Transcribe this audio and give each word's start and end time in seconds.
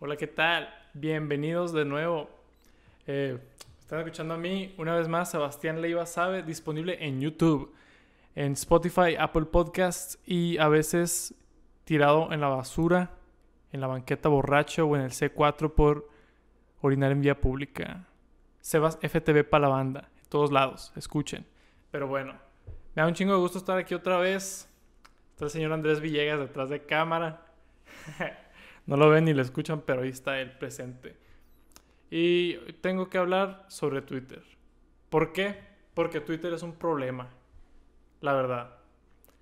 Hola, 0.00 0.16
¿qué 0.16 0.28
tal? 0.28 0.72
Bienvenidos 0.94 1.72
de 1.72 1.84
nuevo. 1.84 2.30
Eh, 3.08 3.36
están 3.80 3.98
escuchando 3.98 4.34
a 4.34 4.36
mí, 4.36 4.72
una 4.78 4.94
vez 4.94 5.08
más, 5.08 5.32
Sebastián 5.32 5.82
Leiva 5.82 6.06
Sabe, 6.06 6.44
disponible 6.44 7.04
en 7.04 7.20
YouTube, 7.20 7.74
en 8.36 8.52
Spotify, 8.52 9.16
Apple 9.18 9.46
Podcasts 9.46 10.20
y 10.24 10.56
a 10.58 10.68
veces 10.68 11.34
tirado 11.82 12.32
en 12.32 12.40
la 12.40 12.46
basura, 12.46 13.10
en 13.72 13.80
la 13.80 13.88
banqueta 13.88 14.28
borracho 14.28 14.86
o 14.86 14.94
en 14.94 15.02
el 15.02 15.10
C4 15.10 15.74
por 15.74 16.08
orinar 16.80 17.10
en 17.10 17.20
vía 17.20 17.40
pública. 17.40 18.06
Sebas 18.60 19.00
FTV 19.02 19.42
para 19.42 19.62
la 19.62 19.74
banda, 19.74 20.10
todos 20.28 20.52
lados, 20.52 20.92
escuchen. 20.94 21.44
Pero 21.90 22.06
bueno, 22.06 22.34
me 22.94 23.02
da 23.02 23.08
un 23.08 23.14
chingo 23.14 23.32
de 23.32 23.40
gusto 23.40 23.58
estar 23.58 23.76
aquí 23.76 23.94
otra 23.94 24.18
vez. 24.18 24.72
Está 25.32 25.46
el 25.46 25.50
señor 25.50 25.72
Andrés 25.72 25.98
Villegas 25.98 26.38
detrás 26.38 26.68
de 26.68 26.86
cámara. 26.86 27.42
no 28.88 28.96
lo 28.96 29.10
ven 29.10 29.26
ni 29.26 29.34
lo 29.34 29.42
escuchan, 29.42 29.82
pero 29.82 30.00
ahí 30.00 30.08
está 30.08 30.40
el 30.40 30.50
presente. 30.50 31.14
Y 32.10 32.54
tengo 32.80 33.10
que 33.10 33.18
hablar 33.18 33.66
sobre 33.68 34.00
Twitter. 34.00 34.42
¿Por 35.10 35.34
qué? 35.34 35.58
Porque 35.92 36.22
Twitter 36.22 36.54
es 36.54 36.62
un 36.62 36.72
problema. 36.72 37.28
La 38.22 38.32
verdad. 38.32 38.76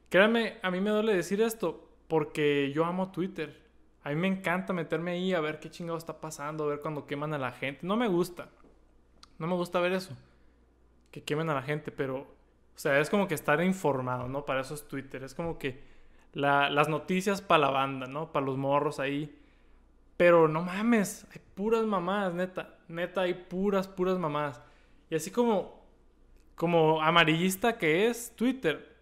Créanme, 0.09 0.59
a 0.63 0.73
mí 0.73 0.81
me 0.81 0.91
duele 0.91 1.15
decir 1.15 1.41
esto 1.41 1.89
porque 2.09 2.73
yo 2.75 2.85
amo 2.85 3.13
Twitter. 3.13 3.63
A 4.03 4.09
mí 4.09 4.17
me 4.17 4.27
encanta 4.27 4.73
meterme 4.73 5.13
ahí 5.13 5.33
a 5.33 5.39
ver 5.39 5.61
qué 5.61 5.71
chingado 5.71 5.97
está 5.97 6.21
pasando, 6.21 6.65
a 6.65 6.67
ver 6.67 6.81
cuando 6.81 7.07
queman 7.07 7.33
a 7.33 7.39
la 7.39 7.53
gente. 7.53 7.87
No 7.87 7.97
me 7.97 8.09
gusta. 8.09 8.49
No 9.39 9.47
me 9.47 9.55
gusta 9.55 9.79
ver 9.79 9.93
eso. 9.93 10.17
Que 11.13 11.23
quemen 11.23 11.51
a 11.51 11.55
la 11.55 11.63
gente, 11.63 11.93
pero... 11.93 12.19
O 12.19 12.79
sea, 12.79 12.99
es 12.99 13.09
como 13.11 13.29
que 13.29 13.35
estar 13.35 13.63
informado, 13.63 14.27
¿no? 14.27 14.45
Para 14.45 14.63
eso 14.63 14.75
es 14.75 14.89
Twitter. 14.89 15.23
Es 15.23 15.35
como 15.35 15.57
que 15.57 15.85
las 16.37 16.89
noticias 16.89 17.41
para 17.41 17.63
la 17.63 17.71
banda, 17.71 18.07
¿no? 18.07 18.31
Para 18.31 18.45
los 18.45 18.59
morros 18.59 19.01
ahí. 19.01 19.35
Pero 20.19 20.49
no 20.49 20.63
mames, 20.63 21.27
hay 21.33 21.41
puras 21.55 21.85
mamás, 21.85 22.35
neta. 22.35 22.75
Neta, 22.89 23.23
hay 23.23 23.35
puras, 23.35 23.89
puras 23.89 24.19
mamás. 24.19 24.61
Y 25.09 25.15
así 25.15 25.31
como, 25.31 25.83
como 26.55 27.03
amarillista 27.03 27.79
que 27.79 28.07
es 28.09 28.35
Twitter, 28.37 28.97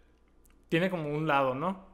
tiene 0.69 0.91
como 0.91 1.09
un 1.09 1.27
lado, 1.27 1.55
¿no? 1.55 1.85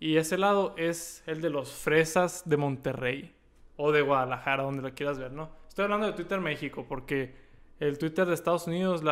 Y 0.00 0.16
ese 0.16 0.36
lado 0.36 0.74
es 0.76 1.22
el 1.26 1.40
de 1.40 1.50
los 1.50 1.72
fresas 1.72 2.42
de 2.44 2.56
Monterrey 2.56 3.34
o 3.76 3.92
de 3.92 4.02
Guadalajara, 4.02 4.64
donde 4.64 4.82
lo 4.82 4.92
quieras 4.94 5.18
ver, 5.18 5.32
¿no? 5.32 5.48
Estoy 5.68 5.84
hablando 5.84 6.06
de 6.06 6.12
Twitter 6.12 6.40
México 6.40 6.84
porque 6.88 7.34
el 7.78 7.98
Twitter 7.98 8.26
de 8.26 8.34
Estados 8.34 8.66
Unidos, 8.66 9.02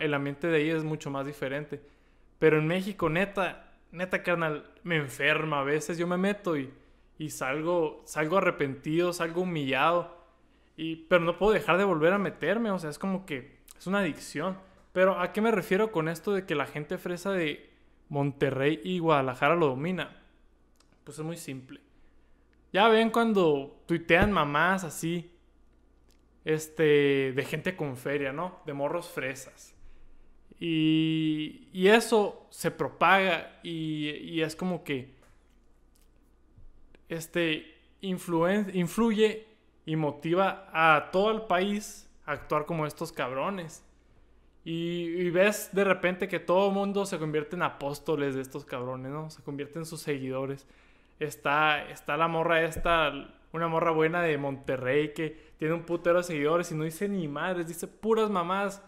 el 0.00 0.14
ambiente 0.14 0.48
de 0.48 0.58
ahí 0.58 0.68
es 0.68 0.84
mucho 0.84 1.10
más 1.10 1.24
diferente. 1.26 1.80
Pero 2.38 2.58
en 2.58 2.66
México, 2.66 3.08
neta, 3.08 3.67
neta, 3.90 4.22
carnal, 4.22 4.70
me 4.82 4.96
enferma 4.96 5.60
a 5.60 5.64
veces. 5.64 5.98
Yo 5.98 6.06
me 6.06 6.16
meto 6.16 6.56
y, 6.56 6.72
y 7.18 7.30
salgo, 7.30 8.02
salgo 8.04 8.38
arrepentido, 8.38 9.12
salgo 9.12 9.42
humillado. 9.42 10.16
Y, 10.76 10.96
pero 11.06 11.24
no 11.24 11.38
puedo 11.38 11.52
dejar 11.52 11.78
de 11.78 11.84
volver 11.84 12.12
a 12.12 12.18
meterme, 12.18 12.70
o 12.70 12.78
sea, 12.78 12.90
es 12.90 12.98
como 12.98 13.26
que 13.26 13.58
es 13.76 13.86
una 13.86 14.00
adicción. 14.00 14.58
Pero 14.92 15.20
¿a 15.20 15.32
qué 15.32 15.40
me 15.40 15.50
refiero 15.50 15.92
con 15.92 16.08
esto 16.08 16.32
de 16.32 16.46
que 16.46 16.54
la 16.54 16.66
gente 16.66 16.98
fresa 16.98 17.32
de 17.32 17.70
Monterrey 18.08 18.80
y 18.82 18.98
Guadalajara 18.98 19.56
lo 19.56 19.66
domina? 19.66 20.22
Pues 21.04 21.18
es 21.18 21.24
muy 21.24 21.36
simple. 21.36 21.80
Ya 22.72 22.88
ven 22.88 23.10
cuando 23.10 23.82
tuitean 23.86 24.30
mamás 24.30 24.84
así, 24.84 25.32
este, 26.44 27.32
de 27.32 27.44
gente 27.44 27.76
con 27.76 27.96
feria, 27.96 28.32
¿no? 28.32 28.60
De 28.66 28.72
morros 28.72 29.08
fresas. 29.08 29.74
Y, 30.60 31.86
eso 31.88 32.46
se 32.50 32.70
propaga 32.70 33.60
y, 33.62 34.40
es 34.40 34.56
como 34.56 34.84
que, 34.84 35.14
este, 37.08 37.74
influye 38.00 39.46
y 39.86 39.96
motiva 39.96 40.68
a 40.72 41.10
todo 41.10 41.30
el 41.30 41.42
país 41.42 42.10
a 42.26 42.32
actuar 42.32 42.66
como 42.66 42.86
estos 42.86 43.12
cabrones. 43.12 43.84
Y, 44.64 45.04
y, 45.16 45.30
ves 45.30 45.70
de 45.72 45.84
repente 45.84 46.28
que 46.28 46.40
todo 46.40 46.68
el 46.68 46.74
mundo 46.74 47.06
se 47.06 47.18
convierte 47.18 47.56
en 47.56 47.62
apóstoles 47.62 48.34
de 48.34 48.42
estos 48.42 48.64
cabrones, 48.64 49.12
¿no? 49.12 49.30
Se 49.30 49.42
convierte 49.42 49.78
en 49.78 49.86
sus 49.86 50.00
seguidores 50.00 50.66
está, 51.18 51.88
está 51.90 52.16
la 52.16 52.28
morra 52.28 52.62
esta, 52.62 53.12
una 53.52 53.68
morra 53.68 53.90
buena 53.90 54.22
de 54.22 54.38
Monterrey 54.38 55.12
que 55.12 55.36
tiene 55.58 55.74
un 55.74 55.82
putero 55.82 56.18
de 56.18 56.24
seguidores 56.24 56.70
y 56.70 56.74
no 56.74 56.84
dice 56.84 57.08
ni 57.08 57.28
madres, 57.28 57.68
dice 57.68 57.86
puras 57.86 58.30
mamás 58.30 58.82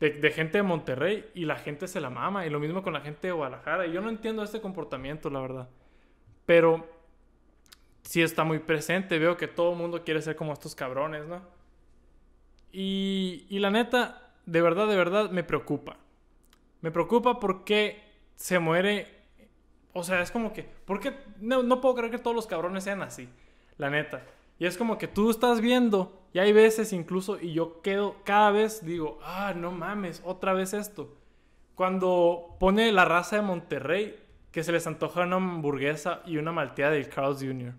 de, 0.00 0.30
gente 0.30 0.58
de 0.58 0.62
Monterrey 0.62 1.28
y 1.34 1.44
la 1.44 1.56
gente 1.56 1.88
se 1.88 2.00
la 2.00 2.10
mama. 2.10 2.46
Y 2.46 2.50
lo 2.50 2.60
mismo 2.60 2.82
con 2.82 2.92
la 2.92 3.00
gente 3.00 3.28
de 3.28 3.32
Guadalajara. 3.32 3.86
Y 3.86 3.92
yo 3.92 4.00
no 4.00 4.08
entiendo 4.08 4.42
este 4.42 4.60
comportamiento, 4.60 5.30
la 5.30 5.40
verdad. 5.40 5.68
Pero 6.46 6.86
sí 8.02 8.22
está 8.22 8.44
muy 8.44 8.58
presente. 8.58 9.18
Veo 9.18 9.36
que 9.36 9.48
todo 9.48 9.72
el 9.72 9.78
mundo 9.78 10.04
quiere 10.04 10.22
ser 10.22 10.36
como 10.36 10.52
estos 10.52 10.74
cabrones, 10.74 11.26
¿no? 11.26 11.42
Y, 12.70 13.46
y 13.48 13.58
la 13.58 13.70
neta, 13.70 14.32
de 14.46 14.62
verdad, 14.62 14.88
de 14.88 14.96
verdad, 14.96 15.30
me 15.30 15.42
preocupa. 15.42 15.96
Me 16.80 16.90
preocupa 16.90 17.40
porque 17.40 18.02
se 18.36 18.58
muere 18.58 19.18
o 19.98 20.04
sea, 20.04 20.20
es 20.20 20.30
como 20.30 20.52
que, 20.52 20.62
¿por 20.62 21.00
qué? 21.00 21.12
No, 21.40 21.64
no 21.64 21.80
puedo 21.80 21.96
creer 21.96 22.12
que 22.12 22.18
todos 22.18 22.36
los 22.36 22.46
cabrones 22.46 22.84
sean 22.84 23.02
así, 23.02 23.28
la 23.78 23.90
neta. 23.90 24.22
Y 24.58 24.66
es 24.66 24.76
como 24.76 24.98
que 24.98 25.08
tú 25.08 25.30
estás 25.30 25.60
viendo, 25.60 26.20
y 26.32 26.40
hay 26.40 26.52
veces 26.52 26.92
incluso, 26.92 27.38
y 27.40 27.52
yo 27.52 27.80
quedo, 27.82 28.16
cada 28.24 28.50
vez 28.50 28.84
digo, 28.84 29.18
ah, 29.22 29.54
no 29.56 29.72
mames, 29.72 30.22
otra 30.24 30.52
vez 30.52 30.74
esto. 30.74 31.14
Cuando 31.74 32.56
pone 32.58 32.90
la 32.90 33.04
raza 33.04 33.36
de 33.36 33.42
Monterrey, 33.42 34.18
que 34.50 34.64
se 34.64 34.72
les 34.72 34.86
antoja 34.86 35.22
una 35.22 35.36
hamburguesa 35.36 36.22
y 36.26 36.38
una 36.38 36.52
malteada 36.52 36.92
del 36.92 37.08
Carl's 37.08 37.38
Jr. 37.38 37.74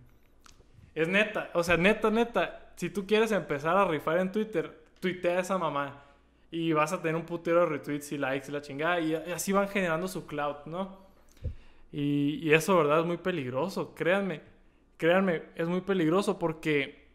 Es 0.96 1.08
neta, 1.08 1.50
o 1.54 1.64
sea, 1.64 1.78
neta, 1.78 2.10
neta, 2.10 2.74
si 2.76 2.90
tú 2.90 3.06
quieres 3.06 3.34
empezar 3.34 3.76
a 3.76 3.86
rifar 3.86 4.20
en 4.20 4.32
Twitter, 4.32 4.86
tuitea 5.02 5.38
a 5.38 5.42
esa 5.42 5.58
mamá. 5.58 6.02
Y 6.52 6.72
vas 6.72 6.94
a 6.94 7.02
tener 7.02 7.16
un 7.16 7.26
putero 7.26 7.60
de 7.60 7.66
retweets 7.66 8.12
y 8.14 8.18
likes 8.18 8.48
y 8.48 8.52
la 8.52 8.62
chingada. 8.62 9.00
Y 9.02 9.14
así 9.14 9.52
van 9.52 9.68
generando 9.68 10.08
su 10.08 10.26
cloud, 10.26 10.56
¿no? 10.66 10.98
Y, 11.92 12.52
eso, 12.54 12.78
¿verdad? 12.78 13.02
Es 13.02 13.06
muy 13.06 13.18
peligroso. 13.18 13.94
Créanme, 13.96 14.42
créanme, 15.00 15.44
es 15.56 15.68
muy 15.68 15.82
peligroso 15.82 16.38
porque 16.38 17.08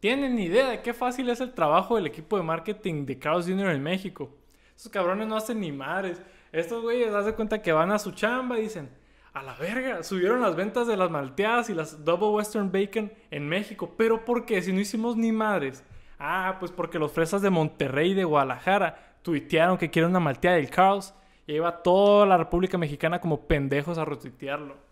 tienen 0.00 0.38
idea 0.38 0.70
de 0.70 0.80
qué 0.80 0.94
fácil 0.94 1.28
es 1.28 1.40
el 1.40 1.52
trabajo 1.52 1.94
del 1.94 2.06
equipo 2.06 2.38
de 2.38 2.42
marketing 2.42 3.04
de 3.04 3.18
Carlos 3.18 3.46
Jr. 3.46 3.70
en 3.70 3.82
México. 3.82 4.34
Esos 4.74 4.90
cabrones 4.90 5.28
no 5.28 5.36
hacen 5.36 5.60
ni 5.60 5.70
madres. 5.70 6.20
Estos 6.50 6.82
güeyes, 6.82 7.12
de 7.24 7.34
cuenta 7.34 7.60
que 7.60 7.70
van 7.72 7.92
a 7.92 7.98
su 7.98 8.12
chamba 8.12 8.58
y 8.58 8.62
dicen, 8.62 8.88
a 9.34 9.42
la 9.42 9.54
verga, 9.54 10.02
subieron 10.02 10.40
las 10.40 10.56
ventas 10.56 10.86
de 10.86 10.96
las 10.96 11.10
malteadas 11.10 11.68
y 11.68 11.74
las 11.74 12.02
Double 12.04 12.30
Western 12.30 12.72
Bacon 12.72 13.12
en 13.30 13.46
México. 13.46 13.94
Pero 13.96 14.24
¿por 14.24 14.46
qué? 14.46 14.62
Si 14.62 14.72
no 14.72 14.80
hicimos 14.80 15.16
ni 15.16 15.32
madres. 15.32 15.84
Ah, 16.18 16.56
pues 16.58 16.72
porque 16.72 16.98
los 16.98 17.12
fresas 17.12 17.42
de 17.42 17.50
Monterrey 17.50 18.12
y 18.12 18.14
de 18.14 18.24
Guadalajara 18.24 19.18
tuitearon 19.20 19.76
que 19.76 19.90
quieren 19.90 20.10
una 20.10 20.20
malteada 20.20 20.56
del 20.56 20.70
Carl's 20.70 21.14
y 21.46 21.54
iba 21.54 21.82
toda 21.82 22.24
la 22.24 22.38
República 22.38 22.78
Mexicana 22.78 23.20
como 23.20 23.46
pendejos 23.46 23.98
a 23.98 24.04
retuitearlo. 24.06 24.91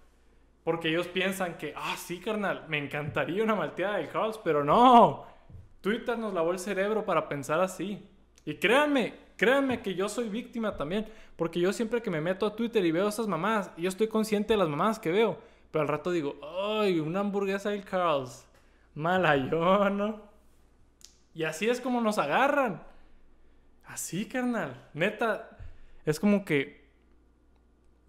Porque 0.65 0.89
ellos 0.89 1.09
piensan 1.09 1.57
que, 1.57 1.73
ah, 1.77 1.97
sí, 1.97 2.21
carnal, 2.21 2.65
me 2.69 2.79
encantaría 2.79 3.43
una 3.43 3.55
malteada 3.55 3.97
del 3.97 4.09
caos, 4.09 4.39
pero 4.43 4.63
no. 4.63 5.25
Twitter 5.81 6.19
nos 6.19 6.35
lavó 6.35 6.53
el 6.53 6.59
cerebro 6.59 7.05
para 7.05 7.29
pensar 7.29 7.61
así. 7.61 8.07
Y 8.45 8.57
créanme, 8.57 9.15
créanme 9.37 9.81
que 9.81 9.95
yo 9.95 10.09
soy 10.09 10.29
víctima 10.29 10.77
también. 10.77 11.07
Porque 11.37 11.61
yo 11.61 11.73
siempre 11.73 12.03
que 12.03 12.11
me 12.11 12.21
meto 12.21 12.47
a 12.47 12.55
Twitter 12.55 12.85
y 12.85 12.93
veo 12.93 13.09
esas 13.09 13.27
mamás, 13.27 13.71
yo 13.79 13.89
estoy 13.89 14.09
consciente 14.09 14.53
de 14.53 14.59
las 14.59 14.69
mamás 14.69 14.99
que 14.99 15.11
veo. 15.11 15.39
Pero 15.71 15.83
al 15.83 15.89
rato 15.89 16.11
digo, 16.11 16.37
ay, 16.71 17.01
una 17.01 17.21
hamburguesa 17.21 17.71
del 17.71 17.85
Carl's. 17.85 18.47
Mala 18.95 19.37
yo, 19.37 19.89
¿no? 19.89 20.21
Y 21.35 21.45
así 21.45 21.71
es 21.71 21.81
como 21.81 22.01
nos 22.01 22.19
agarran. 22.19 22.83
Así, 23.87 24.27
carnal. 24.27 24.89
Neta, 24.93 25.57
es 26.05 26.21
como 26.21 26.45
que 26.45 26.80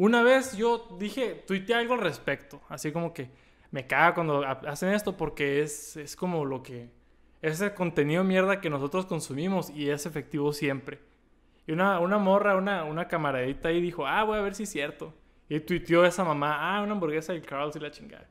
una 0.01 0.23
vez 0.23 0.57
yo 0.57 0.87
dije, 0.97 1.43
tuiteé 1.45 1.75
algo 1.75 1.93
al 1.93 1.99
respecto, 1.99 2.59
así 2.69 2.91
como 2.91 3.13
que 3.13 3.29
me 3.69 3.85
caga 3.85 4.15
cuando 4.15 4.43
hacen 4.43 4.93
esto 4.93 5.15
porque 5.15 5.61
es, 5.61 5.95
es 5.95 6.15
como 6.15 6.43
lo 6.43 6.63
que, 6.63 6.89
es 7.43 7.61
el 7.61 7.75
contenido 7.75 8.23
mierda 8.23 8.61
que 8.61 8.71
nosotros 8.71 9.05
consumimos 9.05 9.69
y 9.69 9.91
es 9.91 10.07
efectivo 10.07 10.53
siempre. 10.53 10.99
Y 11.67 11.73
una, 11.73 11.99
una 11.99 12.17
morra, 12.17 12.55
una, 12.55 12.83
una 12.83 13.07
camaradita 13.07 13.69
ahí 13.69 13.79
dijo, 13.79 14.07
ah, 14.07 14.23
voy 14.23 14.39
a 14.39 14.41
ver 14.41 14.55
si 14.55 14.63
es 14.63 14.71
cierto. 14.71 15.13
Y 15.47 15.59
tuiteó 15.59 16.03
esa 16.03 16.23
mamá, 16.23 16.57
ah, 16.59 16.81
una 16.81 16.93
hamburguesa 16.93 17.33
del 17.33 17.45
Carl's 17.45 17.75
y 17.75 17.79
la 17.79 17.91
chingada. 17.91 18.27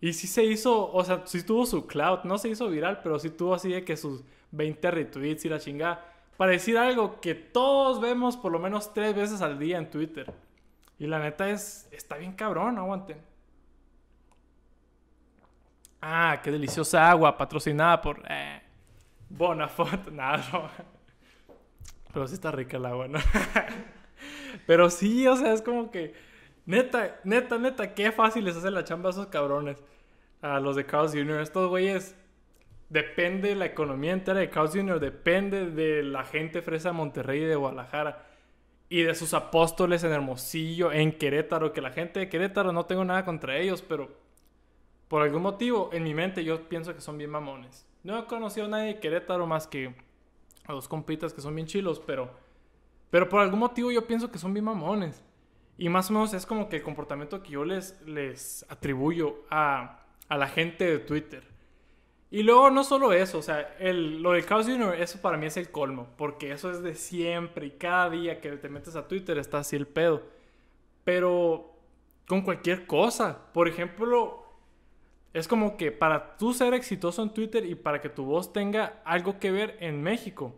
Y 0.00 0.14
sí 0.14 0.26
se 0.26 0.42
hizo, 0.42 0.92
o 0.92 1.04
sea, 1.04 1.22
sí 1.26 1.44
tuvo 1.44 1.64
su 1.64 1.86
cloud, 1.86 2.24
no 2.24 2.38
se 2.38 2.48
hizo 2.48 2.68
viral, 2.68 3.02
pero 3.04 3.20
sí 3.20 3.30
tuvo 3.30 3.54
así 3.54 3.70
de 3.70 3.84
que 3.84 3.96
sus 3.96 4.24
20 4.50 4.90
retweets 4.90 5.44
y 5.44 5.48
la 5.48 5.60
chingada 5.60 6.10
para 6.36 6.50
decir 6.50 6.76
algo 6.76 7.20
que 7.20 7.36
todos 7.36 8.00
vemos 8.00 8.36
por 8.36 8.50
lo 8.50 8.58
menos 8.58 8.92
tres 8.92 9.14
veces 9.14 9.40
al 9.42 9.60
día 9.60 9.78
en 9.78 9.88
Twitter. 9.88 10.34
Y 10.98 11.06
la 11.06 11.18
neta 11.18 11.48
es, 11.50 11.88
está 11.90 12.16
bien 12.16 12.32
cabrón, 12.32 12.78
aguanten. 12.78 13.18
Ah, 16.00 16.40
qué 16.42 16.50
deliciosa 16.50 17.10
agua, 17.10 17.36
patrocinada 17.36 18.00
por 18.00 18.22
eh, 18.28 18.60
Bonafont. 19.28 20.08
Nada. 20.12 20.70
Pero 22.12 22.28
sí 22.28 22.34
está 22.34 22.52
rica 22.52 22.76
el 22.76 22.86
agua, 22.86 23.08
¿no? 23.08 23.18
Pero 24.66 24.90
sí, 24.90 25.26
o 25.26 25.36
sea, 25.36 25.52
es 25.52 25.62
como 25.62 25.90
que, 25.90 26.14
neta, 26.66 27.20
neta, 27.24 27.58
neta, 27.58 27.94
qué 27.94 28.12
fácil 28.12 28.44
les 28.44 28.56
hace 28.56 28.70
la 28.70 28.84
chamba 28.84 29.08
a 29.08 29.12
esos 29.12 29.26
cabrones. 29.26 29.82
a 30.42 30.60
los 30.60 30.76
de 30.76 30.86
Carl's 30.86 31.12
Jr. 31.12 31.40
Estos 31.40 31.68
güeyes 31.68 32.14
depende 32.88 33.48
de 33.48 33.54
la 33.56 33.64
economía 33.64 34.12
entera 34.12 34.38
de 34.40 34.50
Carl's 34.50 34.72
Jr., 34.72 35.00
depende 35.00 35.70
de 35.70 36.02
la 36.04 36.24
gente 36.24 36.62
fresa 36.62 36.90
de 36.90 36.92
Monterrey 36.92 37.42
y 37.42 37.46
de 37.46 37.56
Guadalajara 37.56 38.33
y 38.88 39.02
de 39.02 39.14
sus 39.14 39.34
apóstoles 39.34 40.04
en 40.04 40.12
Hermosillo, 40.12 40.92
en 40.92 41.12
Querétaro, 41.12 41.72
que 41.72 41.80
la 41.80 41.90
gente 41.90 42.20
de 42.20 42.28
Querétaro 42.28 42.72
no 42.72 42.86
tengo 42.86 43.04
nada 43.04 43.24
contra 43.24 43.56
ellos, 43.58 43.82
pero 43.82 44.10
por 45.08 45.22
algún 45.22 45.42
motivo 45.42 45.90
en 45.92 46.04
mi 46.04 46.14
mente 46.14 46.44
yo 46.44 46.68
pienso 46.68 46.94
que 46.94 47.00
son 47.00 47.18
bien 47.18 47.30
mamones. 47.30 47.86
No 48.02 48.18
he 48.18 48.26
conocido 48.26 48.66
a 48.66 48.68
nadie 48.68 48.94
de 48.94 49.00
Querétaro 49.00 49.46
más 49.46 49.66
que 49.66 49.94
a 50.66 50.72
dos 50.72 50.88
compitas 50.88 51.32
que 51.32 51.40
son 51.40 51.54
bien 51.54 51.66
chilos, 51.66 52.00
pero, 52.00 52.30
pero 53.10 53.28
por 53.28 53.40
algún 53.40 53.60
motivo 53.60 53.90
yo 53.90 54.06
pienso 54.06 54.30
que 54.30 54.38
son 54.38 54.52
bien 54.52 54.64
mamones. 54.64 55.22
Y 55.76 55.88
más 55.88 56.10
o 56.10 56.12
menos 56.12 56.34
es 56.34 56.46
como 56.46 56.68
que 56.68 56.76
el 56.76 56.82
comportamiento 56.82 57.42
que 57.42 57.50
yo 57.50 57.64
les, 57.64 58.00
les 58.02 58.64
atribuyo 58.68 59.44
a, 59.50 60.04
a 60.28 60.36
la 60.36 60.46
gente 60.46 60.84
de 60.84 60.98
Twitter. 60.98 61.53
Y 62.34 62.42
luego 62.42 62.68
no 62.68 62.82
solo 62.82 63.12
eso, 63.12 63.38
o 63.38 63.42
sea, 63.42 63.76
el, 63.78 64.20
lo 64.20 64.32
del 64.32 64.44
Chaos 64.44 64.66
Junior, 64.66 64.96
eso 64.96 65.20
para 65.20 65.36
mí 65.36 65.46
es 65.46 65.56
el 65.56 65.70
colmo, 65.70 66.08
porque 66.16 66.50
eso 66.50 66.68
es 66.68 66.82
de 66.82 66.96
siempre 66.96 67.66
y 67.66 67.70
cada 67.70 68.10
día 68.10 68.40
que 68.40 68.50
te 68.56 68.68
metes 68.68 68.96
a 68.96 69.06
Twitter 69.06 69.38
está 69.38 69.58
así 69.58 69.76
el 69.76 69.86
pedo. 69.86 70.20
Pero 71.04 71.76
con 72.26 72.42
cualquier 72.42 72.88
cosa, 72.88 73.52
por 73.52 73.68
ejemplo, 73.68 74.44
es 75.32 75.46
como 75.46 75.76
que 75.76 75.92
para 75.92 76.36
tú 76.36 76.52
ser 76.52 76.74
exitoso 76.74 77.22
en 77.22 77.32
Twitter 77.32 77.64
y 77.64 77.76
para 77.76 78.00
que 78.00 78.08
tu 78.08 78.24
voz 78.24 78.52
tenga 78.52 79.00
algo 79.04 79.38
que 79.38 79.52
ver 79.52 79.76
en 79.78 80.02
México, 80.02 80.56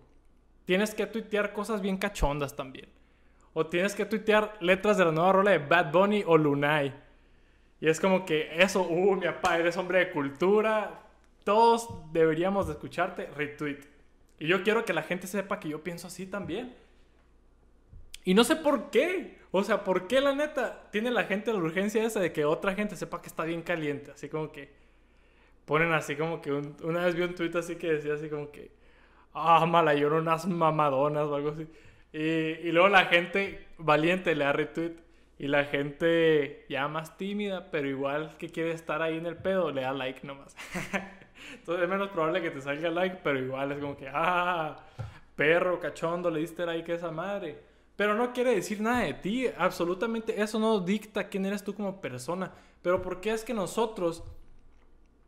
tienes 0.64 0.94
que 0.94 1.05
tuitear 1.05 1.52
cosas 1.52 1.82
bien 1.82 1.99
cachondas 1.99 2.56
también. 2.56 2.88
O 3.52 3.67
tienes 3.67 3.94
que 3.94 4.06
tuitear 4.06 4.56
letras 4.62 4.96
de 4.96 5.05
la 5.05 5.12
nueva 5.12 5.32
rola 5.32 5.50
de 5.50 5.58
Bad 5.58 5.93
Bunny 5.93 6.25
o 6.26 6.38
Lunay. 6.38 6.94
Y 7.82 7.88
es 7.90 8.00
como 8.00 8.25
que 8.25 8.49
eso, 8.62 8.81
uh, 8.81 9.14
mi 9.14 9.26
papá, 9.26 9.58
eres 9.58 9.76
hombre 9.76 9.99
de 9.99 10.11
cultura. 10.11 11.02
Todos 11.47 11.89
deberíamos 12.13 12.67
de 12.67 12.73
escucharte, 12.73 13.27
retweet. 13.27 13.79
Y 14.41 14.49
yo 14.49 14.65
quiero 14.65 14.85
que 14.85 14.93
la 14.93 15.05
gente 15.05 15.29
sepa 15.29 15.61
que 15.61 15.69
yo 15.69 15.81
pienso 15.81 16.09
así 16.09 16.27
también. 16.27 16.75
Y 18.25 18.35
no 18.35 18.43
sé 18.43 18.57
por 18.57 18.91
qué. 18.91 19.39
O 19.53 19.63
sea, 19.63 19.85
¿por 19.85 20.09
qué 20.09 20.21
la 20.21 20.35
neta 20.35 20.91
tiene 20.91 21.09
la 21.13 21.23
gente 21.23 21.53
la 21.53 21.61
urgencia 21.61 22.03
esa 22.03 22.19
de 22.19 22.33
que 22.33 22.45
otra 22.45 22.75
gente 22.75 22.97
sepa 22.97 23.23
que 23.23 23.29
está 23.29 23.45
bien 23.45 23.63
caliente? 23.63 24.11
Así 24.11 24.29
como 24.29 24.51
que 24.51 24.73
ponen 25.67 25.93
así 25.93 26.17
como 26.17 26.43
que 26.43 26.51
una 26.51 27.05
vez 27.05 27.15
vi 27.15 27.23
un 27.23 27.37
tweet 27.37 27.53
así 27.55 27.77
que 27.77 27.93
decía 27.93 28.15
así 28.15 28.29
como 28.29 28.51
que 28.51 28.73
ah, 29.33 29.65
mala, 29.67 29.95
lloro 29.95 30.19
unas 30.19 30.47
mamadonas 30.47 31.29
o 31.29 31.37
algo 31.37 31.51
así. 31.51 31.69
Y, 32.13 32.19
y, 32.19 32.73
luego 32.73 32.89
la 32.89 33.05
gente 33.05 33.69
valiente 33.79 34.35
le 34.35 34.47
da 34.47 34.53
retweet 34.53 34.97
y 35.39 35.47
la 35.47 35.65
gente 35.65 36.67
ya 36.69 36.89
más 36.89 37.17
tímida, 37.17 37.71
pero 37.71 37.89
igual 37.89 38.37
que 38.37 38.49
quiere 38.49 38.73
estar 38.73 39.01
ahí 39.01 39.17
en 39.17 39.27
el 39.27 39.37
pedo, 39.37 39.71
le 39.71 39.83
da 39.83 39.93
like 39.93 40.27
nomás. 40.27 40.57
Entonces 41.55 41.85
es 41.85 41.89
menos 41.89 42.09
probable 42.11 42.43
que 42.43 42.51
te 42.51 42.61
salga 42.61 42.91
like, 42.91 43.21
pero 43.23 43.39
igual 43.39 43.73
es 43.73 43.79
como 43.79 43.97
que 43.97 44.09
ah, 44.13 44.77
perro, 45.35 45.81
cachondo, 45.81 46.31
le 46.31 46.41
diste 46.41 46.67
like 46.67 46.91
a 46.93 46.95
esa 46.95 47.11
madre. 47.11 47.59
Pero 47.97 48.15
no 48.15 48.33
quiere 48.33 48.55
decir 48.55 48.81
nada 48.81 49.01
de 49.01 49.15
ti. 49.15 49.47
Absolutamente 49.57 50.41
eso 50.41 50.59
no 50.59 50.81
dicta 50.81 51.29
quién 51.29 51.47
eres 51.47 51.65
tú 51.65 51.75
como 51.75 52.01
persona. 52.01 52.53
Pero 52.83 53.03
¿por 53.03 53.21
qué 53.21 53.33
es 53.33 53.45
que 53.45 53.55
nosotros... 53.55 54.23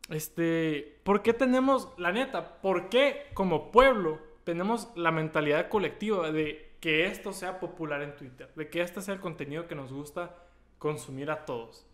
Este... 0.09 0.99
¿Por 1.03 1.21
qué 1.21 1.33
tenemos... 1.33 1.89
La 1.97 2.11
neta, 2.11 2.61
¿por 2.61 2.89
qué 2.89 3.27
como 3.33 3.71
pueblo 3.71 4.19
tenemos 4.43 4.89
la 4.95 5.11
mentalidad 5.11 5.69
colectiva 5.69 6.31
de 6.31 6.75
que 6.79 7.07
esto 7.07 7.33
sea 7.33 7.59
popular 7.59 8.03
en 8.03 8.15
Twitter? 8.15 8.51
De 8.55 8.69
que 8.69 8.81
este 8.81 9.01
sea 9.01 9.15
el 9.15 9.19
contenido 9.19 9.67
que 9.67 9.75
nos 9.75 9.91
gusta 9.91 10.35
consumir 10.77 11.31
a 11.31 11.45
todos. 11.45 11.85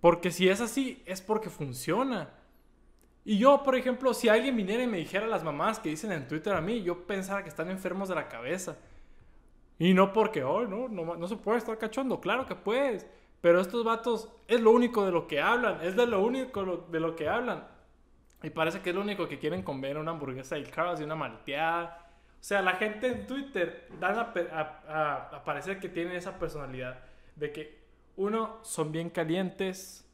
Porque 0.00 0.30
si 0.30 0.48
es 0.48 0.62
así, 0.62 1.02
es 1.04 1.20
porque 1.20 1.50
funciona. 1.50 2.30
Y 3.24 3.38
yo, 3.38 3.62
por 3.62 3.74
ejemplo, 3.74 4.14
si 4.14 4.28
alguien 4.28 4.56
viniera 4.56 4.82
y 4.82 4.86
me 4.86 4.98
dijera 4.98 5.26
las 5.26 5.44
mamás 5.44 5.78
que 5.78 5.90
dicen 5.90 6.12
en 6.12 6.26
Twitter 6.26 6.54
a 6.54 6.60
mí, 6.60 6.82
yo 6.82 7.06
pensara 7.06 7.42
que 7.42 7.48
están 7.48 7.70
enfermos 7.70 8.08
de 8.08 8.14
la 8.14 8.28
cabeza. 8.28 8.76
Y 9.78 9.94
no 9.94 10.12
porque, 10.12 10.44
oh, 10.44 10.66
no, 10.66 10.88
no, 10.88 11.26
se 11.26 11.36
puede 11.36 11.58
estar 11.58 11.78
cachondo. 11.78 12.20
Claro 12.20 12.46
que 12.46 12.54
puedes. 12.54 13.06
Pero 13.40 13.60
estos 13.60 13.82
vatos 13.82 14.30
es 14.46 14.60
lo 14.60 14.70
único 14.72 15.06
de 15.06 15.12
lo 15.12 15.26
que 15.26 15.40
hablan. 15.40 15.80
Es 15.82 15.96
de 15.96 16.06
lo 16.06 16.22
único 16.22 16.86
de 16.90 17.00
lo 17.00 17.16
que 17.16 17.28
hablan. 17.28 17.66
Y 18.42 18.50
parece 18.50 18.80
que 18.80 18.90
es 18.90 18.96
lo 18.96 19.02
único 19.02 19.26
que 19.26 19.38
quieren 19.38 19.62
comer 19.62 19.96
una 19.96 20.10
hamburguesa 20.10 20.54
del 20.54 20.70
Carlos 20.70 21.00
y 21.00 21.04
una 21.04 21.14
malteada. 21.14 22.10
O 22.34 22.42
sea, 22.42 22.60
la 22.62 22.72
gente 22.72 23.06
en 23.06 23.26
Twitter 23.26 23.88
dan 23.98 24.18
a, 24.18 25.42
parecer 25.44 25.78
que 25.78 25.88
tienen 25.88 26.14
esa 26.14 26.38
personalidad. 26.38 27.02
De 27.36 27.50
que, 27.50 27.80
uno, 28.16 28.58
son 28.62 28.92
bien 28.92 29.08
calientes. 29.08 30.06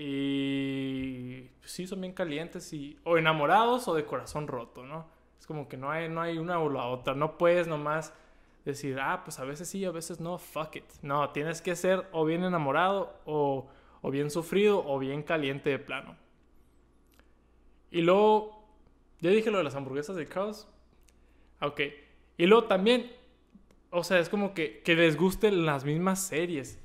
Y 0.00 1.50
sí, 1.64 1.88
son 1.88 2.00
bien 2.00 2.12
calientes. 2.12 2.72
Y, 2.72 2.96
o 3.02 3.18
enamorados 3.18 3.88
o 3.88 3.94
de 3.94 4.04
corazón 4.04 4.46
roto, 4.46 4.84
¿no? 4.84 5.06
Es 5.40 5.46
como 5.46 5.68
que 5.68 5.76
no 5.76 5.90
hay, 5.90 6.08
no 6.08 6.20
hay 6.20 6.38
una 6.38 6.60
o 6.60 6.70
la 6.70 6.86
otra. 6.86 7.16
No 7.16 7.36
puedes 7.36 7.66
nomás 7.66 8.14
decir, 8.64 9.00
ah, 9.00 9.22
pues 9.24 9.40
a 9.40 9.44
veces 9.44 9.68
sí, 9.68 9.84
a 9.84 9.90
veces 9.90 10.20
no, 10.20 10.38
fuck 10.38 10.76
it. 10.76 10.84
No, 11.02 11.30
tienes 11.30 11.60
que 11.60 11.74
ser 11.74 12.06
o 12.12 12.24
bien 12.24 12.44
enamorado 12.44 13.12
o, 13.26 13.66
o 14.00 14.10
bien 14.12 14.30
sufrido 14.30 14.86
o 14.86 15.00
bien 15.00 15.24
caliente 15.24 15.70
de 15.70 15.80
plano. 15.80 16.16
Y 17.90 18.02
luego, 18.02 18.64
ya 19.20 19.30
dije 19.30 19.50
lo 19.50 19.58
de 19.58 19.64
las 19.64 19.74
hamburguesas 19.74 20.14
de 20.14 20.26
caos. 20.26 20.68
Ok. 21.60 21.80
Y 22.36 22.46
luego 22.46 22.68
también, 22.68 23.10
o 23.90 24.04
sea, 24.04 24.20
es 24.20 24.28
como 24.28 24.54
que, 24.54 24.80
que 24.84 24.94
les 24.94 25.16
gusten 25.16 25.66
las 25.66 25.84
mismas 25.84 26.22
series. 26.22 26.78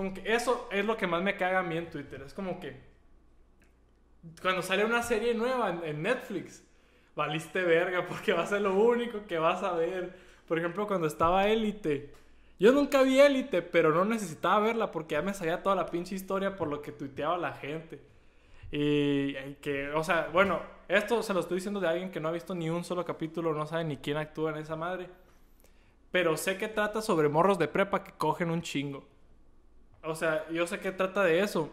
Como 0.00 0.14
que 0.14 0.32
eso 0.32 0.66
es 0.72 0.82
lo 0.86 0.96
que 0.96 1.06
más 1.06 1.22
me 1.22 1.36
caga 1.36 1.58
a 1.58 1.62
mí 1.62 1.76
en 1.76 1.90
Twitter. 1.90 2.22
Es 2.22 2.32
como 2.32 2.58
que 2.58 2.74
cuando 4.40 4.62
sale 4.62 4.82
una 4.82 5.02
serie 5.02 5.34
nueva 5.34 5.78
en, 5.84 6.00
Netflix, 6.00 6.64
valiste 7.14 7.62
verga 7.62 8.06
porque 8.08 8.32
va 8.32 8.44
a 8.44 8.46
ser 8.46 8.62
lo 8.62 8.74
único 8.74 9.26
que 9.26 9.38
vas 9.38 9.62
a 9.62 9.74
ver. 9.74 10.16
Por 10.48 10.58
ejemplo, 10.58 10.86
cuando 10.86 11.06
estaba 11.06 11.48
Élite. 11.48 12.14
Yo 12.58 12.72
nunca 12.72 13.02
vi 13.02 13.20
Élite, 13.20 13.60
pero 13.60 13.92
no 13.92 14.06
necesitaba 14.06 14.60
verla 14.60 14.90
porque 14.90 15.16
ya 15.16 15.20
me 15.20 15.34
sabía 15.34 15.62
toda 15.62 15.76
la 15.76 15.84
pinche 15.84 16.14
historia 16.14 16.56
por 16.56 16.68
lo 16.68 16.80
que 16.80 16.92
tuiteaba 16.92 17.36
la 17.36 17.52
gente. 17.52 18.00
Y, 18.72 19.34
que, 19.60 19.90
o 19.90 20.02
sea, 20.02 20.30
bueno, 20.32 20.62
esto 20.88 21.22
se 21.22 21.34
lo 21.34 21.40
estoy 21.40 21.56
diciendo 21.56 21.78
de 21.78 21.88
alguien 21.88 22.10
que 22.10 22.20
no 22.20 22.28
ha 22.28 22.32
visto 22.32 22.54
ni 22.54 22.70
un 22.70 22.84
solo 22.84 23.04
capítulo, 23.04 23.52
no 23.52 23.66
sabe 23.66 23.84
ni 23.84 23.98
quién 23.98 24.16
actúa 24.16 24.52
en 24.52 24.56
esa 24.56 24.76
madre. 24.76 25.10
Pero 26.10 26.38
sé 26.38 26.56
que 26.56 26.68
trata 26.68 27.02
sobre 27.02 27.28
morros 27.28 27.58
de 27.58 27.68
prepa 27.68 28.02
que 28.02 28.12
cogen 28.12 28.50
un 28.50 28.62
chingo. 28.62 29.09
O 30.02 30.14
sea, 30.14 30.48
yo 30.50 30.66
sé 30.66 30.78
que 30.78 30.92
trata 30.92 31.24
de 31.24 31.40
eso. 31.40 31.72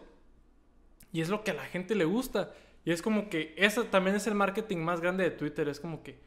Y 1.12 1.20
es 1.20 1.28
lo 1.28 1.42
que 1.42 1.52
a 1.52 1.54
la 1.54 1.64
gente 1.64 1.94
le 1.94 2.04
gusta. 2.04 2.52
Y 2.84 2.92
es 2.92 3.02
como 3.02 3.28
que 3.28 3.54
eso 3.56 3.84
también 3.84 4.16
es 4.16 4.26
el 4.26 4.34
marketing 4.34 4.78
más 4.78 5.00
grande 5.00 5.24
de 5.24 5.30
Twitter. 5.30 5.68
Es 5.68 5.80
como 5.80 6.02
que 6.02 6.18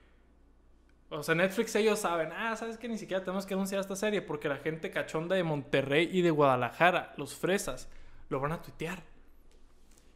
o 1.14 1.24
sea, 1.24 1.36
Netflix 1.36 1.76
ellos 1.76 2.00
saben, 2.00 2.32
ah, 2.32 2.56
sabes 2.56 2.78
que 2.78 2.88
ni 2.88 2.98
siquiera 2.98 3.22
tenemos 3.22 3.46
que 3.46 3.54
anunciar 3.54 3.82
esta 3.82 3.98
serie 3.98 4.22
porque 4.22 4.48
la 4.48 4.56
gente 4.56 4.92
cachonda 4.92 5.36
de 5.36 5.44
Monterrey 5.44 6.10
y 6.10 6.22
de 6.22 6.32
Guadalajara, 6.32 7.14
los 7.18 7.36
fresas, 7.36 7.90
lo 8.30 8.40
van 8.40 8.54
a 8.54 8.62
tuitear. 8.62 9.04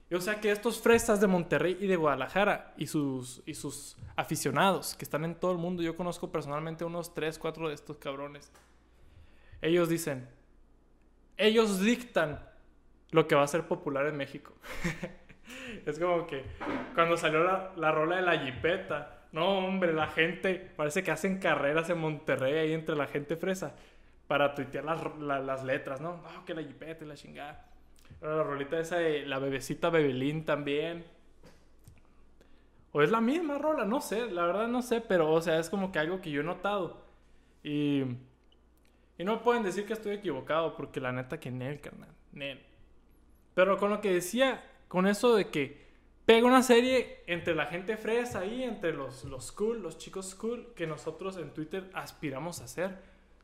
o 0.09 0.21
sea 0.21 0.39
que 0.39 0.51
estos 0.51 0.79
fresas 0.79 1.19
de 1.19 1.27
Monterrey 1.27 1.77
y 1.81 1.87
de 1.87 1.97
Guadalajara 1.97 2.73
y 2.77 2.87
sus, 2.87 3.43
y 3.45 3.55
sus 3.55 3.97
aficionados 4.15 4.95
que 4.95 5.03
están 5.03 5.25
en 5.25 5.35
todo 5.35 5.51
el 5.51 5.57
mundo, 5.57 5.83
yo 5.83 5.97
conozco 5.97 6.31
personalmente 6.31 6.85
unos 6.85 7.13
3, 7.13 7.39
4 7.39 7.67
de 7.67 7.75
estos 7.75 7.97
cabrones. 7.97 8.49
Ellos 9.61 9.89
dicen, 9.89 10.29
ellos 11.37 11.81
dictan 11.81 12.39
lo 13.11 13.27
que 13.27 13.35
va 13.35 13.43
a 13.43 13.47
ser 13.47 13.67
popular 13.67 14.05
en 14.07 14.17
México. 14.17 14.53
es 15.85 15.99
como 15.99 16.27
que 16.27 16.43
cuando 16.93 17.17
salió 17.17 17.43
la, 17.43 17.71
la 17.75 17.91
rola 17.91 18.17
de 18.17 18.21
la 18.21 18.39
jipeta 18.39 19.15
no, 19.35 19.57
hombre, 19.57 19.91
la 19.91 20.07
gente, 20.07 20.71
parece 20.77 21.03
que 21.03 21.11
hacen 21.11 21.39
carreras 21.39 21.89
en 21.89 21.97
Monterrey 21.97 22.53
ahí 22.53 22.71
entre 22.71 22.95
la 22.95 23.05
gente 23.05 23.35
fresa 23.35 23.75
para 24.27 24.55
tuitear 24.55 24.85
las, 24.85 25.61
letras, 25.65 25.99
¿no? 25.99 26.23
que 26.45 26.53
la 26.53 26.63
jipeta 26.63 27.03
y 27.03 27.07
la 27.09 27.15
chingada. 27.15 27.65
La 28.21 28.43
rolita 28.43 28.79
esa 28.79 28.95
de 28.95 29.25
la 29.25 29.37
bebecita 29.39 29.89
Bebelín 29.89 30.45
también. 30.45 31.03
O 32.93 33.01
es 33.01 33.11
la 33.11 33.19
misma 33.19 33.57
rola, 33.57 33.83
no 33.83 33.99
sé, 33.99 34.31
la 34.31 34.45
verdad 34.45 34.69
no 34.69 34.81
sé, 34.81 35.01
pero 35.01 35.29
o 35.29 35.41
sea, 35.41 35.59
es 35.59 35.69
como 35.69 35.91
que 35.91 35.99
algo 35.99 36.21
que 36.21 36.31
yo 36.31 36.39
he 36.39 36.45
notado. 36.45 37.03
Y, 37.61 38.05
y 39.17 39.23
no 39.23 39.41
pueden 39.41 39.63
decir 39.63 39.85
que 39.85 39.93
estoy 39.93 40.15
equivocado, 40.15 40.75
porque 40.75 40.99
la 40.99 41.11
neta 41.11 41.39
que 41.39 41.51
Nel, 41.51 41.79
carnal, 41.79 42.13
Nel. 42.31 42.61
Pero 43.53 43.77
con 43.77 43.89
lo 43.89 44.01
que 44.01 44.13
decía, 44.13 44.63
con 44.87 45.07
eso 45.07 45.35
de 45.35 45.49
que 45.49 45.85
pega 46.25 46.45
una 46.47 46.63
serie 46.63 47.23
entre 47.27 47.55
la 47.55 47.67
gente 47.67 47.97
fresa 47.97 48.39
ahí, 48.39 48.63
entre 48.63 48.93
los, 48.93 49.23
los 49.23 49.51
cool, 49.51 49.81
los 49.81 49.97
chicos 49.97 50.35
cool, 50.35 50.73
que 50.75 50.87
nosotros 50.87 51.37
en 51.37 51.53
Twitter 51.53 51.89
aspiramos 51.93 52.61
a 52.61 52.65
hacer. 52.65 52.97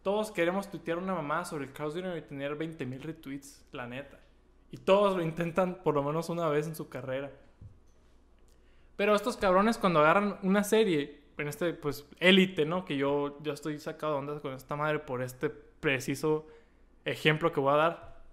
Todos 0.03 0.31
queremos 0.31 0.69
tuitear 0.69 0.97
una 0.97 1.13
mamá 1.13 1.45
sobre 1.45 1.65
el 1.65 1.73
Chaos 1.73 1.95
y 1.95 2.21
tener 2.21 2.57
20.000 2.57 3.01
retweets, 3.01 3.65
la 3.71 3.87
neta. 3.87 4.19
Y 4.71 4.77
todos 4.77 5.15
lo 5.15 5.23
intentan 5.23 5.75
por 5.83 5.93
lo 5.93 6.03
menos 6.03 6.29
una 6.29 6.49
vez 6.49 6.67
en 6.67 6.75
su 6.75 6.89
carrera. 6.89 7.31
Pero 8.95 9.15
estos 9.15 9.37
cabrones 9.37 9.77
cuando 9.77 9.99
agarran 9.99 10.39
una 10.43 10.63
serie, 10.63 11.20
en 11.37 11.47
este, 11.47 11.73
pues, 11.73 12.07
élite, 12.19 12.65
¿no? 12.65 12.85
Que 12.85 12.97
yo, 12.97 13.41
yo 13.41 13.53
estoy 13.53 13.79
sacado 13.79 14.13
de 14.13 14.19
onda 14.19 14.39
con 14.39 14.53
esta 14.53 14.75
madre 14.75 14.99
por 14.99 15.21
este 15.21 15.49
preciso 15.49 16.47
ejemplo 17.05 17.51
que 17.51 17.59
voy 17.59 17.73
a 17.73 17.77
dar. 17.77 18.23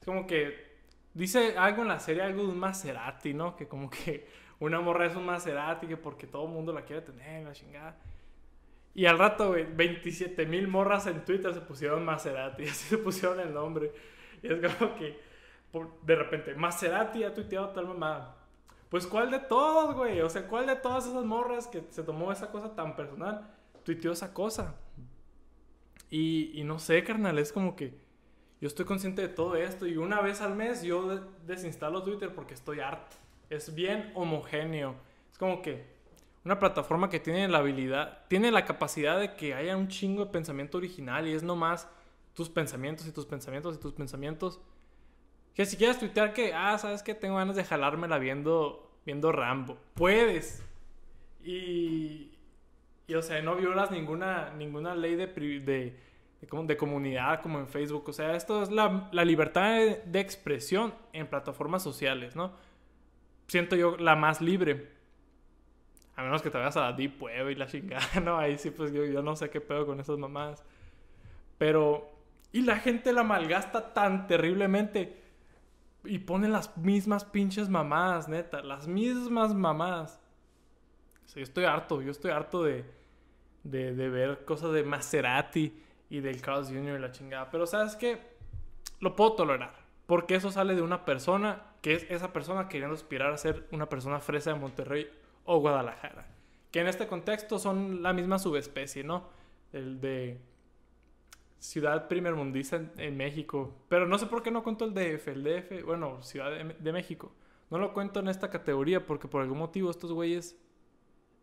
Es 0.00 0.06
como 0.06 0.26
que 0.26 0.74
dice 1.14 1.56
algo 1.56 1.82
en 1.82 1.88
la 1.88 2.00
serie, 2.00 2.22
algo 2.22 2.42
de 2.42 2.48
un 2.48 2.58
Maserati, 2.58 3.34
¿no? 3.34 3.56
Que 3.56 3.68
como 3.68 3.90
que 3.90 4.26
una 4.60 4.80
morra 4.80 5.06
es 5.06 5.16
un 5.16 5.26
Maserati, 5.26 5.86
que 5.86 5.96
porque 5.96 6.26
todo 6.26 6.46
el 6.46 6.52
mundo 6.52 6.72
la 6.72 6.82
quiere 6.82 7.02
tener, 7.02 7.44
la 7.44 7.52
chingada. 7.52 7.96
Y 8.94 9.06
al 9.06 9.18
rato, 9.18 9.48
güey, 9.48 9.64
27 9.64 10.46
mil 10.46 10.68
morras 10.68 11.06
en 11.06 11.24
Twitter 11.24 11.52
se 11.52 11.60
pusieron 11.60 12.04
Maserati, 12.04 12.62
así 12.68 12.88
se 12.88 12.98
pusieron 12.98 13.40
el 13.40 13.52
nombre. 13.52 13.92
Y 14.42 14.52
es 14.52 14.74
como 14.76 14.94
que, 14.94 15.18
de 16.02 16.16
repente, 16.16 16.54
Maserati 16.54 17.24
ha 17.24 17.34
tuiteado 17.34 17.70
tal 17.70 17.86
mamá. 17.86 18.36
Pues, 18.94 19.08
¿cuál 19.08 19.28
de 19.32 19.40
todos, 19.40 19.96
güey? 19.96 20.20
O 20.20 20.30
sea, 20.30 20.46
¿cuál 20.46 20.68
de 20.68 20.76
todas 20.76 21.08
esas 21.08 21.24
morras 21.24 21.66
que 21.66 21.82
se 21.90 22.04
tomó 22.04 22.30
esa 22.30 22.52
cosa 22.52 22.76
tan 22.76 22.94
personal 22.94 23.44
tuiteó 23.82 24.12
esa 24.12 24.32
cosa? 24.32 24.76
Y, 26.10 26.52
y 26.54 26.62
no 26.62 26.78
sé, 26.78 27.02
carnal, 27.02 27.40
es 27.40 27.52
como 27.52 27.74
que 27.74 27.98
yo 28.60 28.68
estoy 28.68 28.84
consciente 28.86 29.20
de 29.20 29.26
todo 29.28 29.56
esto 29.56 29.88
y 29.88 29.96
una 29.96 30.20
vez 30.20 30.40
al 30.40 30.54
mes 30.54 30.84
yo 30.84 31.28
desinstalo 31.44 32.04
Twitter 32.04 32.32
porque 32.32 32.54
estoy 32.54 32.78
harto. 32.78 33.16
Es 33.50 33.74
bien 33.74 34.12
homogéneo. 34.14 34.94
Es 35.32 35.38
como 35.38 35.60
que 35.60 35.84
una 36.44 36.60
plataforma 36.60 37.10
que 37.10 37.18
tiene 37.18 37.48
la 37.48 37.58
habilidad, 37.58 38.20
tiene 38.28 38.52
la 38.52 38.64
capacidad 38.64 39.18
de 39.18 39.34
que 39.34 39.54
haya 39.54 39.76
un 39.76 39.88
chingo 39.88 40.26
de 40.26 40.30
pensamiento 40.30 40.78
original 40.78 41.26
y 41.26 41.32
es 41.32 41.42
nomás 41.42 41.88
tus 42.32 42.48
pensamientos 42.48 43.08
y 43.08 43.10
tus 43.10 43.26
pensamientos 43.26 43.74
y 43.74 43.80
tus 43.80 43.92
pensamientos. 43.92 44.60
Que 45.54 45.66
si 45.66 45.76
quieres 45.76 45.98
tuitear 45.98 46.32
que, 46.32 46.52
ah, 46.52 46.76
sabes 46.78 47.02
que 47.02 47.14
tengo 47.14 47.36
ganas 47.36 47.54
de 47.54 47.64
jalármela 47.64 48.18
viendo, 48.18 48.90
viendo 49.06 49.30
Rambo, 49.30 49.78
puedes. 49.94 50.64
Y, 51.44 52.32
y 53.06 53.14
o 53.14 53.22
sea, 53.22 53.40
no 53.40 53.54
violas 53.54 53.90
ninguna, 53.90 54.52
ninguna 54.56 54.96
ley 54.96 55.14
de, 55.14 55.28
de, 55.28 55.96
de, 56.40 56.76
comunidad 56.76 57.40
como 57.40 57.60
en 57.60 57.68
Facebook. 57.68 58.08
O 58.08 58.12
sea, 58.12 58.34
esto 58.34 58.64
es 58.64 58.70
la, 58.72 59.08
la 59.12 59.24
libertad 59.24 59.78
de, 60.04 60.20
expresión 60.20 60.92
en 61.12 61.28
plataformas 61.28 61.84
sociales, 61.84 62.34
¿no? 62.34 62.52
Siento 63.46 63.76
yo 63.76 63.96
la 63.96 64.16
más 64.16 64.40
libre. 64.40 64.92
A 66.16 66.22
menos 66.22 66.42
que 66.42 66.50
te 66.50 66.58
vayas 66.58 66.76
a 66.76 66.92
Deep 66.92 67.22
Web 67.22 67.50
y 67.50 67.54
la 67.54 67.66
chingada, 67.66 68.20
¿no? 68.24 68.38
Ahí 68.38 68.58
sí, 68.58 68.70
pues 68.70 68.92
yo, 68.92 69.04
yo 69.04 69.22
no 69.22 69.36
sé 69.36 69.50
qué 69.50 69.60
pedo 69.60 69.86
con 69.86 70.00
esas 70.00 70.18
mamás. 70.18 70.64
Pero... 71.58 72.10
Y 72.52 72.60
la 72.60 72.76
gente 72.78 73.12
la 73.12 73.24
malgasta 73.24 73.92
tan 73.92 74.28
terriblemente. 74.28 75.23
Y 76.04 76.18
pone 76.20 76.48
las 76.48 76.76
mismas 76.76 77.24
pinches 77.24 77.68
mamadas, 77.68 78.28
neta. 78.28 78.62
Las 78.62 78.86
mismas 78.86 79.54
sea, 81.26 81.40
yo 81.40 81.42
estoy 81.42 81.64
harto. 81.64 82.02
Yo 82.02 82.10
estoy 82.10 82.30
harto 82.30 82.62
de, 82.62 82.84
de, 83.62 84.08
ver 84.08 84.44
cosas 84.44 84.72
de 84.72 84.84
Maserati 84.84 85.80
y 86.10 86.20
del 86.20 86.40
Carl's 86.40 86.68
Jr. 86.68 86.98
y 86.98 87.00
la 87.00 87.12
chingada. 87.12 87.50
Pero 87.50 87.66
¿sabes 87.66 87.96
qué? 87.96 88.20
Lo 89.00 89.16
puedo 89.16 89.32
tolerar. 89.32 89.74
Porque 90.06 90.34
eso 90.34 90.50
sale 90.50 90.74
de 90.74 90.82
una 90.82 91.04
persona 91.04 91.62
que 91.80 91.94
es 91.94 92.06
esa 92.10 92.32
persona 92.32 92.68
queriendo 92.68 92.94
aspirar 92.94 93.32
a 93.32 93.38
ser 93.38 93.66
una 93.72 93.88
persona 93.88 94.20
fresa 94.20 94.52
de 94.52 94.58
Monterrey 94.58 95.10
o 95.44 95.58
Guadalajara. 95.58 96.26
Que 96.70 96.80
en 96.80 96.88
este 96.88 97.06
contexto 97.06 97.58
son 97.58 98.02
la 98.02 98.12
misma 98.12 98.38
subespecie, 98.38 99.04
¿no? 99.04 99.28
El 99.72 100.00
de 100.00 100.40
ciudad 101.64 102.08
primermundista 102.08 102.76
en, 102.76 102.92
en 102.98 103.16
México. 103.16 103.74
Pero 103.88 104.06
no 104.06 104.18
sé 104.18 104.26
por 104.26 104.42
qué 104.42 104.50
no 104.50 104.62
cuento 104.62 104.84
el 104.84 104.92
DF. 104.92 105.28
El 105.28 105.42
DF, 105.44 105.84
bueno, 105.84 106.22
Ciudad 106.22 106.50
de, 106.52 106.92
México. 106.92 107.32
No 107.70 107.78
lo 107.78 107.94
cuento 107.94 108.20
en 108.20 108.28
esta 108.28 108.50
categoría 108.50 109.06
porque 109.06 109.28
por 109.28 109.40
algún 109.40 109.58
motivo 109.58 109.90
estos 109.90 110.12
güeyes 110.12 110.56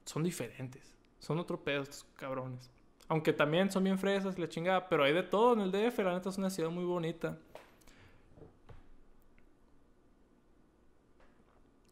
son 0.05 0.23
diferentes. 0.23 0.95
Son 1.17 1.39
otro 1.39 1.63
pedo 1.63 1.81
estos 1.81 2.03
cabrones. 2.15 2.69
Aunque 3.07 3.33
también 3.33 3.71
son 3.71 3.83
bien 3.83 3.97
fresas 3.97 4.37
la 4.37 4.47
chingada. 4.47 4.87
Pero 4.87 5.03
hay 5.03 5.13
de 5.13 5.23
todo 5.23 5.53
en 5.53 5.61
el 5.61 5.71
DF. 5.71 5.97
La 5.99 6.13
neta 6.13 6.29
es 6.29 6.37
una 6.37 6.51
ciudad 6.51 6.69
muy 6.69 6.85
bonita. 6.85 7.39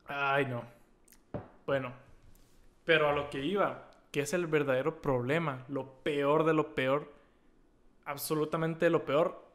Ay, 0.08 0.46
no. 0.46 0.64
Bueno, 1.66 1.94
pero 2.86 3.10
a 3.10 3.14
lo 3.14 3.30
que 3.32 3.44
iba, 3.44 3.90
que 4.12 4.22
es 4.22 4.34
el 4.34 4.46
verdadero 4.46 5.02
problema, 5.02 5.66
lo 5.68 5.96
peor 6.04 6.44
de 6.46 6.54
lo 6.54 6.76
peor, 6.76 7.19
absolutamente 8.10 8.90
lo 8.90 9.06
peor, 9.06 9.46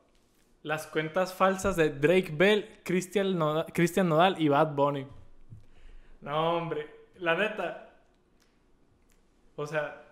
las 0.63 0.87
cuentas 0.87 1.35
falsas 1.35 1.75
de 1.75 1.91
Drake 1.91 2.33
Bell, 2.33 2.81
Christian 2.85 3.37
Nodal, 3.37 4.41
y 4.41 4.49
Bad 4.49 4.75
Bunny. 4.75 5.07
No, 6.21 6.59
hombre, 6.59 6.89
la 7.19 7.35
neta. 7.35 7.91
O 9.57 9.67
sea, 9.67 10.03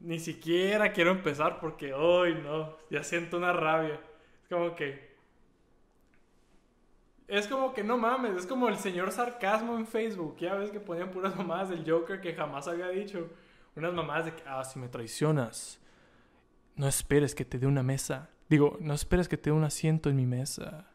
ni 0.00 0.18
siquiera 0.18 0.92
quiero 0.92 1.10
empezar 1.10 1.60
porque 1.60 1.94
hoy 1.94 2.34
no, 2.34 2.76
ya 2.90 3.02
siento 3.02 3.38
una 3.38 3.54
rabia. 3.54 3.98
Es 4.42 4.48
como 4.50 4.76
que 4.76 5.08
es 7.26 7.48
como 7.48 7.74
que 7.74 7.84
no 7.84 7.98
mames, 7.98 8.36
es 8.36 8.46
como 8.46 8.68
el 8.68 8.76
señor 8.76 9.12
sarcasmo 9.12 9.76
en 9.76 9.86
Facebook. 9.86 10.36
Ya 10.38 10.54
ves 10.54 10.70
que 10.70 10.80
ponían 10.80 11.10
puras 11.10 11.34
mamadas 11.34 11.70
del 11.70 11.90
Joker 11.90 12.20
que 12.20 12.34
jamás 12.34 12.68
había 12.68 12.88
dicho. 12.88 13.30
Unas 13.76 13.94
mamadas 13.94 14.26
de 14.26 14.34
que, 14.34 14.42
ah, 14.46 14.64
si 14.64 14.78
me 14.78 14.88
traicionas, 14.88 15.78
no 16.78 16.88
esperes 16.88 17.34
que 17.34 17.44
te 17.44 17.58
dé 17.58 17.66
una 17.66 17.82
mesa. 17.82 18.30
Digo, 18.48 18.78
no 18.80 18.94
esperes 18.94 19.28
que 19.28 19.36
te 19.36 19.50
dé 19.50 19.56
un 19.56 19.64
asiento 19.64 20.08
en 20.08 20.16
mi 20.16 20.26
mesa. 20.26 20.90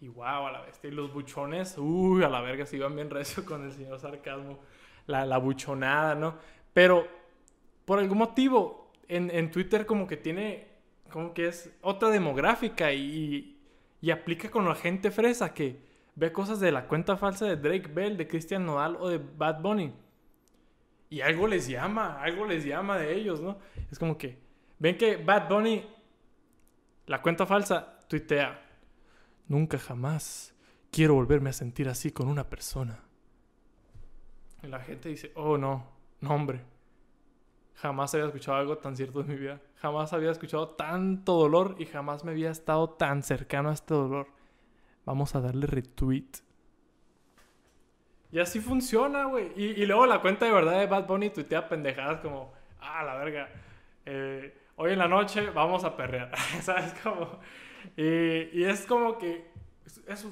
Y 0.00 0.08
wow, 0.08 0.46
a 0.46 0.52
la 0.52 0.62
bestia. 0.62 0.88
Y 0.88 0.94
los 0.94 1.12
buchones, 1.12 1.76
uy, 1.76 2.24
a 2.24 2.28
la 2.28 2.40
verga, 2.40 2.64
se 2.64 2.76
iban 2.76 2.94
bien 2.94 3.10
recio 3.10 3.44
con 3.44 3.64
el 3.64 3.72
señor 3.72 4.00
sarcasmo. 4.00 4.60
La, 5.06 5.26
la 5.26 5.36
buchonada, 5.36 6.14
¿no? 6.14 6.36
Pero, 6.72 7.06
por 7.84 7.98
algún 7.98 8.18
motivo, 8.18 8.92
en, 9.08 9.30
en 9.30 9.50
Twitter 9.50 9.84
como 9.84 10.06
que 10.06 10.16
tiene, 10.16 10.66
como 11.10 11.34
que 11.34 11.48
es 11.48 11.70
otra 11.82 12.08
demográfica 12.08 12.92
y 12.92 13.56
y 14.00 14.10
aplica 14.10 14.50
con 14.50 14.64
la 14.66 14.74
gente 14.74 15.10
fresa 15.10 15.52
que 15.54 15.80
ve 16.14 16.32
cosas 16.32 16.60
de 16.60 16.72
la 16.72 16.86
cuenta 16.86 17.16
falsa 17.16 17.46
de 17.46 17.56
Drake 17.56 17.90
Bell, 17.92 18.16
de 18.16 18.28
Christian 18.28 18.64
Nodal 18.64 18.96
o 19.00 19.08
de 19.08 19.18
Bad 19.18 19.60
Bunny. 19.60 19.92
Y 21.08 21.20
algo 21.20 21.46
les 21.46 21.68
llama, 21.68 22.22
algo 22.22 22.46
les 22.46 22.64
llama 22.64 22.98
de 22.98 23.14
ellos, 23.14 23.40
¿no? 23.40 23.58
Es 23.90 23.98
como 23.98 24.18
que 24.18 24.38
ven 24.78 24.96
que 24.98 25.16
Bad 25.16 25.48
Bunny, 25.48 25.86
la 27.06 27.22
cuenta 27.22 27.46
falsa, 27.46 27.98
tuitea. 28.08 28.62
Nunca 29.48 29.78
jamás 29.78 30.54
quiero 30.90 31.14
volverme 31.14 31.50
a 31.50 31.52
sentir 31.52 31.88
así 31.88 32.10
con 32.10 32.28
una 32.28 32.48
persona. 32.48 33.00
Y 34.62 34.66
la 34.66 34.80
gente 34.80 35.08
dice, 35.08 35.32
oh 35.34 35.58
no, 35.58 35.86
no 36.20 36.30
hombre. 36.34 36.62
Jamás 37.74 38.14
había 38.14 38.26
escuchado 38.26 38.56
algo 38.56 38.78
tan 38.78 38.96
cierto 38.96 39.20
en 39.20 39.28
mi 39.28 39.36
vida. 39.36 39.60
Jamás 39.76 40.12
había 40.12 40.30
escuchado 40.30 40.70
tanto 40.70 41.34
dolor 41.34 41.76
y 41.78 41.84
jamás 41.84 42.24
me 42.24 42.30
había 42.30 42.50
estado 42.50 42.90
tan 42.90 43.22
cercano 43.22 43.68
a 43.68 43.74
este 43.74 43.92
dolor. 43.92 44.28
Vamos 45.04 45.34
a 45.34 45.40
darle 45.40 45.66
retweet. 45.66 46.30
Y 48.32 48.40
así 48.40 48.60
funciona, 48.60 49.24
güey. 49.26 49.52
Y, 49.54 49.86
luego 49.86 50.06
la 50.06 50.20
cuenta 50.20 50.46
de 50.46 50.52
verdad 50.52 50.80
de 50.80 50.86
Bad 50.86 51.06
Bunny 51.06 51.30
tuitea 51.30 51.68
pendejadas 51.68 52.20
como, 52.20 52.52
ah, 52.80 53.04
la 53.04 53.16
verga. 53.16 53.48
Eh, 54.06 54.54
hoy 54.76 54.92
en 54.92 54.98
la 54.98 55.08
noche 55.08 55.50
vamos 55.50 55.84
a 55.84 55.96
perrear. 55.96 56.30
¿Sabes? 56.62 56.94
Como, 57.02 57.38
y, 57.96 58.64
es 58.64 58.86
como 58.86 59.18
que 59.18 59.50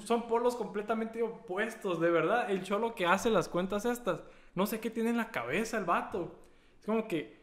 son 0.04 0.28
polos 0.28 0.56
completamente 0.56 1.22
opuestos, 1.22 2.00
de 2.00 2.10
verdad. 2.10 2.50
El 2.50 2.62
cholo 2.62 2.94
que 2.94 3.06
hace 3.06 3.30
las 3.30 3.48
cuentas 3.48 3.84
estas, 3.84 4.22
no 4.54 4.66
sé 4.66 4.80
qué 4.80 4.90
tiene 4.90 5.10
en 5.10 5.16
la 5.16 5.30
cabeza 5.30 5.78
el 5.78 5.84
vato. 5.84 6.38
Es 6.78 6.86
como 6.86 7.08
que 7.08 7.42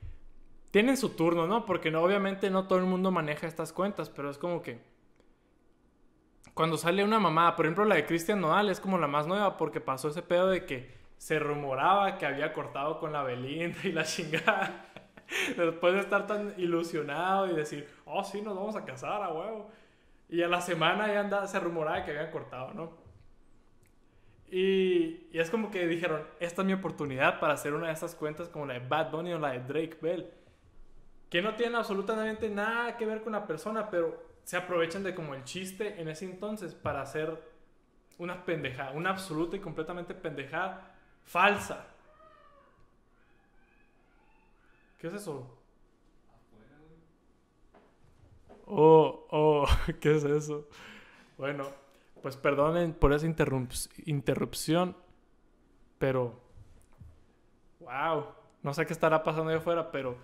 tienen 0.72 0.98
su 0.98 1.10
turno, 1.10 1.48
¿no? 1.48 1.66
Porque 1.66 1.92
no, 1.92 2.02
obviamente 2.02 2.50
no 2.50 2.68
todo 2.68 2.80
el 2.80 2.86
mundo 2.86 3.12
maneja 3.12 3.48
estas 3.48 3.74
cuentas, 3.74 4.10
pero 4.10 4.30
es 4.30 4.38
como 4.38 4.62
que 4.62 4.80
cuando 6.54 6.78
sale 6.78 7.04
una 7.04 7.20
mamá, 7.20 7.56
por 7.56 7.66
ejemplo 7.66 7.86
la 7.86 7.96
de 7.96 8.06
Cristian 8.06 8.42
Nodal 8.42 8.70
es 8.70 8.80
como 8.80 8.98
la 8.98 9.08
más 9.08 9.26
nueva 9.26 9.58
porque 9.58 9.80
pasó 9.80 10.10
ese 10.10 10.22
pedo 10.22 10.50
de 10.50 10.66
que 10.66 10.94
se 11.18 11.40
rumoraba 11.40 12.18
que 12.18 12.26
había 12.26 12.52
cortado 12.52 13.00
con 13.00 13.14
la 13.14 13.24
Belinda 13.24 13.78
y 13.84 13.92
la 13.92 14.04
chingada. 14.04 14.91
Después 15.58 15.94
de 15.94 16.00
estar 16.02 16.28
tan 16.28 16.54
ilusionado 16.58 17.48
y 17.48 17.56
decir, 17.56 17.88
oh 18.06 18.24
sí, 18.24 18.42
nos 18.42 18.56
vamos 18.56 18.76
a 18.76 18.86
casar 18.86 19.24
a 19.24 19.32
huevo. 19.32 19.70
Y 20.30 20.42
a 20.42 20.48
la 20.48 20.62
semana 20.62 21.08
ya 21.08 21.22
anda, 21.22 21.48
se 21.48 21.60
rumoraba 21.60 22.04
que 22.04 22.12
habían 22.12 22.32
cortado, 22.32 22.74
¿no? 22.74 23.02
Y, 24.50 25.30
es 25.32 25.50
como 25.50 25.72
que 25.72 25.88
dijeron, 25.88 26.28
esta 26.40 26.62
es 26.62 26.66
mi 26.66 26.74
oportunidad 26.74 27.40
para 27.40 27.54
hacer 27.54 27.74
una 27.74 27.88
de 27.88 27.94
esas 27.94 28.16
cuentas 28.16 28.50
como 28.50 28.66
la 28.66 28.74
de 28.74 28.86
Bad 28.86 29.12
Bunny 29.12 29.34
o 29.34 29.40
la 29.40 29.52
de 29.52 29.60
Drake 29.60 29.98
Bell. 30.02 30.30
Que 31.30 31.42
no 31.42 31.56
tienen 31.56 31.76
absolutamente 31.76 32.50
nada 32.50 32.98
que 32.98 33.06
ver 33.06 33.22
con 33.22 33.32
la 33.32 33.48
persona, 33.48 33.90
pero 33.90 34.22
se 34.44 34.58
aprovechan 34.58 35.04
de 35.04 35.16
como 35.16 35.34
el 35.36 35.46
chiste 35.46 36.02
en 36.02 36.10
ese 36.10 36.26
entonces 36.26 36.76
para 36.76 37.02
hacer 37.02 37.42
una 38.18 38.44
pendejada, 38.44 38.92
una 38.92 39.12
absoluta 39.12 39.56
y 39.56 39.60
completamente 39.60 40.14
pendejada 40.14 40.96
falsa. 41.24 41.88
¿Qué 45.02 45.08
es 45.08 45.16
eso? 45.16 45.48
Oh, 48.68 49.26
oh, 49.32 49.66
¿qué 50.00 50.16
es 50.16 50.24
eso? 50.24 50.68
Bueno, 51.40 51.66
pues 52.22 52.38
perdonen 52.38 52.94
por 52.94 53.12
esa 53.12 53.26
interrupción, 54.06 54.96
pero, 55.98 56.40
wow, 57.80 58.26
no 58.62 58.76
sé 58.76 58.86
qué 58.86 58.94
estará 58.94 59.24
pasando 59.24 59.50
ahí 59.50 59.58
afuera, 59.58 59.92
pero 59.92 60.18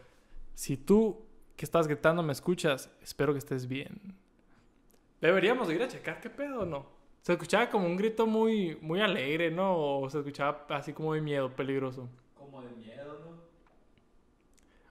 si 0.53 0.77
tú 0.77 1.25
que 1.55 1.65
estás 1.65 1.87
gritando 1.87 2.21
me 2.21 2.33
escuchas, 2.33 2.95
espero 3.01 3.33
que 3.33 3.39
estés 3.39 3.67
bien. 3.67 3.99
Deberíamos 5.19 5.71
ir 5.71 5.81
a 5.81 5.87
checar 5.87 6.21
qué 6.21 6.29
pedo, 6.29 6.67
¿no? 6.67 6.85
Se 7.23 7.33
escuchaba 7.33 7.67
como 7.71 7.87
un 7.87 7.97
grito 7.97 8.27
muy, 8.27 8.77
muy 8.79 9.01
alegre, 9.01 9.49
¿no? 9.49 9.75
O 9.75 10.07
se 10.07 10.19
escuchaba 10.19 10.67
así 10.69 10.93
como 10.93 11.15
de 11.15 11.21
miedo, 11.21 11.49
peligroso. 11.55 12.07
Como 12.35 12.61
de 12.61 12.69
miedo, 12.73 13.19
¿no? 13.25 13.26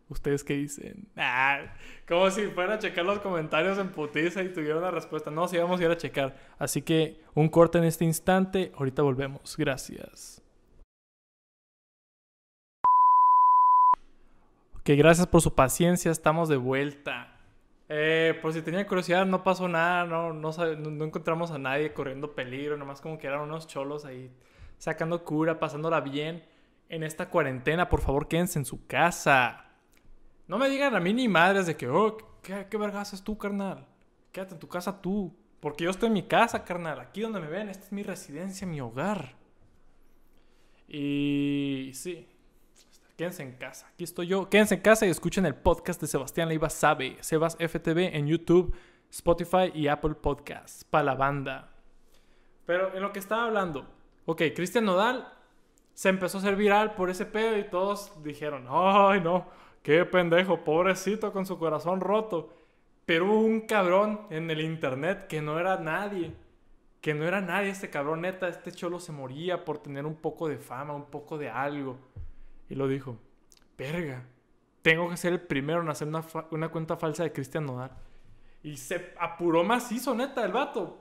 ¿Ustedes 0.09 0.45
qué 0.45 0.55
dicen? 0.55 1.09
Ah, 1.17 1.75
como 2.07 2.31
si 2.31 2.47
fuera 2.47 2.75
a 2.75 2.79
checar 2.79 3.05
los 3.05 3.19
comentarios 3.19 3.77
en 3.79 3.89
putiza 3.91 4.43
y 4.43 4.53
tuviera 4.53 4.79
una 4.79 4.93
respuesta. 4.93 5.31
No, 5.33 5.49
sí 5.49 5.59
vamos 5.59 5.81
a 5.81 5.85
ir 5.85 5.91
a 5.91 5.97
checar. 5.97 6.37
Así 6.59 6.83
que 6.83 7.21
un 7.35 7.49
corte 7.49 7.79
en 7.79 7.85
este 7.85 8.05
instante. 8.05 8.71
Ahorita 8.77 9.03
volvemos. 9.03 9.57
Gracias. 9.57 10.43
Ok, 14.75 14.91
gracias 14.97 15.27
por 15.27 15.43
su 15.43 15.55
paciencia. 15.55 16.13
Estamos 16.13 16.49
de 16.49 16.57
vuelta. 16.57 17.33
Eh, 17.89 18.39
por 18.43 18.53
si 18.53 18.63
tenía 18.63 18.87
curiosidad, 18.87 19.27
no 19.27 19.43
pasó 19.43 19.67
nada. 19.67 20.05
No- 20.05 20.33
no 20.33 21.05
encontramos 21.05 21.51
a 21.51 21.59
nadie 21.59 21.93
corriendo 21.93 22.33
peligro. 22.35 22.77
Nomás 22.77 23.01
como 23.01 23.19
que 23.19 23.27
eran 23.27 23.41
unos 23.41 23.67
cholos 23.67 24.05
ahí 24.05 24.31
sacando 24.79 25.25
cura, 25.25 25.59
pasándola 25.59 26.01
bien. 26.01 26.45
En 26.89 27.03
esta 27.03 27.29
cuarentena, 27.29 27.89
por 27.89 28.01
favor, 28.01 28.29
quédense 28.29 28.61
en 28.61 28.65
su 28.65 28.87
casa. 28.87 29.65
No 30.49 30.59
me 30.59 30.69
digan 30.69 30.95
a 30.95 31.01
mí 31.01 31.13
ni 31.13 31.29
madres 31.29 31.67
de 31.67 31.77
que, 31.77 31.89
oh, 31.89 32.17
¿qué, 32.43 32.67
qué 32.71 32.77
vergas 32.77 33.23
tú, 33.25 33.37
carnal? 33.37 33.87
Quédate 34.33 34.55
en 34.55 34.61
tu 34.61 34.69
casa 34.69 35.01
tú. 35.01 35.35
Porque 35.61 35.85
yo 35.85 35.91
estoy 35.91 36.09
en 36.09 36.13
mi 36.13 36.23
casa, 36.23 36.65
carnal. 36.65 37.01
Aquí 37.01 37.23
donde 37.23 37.41
me 37.41 37.49
ven, 37.49 37.69
esta 37.69 37.85
es 37.85 37.93
mi 37.93 38.03
residencia, 38.03 38.67
mi 38.67 38.81
hogar. 38.81 39.35
Y 40.87 41.91
sí, 41.95 42.29
quédense 43.17 43.43
en 43.43 43.53
casa. 43.53 43.89
Aquí 43.89 44.05
estoy 44.05 44.29
yo. 44.29 44.49
Quédense 44.49 44.77
en 44.77 44.81
casa 44.83 45.07
y 45.07 45.11
escuchen 45.11 45.47
el 45.47 45.55
podcast 45.55 46.01
de 46.01 46.07
Sebastián 46.07 46.49
Leiva 46.49 46.71
Sabe. 46.71 47.17
Sebas 47.21 47.57
FTV 47.57 48.15
en 48.15 48.29
YouTube, 48.29 48.77
Spotify 49.11 49.73
y 49.75 49.89
Apple 49.89 50.15
Podcasts. 50.15 50.85
Para 50.85 51.05
la 51.05 51.15
banda. 51.15 51.73
Pero 52.67 52.95
en 52.95 53.03
lo 53.03 53.13
que 53.13 53.19
estaba 53.19 53.47
hablando. 53.47 53.89
Ok, 54.27 54.43
Cristian 54.55 54.85
Nodal 54.85 55.33
se 55.95 56.11
empezó 56.11 56.39
a 56.39 56.41
hacer 56.43 56.57
viral 56.57 56.95
por 56.95 57.11
ese 57.11 57.25
pedo 57.25 57.57
y 57.59 57.65
todos 57.65 58.23
dijeron, 58.23 58.67
ay 58.69 59.21
no, 59.21 59.49
qué 59.87 60.05
pendejo, 60.05 60.65
pobrecito 60.65 61.33
con 61.33 61.47
su 61.47 61.61
corazón 61.61 62.01
roto. 62.01 62.53
Pero 63.05 63.27
hubo 63.27 63.39
un 63.39 63.61
cabrón 63.69 64.23
en 64.31 64.51
el 64.51 64.61
internet 64.61 65.29
que 65.29 65.41
no 65.41 65.61
era 65.61 65.77
nadie. 65.79 66.35
Que 67.01 67.15
no 67.15 67.25
era 67.25 67.41
nadie 67.41 67.71
este 67.71 67.89
cabrón, 67.89 68.23
neta, 68.23 68.49
este 68.49 68.73
cholo 68.73 68.99
se 68.99 69.13
moría 69.13 69.65
por 69.65 69.79
tener 69.79 70.05
un 70.05 70.17
poco 70.17 70.49
de 70.49 70.59
fama, 70.59 70.93
un 70.93 71.05
poco 71.05 71.39
de 71.39 71.51
algo. 71.51 71.99
Y 72.69 72.75
lo 72.75 72.89
dijo, 72.89 73.17
verga, 73.79 74.25
tengo 74.83 75.09
que 75.09 75.17
ser 75.17 75.33
el 75.35 75.41
primero 75.41 75.83
en 75.83 75.89
hacer 75.89 76.09
una, 76.09 76.69
cuenta 76.69 76.97
falsa 76.97 77.23
de 77.23 77.31
Cristian 77.33 77.65
Nodal. 77.65 77.93
Y 78.65 78.79
se 78.79 79.15
apuró 79.21 79.63
macizo, 79.63 80.17
neta, 80.17 80.45
el 80.45 80.51
vato. 80.51 80.99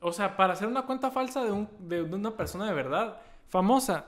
O 0.00 0.12
sea, 0.14 0.34
para 0.34 0.54
hacer 0.54 0.66
una 0.66 0.86
cuenta 0.86 1.10
falsa 1.10 1.44
de- 1.44 1.66
de 1.80 2.02
una 2.04 2.30
persona 2.38 2.64
de 2.66 2.72
verdad, 2.72 3.20
famosa, 3.48 4.06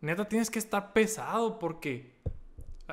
neta 0.00 0.24
tienes 0.24 0.50
que 0.50 0.58
estar 0.60 0.94
pesado 0.94 1.58
porque 1.58 2.21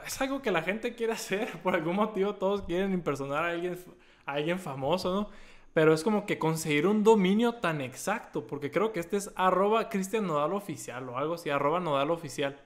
es 0.06 0.22
algo 0.22 0.41
que 0.41 0.51
la 0.51 0.62
gente 0.62 0.96
quiere 0.96 1.13
hacer. 1.13 1.51
Por 1.63 1.75
algún 1.75 1.96
motivo 1.96 2.36
todos 2.36 2.63
quieren 2.63 2.94
impersonar 2.94 3.46
a 3.46 3.50
alguien, 3.50 3.77
a 4.25 4.34
alguien 4.34 4.60
famoso, 4.60 5.13
¿no? 5.13 5.29
Pero 5.74 5.94
es 5.94 6.03
como 6.03 6.25
que 6.25 6.39
conseguir 6.39 6.88
un 6.88 7.03
dominio 7.03 7.56
tan 7.56 7.79
exacto, 7.82 8.48
porque 8.48 8.72
creo 8.72 8.91
que 8.91 9.00
este 9.00 9.18
es 9.18 9.32
arroba 9.36 9.89
Cristian 9.89 10.25
Nodal 10.25 10.53
Oficial 10.53 11.08
o 11.10 11.18
algo 11.18 11.36
así, 11.36 11.50
arroba 11.50 11.79
Nodal 11.79 12.10
Oficial. 12.12 12.60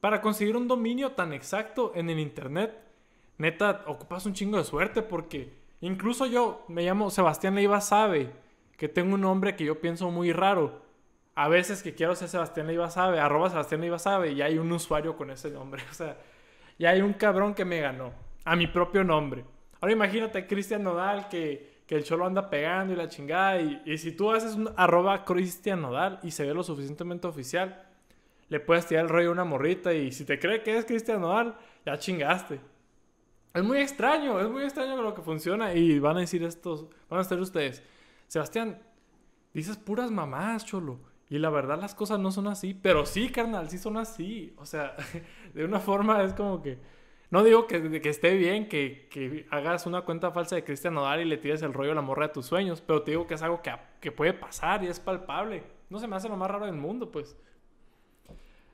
Para 0.00 0.20
conseguir 0.20 0.56
un 0.56 0.68
dominio 0.68 1.12
tan 1.12 1.32
exacto 1.32 1.92
en 1.94 2.08
el 2.08 2.18
internet, 2.18 2.76
neta, 3.38 3.84
ocupas 3.86 4.24
un 4.24 4.32
chingo 4.32 4.56
de 4.56 4.64
suerte 4.64 5.02
porque 5.02 5.52
incluso 5.80 6.26
yo 6.26 6.64
me 6.68 6.82
llamo 6.82 7.10
Sebastián 7.10 7.54
Leiva 7.54 7.80
Sabe, 7.80 8.30
que 8.76 8.88
tengo 8.88 9.14
un 9.14 9.22
nombre 9.22 9.56
que 9.56 9.64
yo 9.64 9.80
pienso 9.80 10.10
muy 10.10 10.32
raro. 10.32 10.85
A 11.36 11.48
veces 11.48 11.82
que 11.82 11.94
quiero 11.94 12.16
ser 12.16 12.28
Sebastián 12.28 12.66
Leiva 12.66 12.90
Sabe, 12.90 13.20
arroba 13.20 13.50
Sebastián 13.50 13.82
Leiva 13.82 13.98
Sabe, 13.98 14.32
y 14.32 14.40
hay 14.40 14.58
un 14.58 14.72
usuario 14.72 15.16
con 15.16 15.30
ese 15.30 15.50
nombre. 15.50 15.82
O 15.90 15.94
sea, 15.94 16.16
ya 16.78 16.90
hay 16.90 17.02
un 17.02 17.12
cabrón 17.12 17.54
que 17.54 17.64
me 17.64 17.78
ganó 17.78 18.12
a 18.44 18.56
mi 18.56 18.66
propio 18.66 19.04
nombre. 19.04 19.44
Ahora 19.80 19.92
imagínate 19.92 20.46
Cristian 20.46 20.82
Nodal 20.82 21.28
que, 21.28 21.82
que 21.86 21.94
el 21.94 22.04
cholo 22.04 22.24
anda 22.26 22.48
pegando 22.48 22.94
y 22.94 22.96
la 22.96 23.08
chingada. 23.08 23.60
Y, 23.60 23.82
y 23.84 23.98
si 23.98 24.12
tú 24.12 24.32
haces 24.32 24.54
un 24.54 24.72
arroba 24.76 25.26
Cristian 25.26 25.82
Nodal 25.82 26.20
y 26.22 26.30
se 26.30 26.46
ve 26.46 26.54
lo 26.54 26.62
suficientemente 26.62 27.26
oficial, 27.26 27.86
le 28.48 28.58
puedes 28.58 28.86
tirar 28.86 29.04
el 29.04 29.10
rollo 29.10 29.28
a 29.28 29.32
una 29.32 29.44
morrita 29.44 29.92
y 29.92 30.12
si 30.12 30.24
te 30.24 30.38
cree 30.38 30.62
que 30.62 30.78
es 30.78 30.86
Cristian 30.86 31.20
Nodal, 31.20 31.54
ya 31.84 31.98
chingaste. 31.98 32.60
Es 33.52 33.62
muy 33.62 33.78
extraño, 33.78 34.40
es 34.40 34.48
muy 34.48 34.62
extraño 34.62 35.00
lo 35.02 35.14
que 35.14 35.20
funciona 35.20 35.74
y 35.74 35.98
van 35.98 36.16
a 36.16 36.20
decir 36.20 36.42
estos, 36.44 36.86
van 37.10 37.18
a 37.18 37.22
estar 37.22 37.38
ustedes, 37.38 37.82
Sebastián, 38.26 38.78
dices 39.52 39.76
puras 39.76 40.10
mamás, 40.10 40.64
cholo. 40.64 40.98
Y 41.28 41.38
la 41.38 41.50
verdad 41.50 41.80
las 41.80 41.94
cosas 41.94 42.20
no 42.20 42.30
son 42.30 42.46
así, 42.46 42.72
pero 42.74 43.04
sí, 43.04 43.30
carnal, 43.30 43.68
sí 43.68 43.78
son 43.78 43.96
así. 43.96 44.54
O 44.58 44.66
sea, 44.66 44.96
de 45.54 45.64
una 45.64 45.80
forma 45.80 46.22
es 46.22 46.34
como 46.34 46.62
que... 46.62 46.78
No 47.28 47.42
digo 47.42 47.66
que, 47.66 48.00
que 48.00 48.08
esté 48.08 48.36
bien 48.36 48.68
que, 48.68 49.08
que 49.10 49.46
hagas 49.50 49.86
una 49.86 50.02
cuenta 50.02 50.30
falsa 50.30 50.54
de 50.54 50.62
Cristian 50.62 50.94
Nodal 50.94 51.20
y 51.20 51.24
le 51.24 51.38
tires 51.38 51.60
el 51.62 51.72
rollo 51.72 51.90
a 51.90 51.94
la 51.96 52.00
morra 52.00 52.28
de 52.28 52.34
tus 52.34 52.46
sueños, 52.46 52.80
pero 52.80 53.02
te 53.02 53.10
digo 53.10 53.26
que 53.26 53.34
es 53.34 53.42
algo 53.42 53.62
que, 53.62 53.72
que 54.00 54.12
puede 54.12 54.32
pasar 54.32 54.84
y 54.84 54.86
es 54.86 55.00
palpable. 55.00 55.64
No 55.90 55.98
se 55.98 56.06
me 56.06 56.14
hace 56.14 56.28
lo 56.28 56.36
más 56.36 56.48
raro 56.48 56.66
del 56.66 56.76
mundo, 56.76 57.10
pues. 57.10 57.36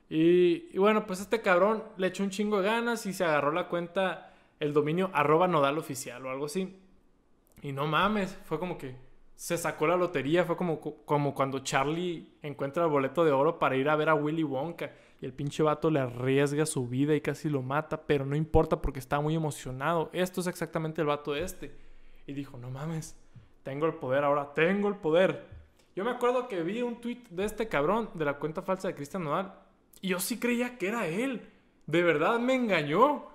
Y, 0.07 0.69
y 0.71 0.77
bueno, 0.77 1.07
pues 1.07 1.19
este 1.19 1.41
cabrón 1.41 1.83
le 1.97 2.07
echó 2.07 2.23
un 2.23 2.29
chingo 2.29 2.61
de 2.61 2.67
ganas 2.67 3.07
y 3.07 3.13
se 3.13 3.23
agarró 3.23 3.51
la 3.51 3.67
cuenta, 3.69 4.31
el 4.59 4.71
dominio 4.71 5.09
arroba 5.13 5.47
nodal 5.47 5.79
oficial 5.79 6.23
o 6.23 6.29
algo 6.29 6.45
así. 6.45 6.77
Y 7.63 7.71
no 7.71 7.87
mames, 7.87 8.37
fue 8.45 8.59
como 8.59 8.77
que 8.77 8.95
se 9.35 9.57
sacó 9.57 9.87
la 9.87 9.97
lotería, 9.97 10.45
fue 10.45 10.55
como, 10.55 10.79
como 10.79 11.33
cuando 11.33 11.59
Charlie 11.59 12.37
encuentra 12.41 12.83
el 12.83 12.89
boleto 12.89 13.25
de 13.25 13.31
oro 13.31 13.59
para 13.59 13.75
ir 13.75 13.89
a 13.89 13.95
ver 13.95 14.09
a 14.09 14.15
Willy 14.15 14.43
Wonka 14.43 14.91
y 15.21 15.25
el 15.25 15.33
pinche 15.33 15.63
vato 15.63 15.89
le 15.89 15.99
arriesga 15.99 16.65
su 16.65 16.87
vida 16.87 17.15
y 17.15 17.21
casi 17.21 17.49
lo 17.49 17.61
mata, 17.61 18.05
pero 18.05 18.25
no 18.25 18.35
importa 18.35 18.81
porque 18.81 18.99
está 18.99 19.19
muy 19.19 19.35
emocionado. 19.35 20.09
Esto 20.13 20.41
es 20.41 20.47
exactamente 20.47 21.01
el 21.01 21.07
vato 21.07 21.35
este. 21.35 21.75
Y 22.27 22.33
dijo, 22.33 22.57
no 22.57 22.69
mames, 22.69 23.17
tengo 23.63 23.85
el 23.85 23.95
poder 23.95 24.23
ahora, 24.23 24.53
tengo 24.53 24.87
el 24.89 24.95
poder. 24.95 25.45
Yo 25.95 26.03
me 26.03 26.11
acuerdo 26.11 26.47
que 26.47 26.61
vi 26.63 26.81
un 26.81 26.99
tweet 26.99 27.23
de 27.29 27.45
este 27.45 27.67
cabrón 27.67 28.09
de 28.13 28.25
la 28.25 28.37
cuenta 28.39 28.61
falsa 28.61 28.87
de 28.87 28.95
Cristian 28.95 29.23
Nodal 29.23 29.53
y 30.01 30.09
yo 30.09 30.19
sí 30.19 30.39
creía 30.39 30.77
que 30.77 30.89
era 30.89 31.07
él. 31.07 31.49
De 31.85 32.03
verdad 32.03 32.39
me 32.39 32.55
engañó. 32.55 33.32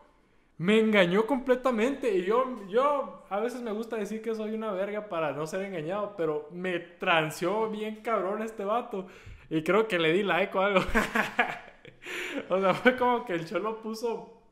Me 0.58 0.80
engañó 0.80 1.24
completamente. 1.26 2.14
Y 2.16 2.24
yo, 2.24 2.66
yo 2.68 3.24
a 3.30 3.40
veces 3.40 3.62
me 3.62 3.72
gusta 3.72 3.96
decir 3.96 4.20
que 4.20 4.34
soy 4.34 4.54
una 4.54 4.72
verga 4.72 5.08
para 5.08 5.32
no 5.32 5.46
ser 5.46 5.62
engañado, 5.62 6.14
pero 6.16 6.48
me 6.52 6.80
transeó 6.80 7.70
bien 7.70 8.02
cabrón 8.02 8.42
este 8.42 8.64
vato. 8.64 9.06
Y 9.50 9.62
creo 9.62 9.86
que 9.86 9.98
le 9.98 10.12
di 10.12 10.24
like 10.24 10.56
o 10.58 10.60
algo. 10.60 10.80
o 12.50 12.60
sea, 12.60 12.74
fue 12.74 12.96
como 12.96 13.24
que 13.24 13.34
el 13.34 13.46
cholo 13.46 13.80
puso 13.80 14.42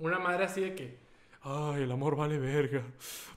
una 0.00 0.18
madre 0.18 0.44
así 0.44 0.60
de 0.60 0.74
que, 0.74 0.98
ay, 1.42 1.84
el 1.84 1.92
amor 1.92 2.16
vale 2.16 2.38
verga. 2.38 2.82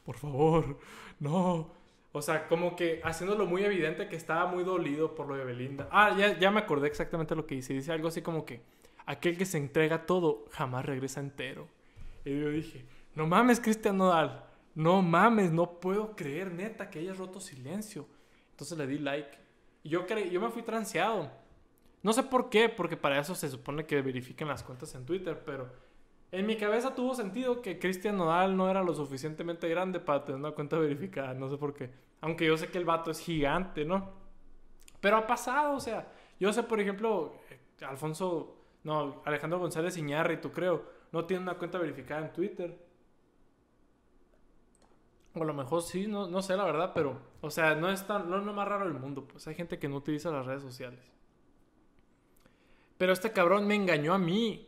Por 0.03 0.17
favor, 0.17 0.79
no. 1.19 1.71
O 2.13 2.21
sea, 2.21 2.47
como 2.47 2.75
que 2.75 2.99
haciéndolo 3.03 3.45
muy 3.45 3.63
evidente 3.63 4.09
que 4.09 4.15
estaba 4.15 4.47
muy 4.47 4.63
dolido 4.63 5.13
por 5.15 5.27
lo 5.27 5.35
de 5.35 5.45
Belinda. 5.45 5.87
Ah, 5.91 6.15
ya, 6.17 6.37
ya 6.37 6.51
me 6.51 6.59
acordé 6.59 6.87
exactamente 6.87 7.35
lo 7.35 7.45
que 7.45 7.55
dice. 7.55 7.73
Dice 7.73 7.91
algo 7.91 8.07
así 8.07 8.21
como 8.21 8.43
que 8.43 8.61
aquel 9.05 9.37
que 9.37 9.45
se 9.45 9.59
entrega 9.59 10.05
todo 10.05 10.45
jamás 10.51 10.83
regresa 10.83 11.19
entero. 11.19 11.67
Y 12.25 12.39
yo 12.39 12.49
dije, 12.49 12.85
no 13.15 13.27
mames, 13.27 13.59
Cristian 13.59 13.97
Nodal. 13.97 14.45
No 14.73 15.01
mames, 15.01 15.51
no 15.51 15.79
puedo 15.79 16.15
creer, 16.15 16.53
neta, 16.53 16.89
que 16.89 16.99
hayas 16.99 17.17
roto 17.17 17.41
silencio. 17.41 18.07
Entonces 18.51 18.77
le 18.77 18.87
di 18.87 18.99
like. 18.99 19.37
Y 19.83 19.89
yo, 19.89 20.05
cre 20.05 20.29
yo 20.29 20.39
me 20.39 20.49
fui 20.49 20.61
transeado. 20.61 21.29
No 22.03 22.13
sé 22.13 22.23
por 22.23 22.49
qué, 22.49 22.69
porque 22.69 22.97
para 22.97 23.19
eso 23.19 23.35
se 23.35 23.49
supone 23.49 23.85
que 23.85 24.01
verifiquen 24.01 24.47
las 24.47 24.63
cuentas 24.63 24.95
en 24.95 25.05
Twitter, 25.05 25.43
pero 25.45 25.69
en 26.31 26.45
mi 26.45 26.55
cabeza 26.55 26.95
tuvo 26.95 27.13
sentido 27.13 27.61
que 27.61 27.77
Cristian 27.77 28.17
Nodal 28.17 28.55
no 28.55 28.69
era 28.69 28.81
lo 28.81 28.93
suficientemente 28.93 29.67
grande 29.67 29.99
para 29.99 30.23
tener 30.23 30.39
una 30.39 30.51
cuenta 30.51 30.77
verificada, 30.77 31.33
no 31.33 31.49
sé 31.49 31.57
por 31.57 31.73
qué. 31.73 31.91
Aunque 32.21 32.45
yo 32.45 32.57
sé 32.57 32.69
que 32.69 32.77
el 32.77 32.85
vato 32.85 33.11
es 33.11 33.19
gigante, 33.19 33.83
¿no? 33.83 34.09
Pero 34.99 35.17
ha 35.17 35.27
pasado, 35.27 35.75
o 35.75 35.79
sea, 35.79 36.07
yo 36.39 36.53
sé, 36.53 36.63
por 36.63 36.79
ejemplo, 36.79 37.33
eh, 37.49 37.85
Alfonso, 37.85 38.55
no, 38.83 39.21
Alejandro 39.25 39.59
González 39.59 39.97
Iñárritu, 39.97 40.51
creo, 40.51 40.83
no 41.11 41.25
tiene 41.25 41.43
una 41.43 41.57
cuenta 41.57 41.77
verificada 41.77 42.25
en 42.25 42.33
Twitter. 42.33 42.77
O 45.33 45.43
a 45.43 45.45
lo 45.45 45.53
mejor 45.53 45.81
sí, 45.81 46.07
no, 46.07 46.27
no 46.27 46.41
sé 46.41 46.57
la 46.57 46.65
verdad, 46.65 46.91
pero, 46.93 47.19
o 47.41 47.49
sea, 47.49 47.75
no 47.75 47.89
es, 47.89 48.05
tan, 48.05 48.29
no 48.29 48.37
es 48.37 48.43
lo 48.43 48.53
más 48.53 48.67
raro 48.67 48.85
del 48.85 48.93
mundo, 48.93 49.25
pues 49.25 49.47
hay 49.47 49.55
gente 49.55 49.79
que 49.79 49.87
no 49.87 49.97
utiliza 49.97 50.29
las 50.29 50.45
redes 50.45 50.61
sociales. 50.61 51.11
Pero 52.97 53.13
este 53.13 53.31
cabrón 53.31 53.65
me 53.65 53.75
engañó 53.75 54.13
a 54.13 54.19
mí. 54.19 54.67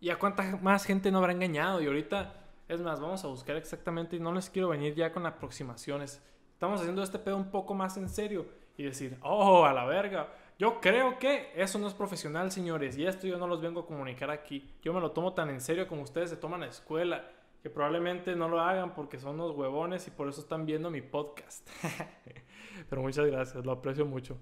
¿Y 0.00 0.10
a 0.10 0.18
cuánta 0.18 0.58
más 0.62 0.84
gente 0.84 1.10
no 1.10 1.18
habrá 1.18 1.32
engañado? 1.32 1.80
Y 1.80 1.86
ahorita, 1.86 2.34
es 2.68 2.80
más, 2.80 3.00
vamos 3.00 3.24
a 3.24 3.28
buscar 3.28 3.56
exactamente 3.56 4.16
y 4.16 4.20
no 4.20 4.32
les 4.32 4.48
quiero 4.50 4.68
venir 4.68 4.94
ya 4.94 5.12
con 5.12 5.26
aproximaciones. 5.26 6.22
Estamos 6.52 6.80
haciendo 6.80 7.02
este 7.02 7.18
pedo 7.18 7.36
un 7.36 7.50
poco 7.50 7.74
más 7.74 7.96
en 7.96 8.08
serio 8.08 8.46
y 8.76 8.84
decir, 8.84 9.18
oh, 9.22 9.64
a 9.64 9.72
la 9.72 9.84
verga. 9.84 10.28
Yo 10.58 10.80
creo 10.80 11.20
que 11.20 11.52
eso 11.54 11.78
no 11.78 11.86
es 11.86 11.94
profesional, 11.94 12.50
señores, 12.50 12.98
y 12.98 13.06
esto 13.06 13.28
yo 13.28 13.38
no 13.38 13.46
los 13.46 13.60
vengo 13.60 13.80
a 13.80 13.86
comunicar 13.86 14.28
aquí. 14.30 14.68
Yo 14.82 14.92
me 14.92 15.00
lo 15.00 15.12
tomo 15.12 15.32
tan 15.32 15.50
en 15.50 15.60
serio 15.60 15.86
como 15.86 16.02
ustedes 16.02 16.30
se 16.30 16.36
toman 16.36 16.62
a 16.62 16.66
la 16.66 16.72
escuela. 16.72 17.30
que 17.62 17.70
probablemente 17.70 18.36
no 18.36 18.48
lo 18.48 18.60
hagan 18.60 18.94
porque 18.94 19.18
son 19.18 19.34
unos 19.34 19.54
huevones 19.56 20.06
y 20.06 20.10
por 20.10 20.28
eso 20.28 20.40
están 20.40 20.66
viendo 20.66 20.90
mi 20.90 21.00
podcast. 21.00 21.68
Pero 22.90 23.02
muchas 23.02 23.26
gracias, 23.26 23.64
lo 23.64 23.72
aprecio 23.72 24.04
mucho. 24.04 24.36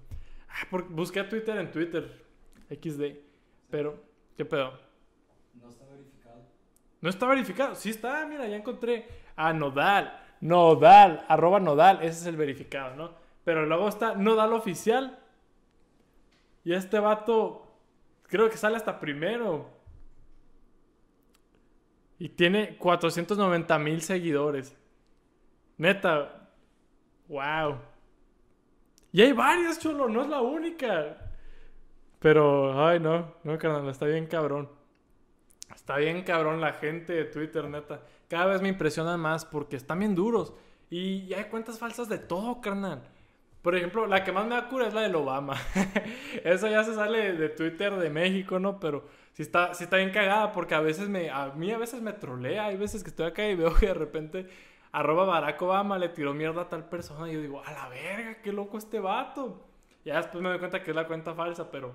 Ah, 0.49 0.67
busqué 0.89 1.19
a 1.19 1.29
Twitter 1.29 1.57
en 1.57 1.71
Twitter, 1.71 2.25
XD. 2.69 3.19
Pero, 3.69 4.01
¿qué 4.35 4.45
pedo? 4.45 4.73
No 5.53 5.69
está 5.69 5.85
verificado. 5.85 6.41
No 7.01 7.09
está 7.09 7.27
verificado. 7.27 7.75
Sí 7.75 7.89
está, 7.91 8.25
mira, 8.25 8.47
ya 8.47 8.55
encontré. 8.55 9.07
a 9.35 9.53
Nodal. 9.53 10.19
Nodal, 10.41 11.25
arroba 11.27 11.59
Nodal. 11.59 11.97
Ese 11.97 12.21
es 12.21 12.25
el 12.25 12.37
verificado, 12.37 12.95
¿no? 12.95 13.11
Pero 13.43 13.65
luego 13.65 13.87
está 13.87 14.15
Nodal 14.15 14.53
oficial. 14.53 15.19
Y 16.67 16.73
este 16.73 16.99
vato, 16.99 17.65
creo 18.23 18.49
que 18.49 18.57
sale 18.57 18.75
hasta 18.75 18.99
primero. 18.99 19.69
Y 22.19 22.27
tiene 22.27 22.75
490 22.75 23.79
mil 23.79 24.01
seguidores. 24.01 24.75
Neta. 25.77 26.49
Wow. 27.29 27.77
Y 29.13 29.21
hay 29.21 29.31
varias, 29.31 29.79
chulo. 29.79 30.09
No 30.09 30.23
es 30.23 30.27
la 30.27 30.41
única. 30.41 31.31
Pero, 32.19 32.85
ay, 32.85 32.99
no. 32.99 33.35
No, 33.45 33.57
carnal. 33.57 33.87
Está 33.87 34.05
bien 34.05 34.27
cabrón. 34.27 34.69
Está 35.73 35.95
bien 35.95 36.21
cabrón 36.23 36.59
la 36.59 36.73
gente 36.73 37.13
de 37.13 37.23
Twitter, 37.23 37.63
neta. 37.69 38.01
Cada 38.27 38.47
vez 38.47 38.61
me 38.61 38.67
impresionan 38.67 39.21
más 39.21 39.45
porque 39.45 39.77
están 39.77 39.99
bien 39.99 40.15
duros. 40.15 40.53
Y, 40.89 41.33
hay 41.33 41.45
cuentas 41.45 41.79
falsas 41.79 42.09
de 42.09 42.17
todo, 42.17 42.59
carnal. 42.59 43.07
Por 43.67 43.75
ejemplo, 43.75 44.07
la 44.07 44.23
que 44.23 44.31
más 44.31 44.45
me 44.45 44.55
da 44.55 44.69
cura 44.69 44.87
es 44.87 44.93
la 44.93 45.01
del 45.01 45.15
Obama. 45.15 45.57
Esa 46.45 46.69
ya 46.69 46.85
se 46.85 46.95
sale 46.95 47.33
de 47.33 47.49
Twitter 47.49 47.93
de 47.97 48.09
México, 48.09 48.59
¿no? 48.59 48.79
Pero 48.79 49.03
sí 49.33 49.41
está, 49.41 49.73
sí 49.73 49.83
está 49.83 49.97
bien 49.97 50.11
cagada 50.11 50.53
porque 50.53 50.73
a 50.73 50.79
veces 50.79 51.09
me, 51.09 51.29
a 51.29 51.47
mí 51.47 51.69
a 51.73 51.77
veces 51.77 52.01
me 52.01 52.13
trolea. 52.13 52.67
Hay 52.67 52.77
veces 52.77 53.03
que 53.03 53.09
estoy 53.09 53.25
acá 53.25 53.45
y 53.45 53.55
veo 53.57 53.75
que 53.75 53.87
de 53.87 53.93
repente 53.93 54.47
arroba 54.93 55.25
Barack 55.25 55.61
Obama 55.61 55.97
le 55.97 56.07
tiró 56.07 56.33
mierda 56.33 56.61
a 56.61 56.69
tal 56.69 56.87
persona 56.87 57.29
y 57.29 57.33
yo 57.33 57.41
digo, 57.41 57.61
a 57.65 57.73
la 57.73 57.89
verga, 57.89 58.41
qué 58.41 58.53
loco 58.53 58.77
este 58.77 59.01
vato. 59.01 59.67
Ya 60.05 60.15
después 60.15 60.41
me 60.41 60.47
doy 60.47 60.59
cuenta 60.59 60.81
que 60.81 60.91
es 60.91 60.95
la 60.95 61.05
cuenta 61.05 61.33
falsa, 61.33 61.69
pero... 61.69 61.93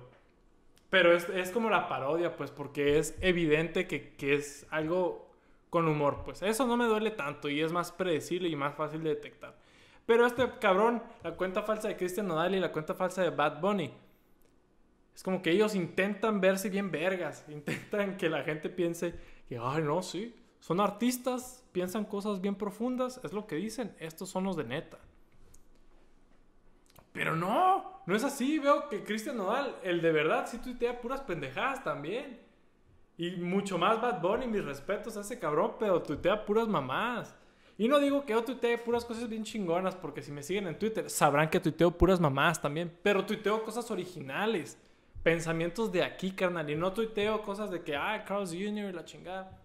Pero 0.91 1.11
es, 1.11 1.27
es 1.29 1.49
como 1.49 1.71
la 1.71 1.87
parodia, 1.87 2.37
pues, 2.37 2.51
porque 2.51 2.99
es 2.99 3.17
evidente 3.19 3.87
que, 3.87 4.13
que 4.13 4.35
es 4.35 4.67
algo 4.69 5.27
con 5.71 5.87
humor, 5.87 6.21
pues. 6.23 6.43
Eso 6.43 6.67
no 6.67 6.77
me 6.77 6.85
duele 6.85 7.09
tanto 7.09 7.49
y 7.49 7.61
es 7.61 7.71
más 7.71 7.91
predecible 7.91 8.47
y 8.47 8.55
más 8.55 8.75
fácil 8.75 9.01
de 9.01 9.09
detectar. 9.09 9.55
Pero 10.05 10.25
este 10.25 10.49
cabrón, 10.59 11.01
la 11.23 11.35
cuenta 11.35 11.63
falsa 11.63 11.87
de 11.87 11.97
Christian 11.97 12.27
Nodal 12.27 12.55
y 12.55 12.59
la 12.59 12.71
cuenta 12.71 12.93
falsa 12.93 13.21
de 13.21 13.29
Bad 13.29 13.61
Bunny, 13.61 13.93
es 15.15 15.23
como 15.23 15.41
que 15.41 15.51
ellos 15.51 15.75
intentan 15.75 16.41
verse 16.41 16.69
bien 16.69 16.91
vergas, 16.91 17.45
intentan 17.49 18.17
que 18.17 18.29
la 18.29 18.43
gente 18.43 18.69
piense 18.69 19.15
que, 19.47 19.57
ay, 19.61 19.83
no, 19.83 20.01
sí, 20.01 20.35
son 20.59 20.79
artistas, 20.79 21.63
piensan 21.71 22.05
cosas 22.05 22.41
bien 22.41 22.55
profundas, 22.55 23.19
es 23.23 23.33
lo 23.33 23.47
que 23.47 23.55
dicen, 23.55 23.95
estos 23.99 24.29
son 24.29 24.45
los 24.45 24.55
de 24.55 24.63
neta. 24.63 24.99
Pero 27.13 27.35
no, 27.35 28.01
no 28.05 28.15
es 28.15 28.23
así. 28.23 28.59
Veo 28.59 28.89
que 28.89 29.03
Cristian 29.03 29.37
Nodal, 29.37 29.75
el 29.83 30.01
de 30.01 30.11
verdad, 30.11 30.47
sí 30.47 30.57
tuitea 30.57 30.99
puras 30.99 31.21
pendejadas 31.21 31.83
también. 31.83 32.41
Y 33.17 33.31
mucho 33.37 33.77
más 33.77 34.01
Bad 34.01 34.19
Bunny, 34.19 34.47
mis 34.47 34.65
respetos 34.65 35.15
a 35.15 35.21
ese 35.21 35.37
cabrón, 35.39 35.75
pero 35.79 36.01
tuitea 36.01 36.43
puras 36.43 36.67
mamás. 36.67 37.35
Y 37.77 37.87
no 37.87 37.99
digo 37.99 38.25
que 38.25 38.33
yo 38.33 38.43
tuitee 38.43 38.77
puras 38.77 39.03
cosas 39.03 39.27
bien 39.27 39.43
chingonas, 39.43 39.95
porque 39.95 40.21
si 40.21 40.31
me 40.31 40.43
siguen 40.43 40.67
en 40.67 40.77
Twitter 40.77 41.09
sabrán 41.09 41.49
que 41.49 41.59
tuiteo 41.59 41.91
puras 41.91 42.19
mamás 42.19 42.61
también. 42.61 42.91
Pero 43.01 43.25
tuiteo 43.25 43.63
cosas 43.63 43.89
originales, 43.89 44.77
pensamientos 45.23 45.91
de 45.91 46.03
aquí, 46.03 46.31
carnal. 46.31 46.69
Y 46.69 46.75
no 46.75 46.93
tuiteo 46.93 47.41
cosas 47.41 47.71
de 47.71 47.81
que, 47.81 47.95
ah, 47.95 48.23
Carlos 48.27 48.51
Jr. 48.51 48.89
y 48.89 48.93
la 48.93 49.05
chingada. 49.05 49.59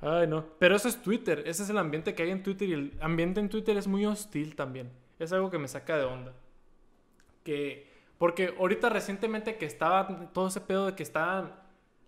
Ay, 0.00 0.26
no. 0.26 0.44
Pero 0.58 0.76
eso 0.76 0.88
es 0.88 1.02
Twitter. 1.02 1.42
Ese 1.46 1.62
es 1.62 1.70
el 1.70 1.78
ambiente 1.78 2.14
que 2.14 2.22
hay 2.22 2.30
en 2.30 2.42
Twitter. 2.42 2.68
Y 2.68 2.72
el 2.72 2.98
ambiente 3.00 3.40
en 3.40 3.48
Twitter 3.48 3.76
es 3.76 3.86
muy 3.86 4.04
hostil 4.06 4.54
también. 4.54 4.90
Es 5.18 5.32
algo 5.32 5.50
que 5.50 5.58
me 5.58 5.68
saca 5.68 5.96
de 5.96 6.04
onda. 6.04 6.32
Que. 7.44 7.88
Porque 8.18 8.54
ahorita 8.58 8.88
recientemente 8.88 9.56
que 9.56 9.66
estaba 9.66 10.30
todo 10.32 10.48
ese 10.48 10.60
pedo 10.60 10.86
de 10.86 10.94
que 10.94 11.02
estaban. 11.02 11.52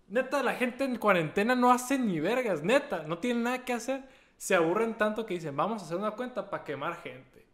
Neta, 0.09 0.42
la 0.42 0.55
gente 0.55 0.85
en 0.85 0.96
cuarentena 0.96 1.55
no 1.55 1.73
hace 1.73 1.99
ni 1.99 2.20
vergas. 2.20 2.62
Neta, 2.62 3.05
no 3.05 3.18
tiene 3.18 3.40
nada 3.40 3.64
que 3.64 3.73
hacer. 3.73 4.03
Se 4.40 4.55
aburren 4.55 4.94
tanto 4.94 5.26
que 5.26 5.35
dicen, 5.35 5.55
vamos 5.55 5.83
a 5.83 5.85
hacer 5.85 5.98
una 5.98 6.12
cuenta 6.12 6.48
para 6.48 6.64
quemar 6.64 6.96
gente. 7.03 7.44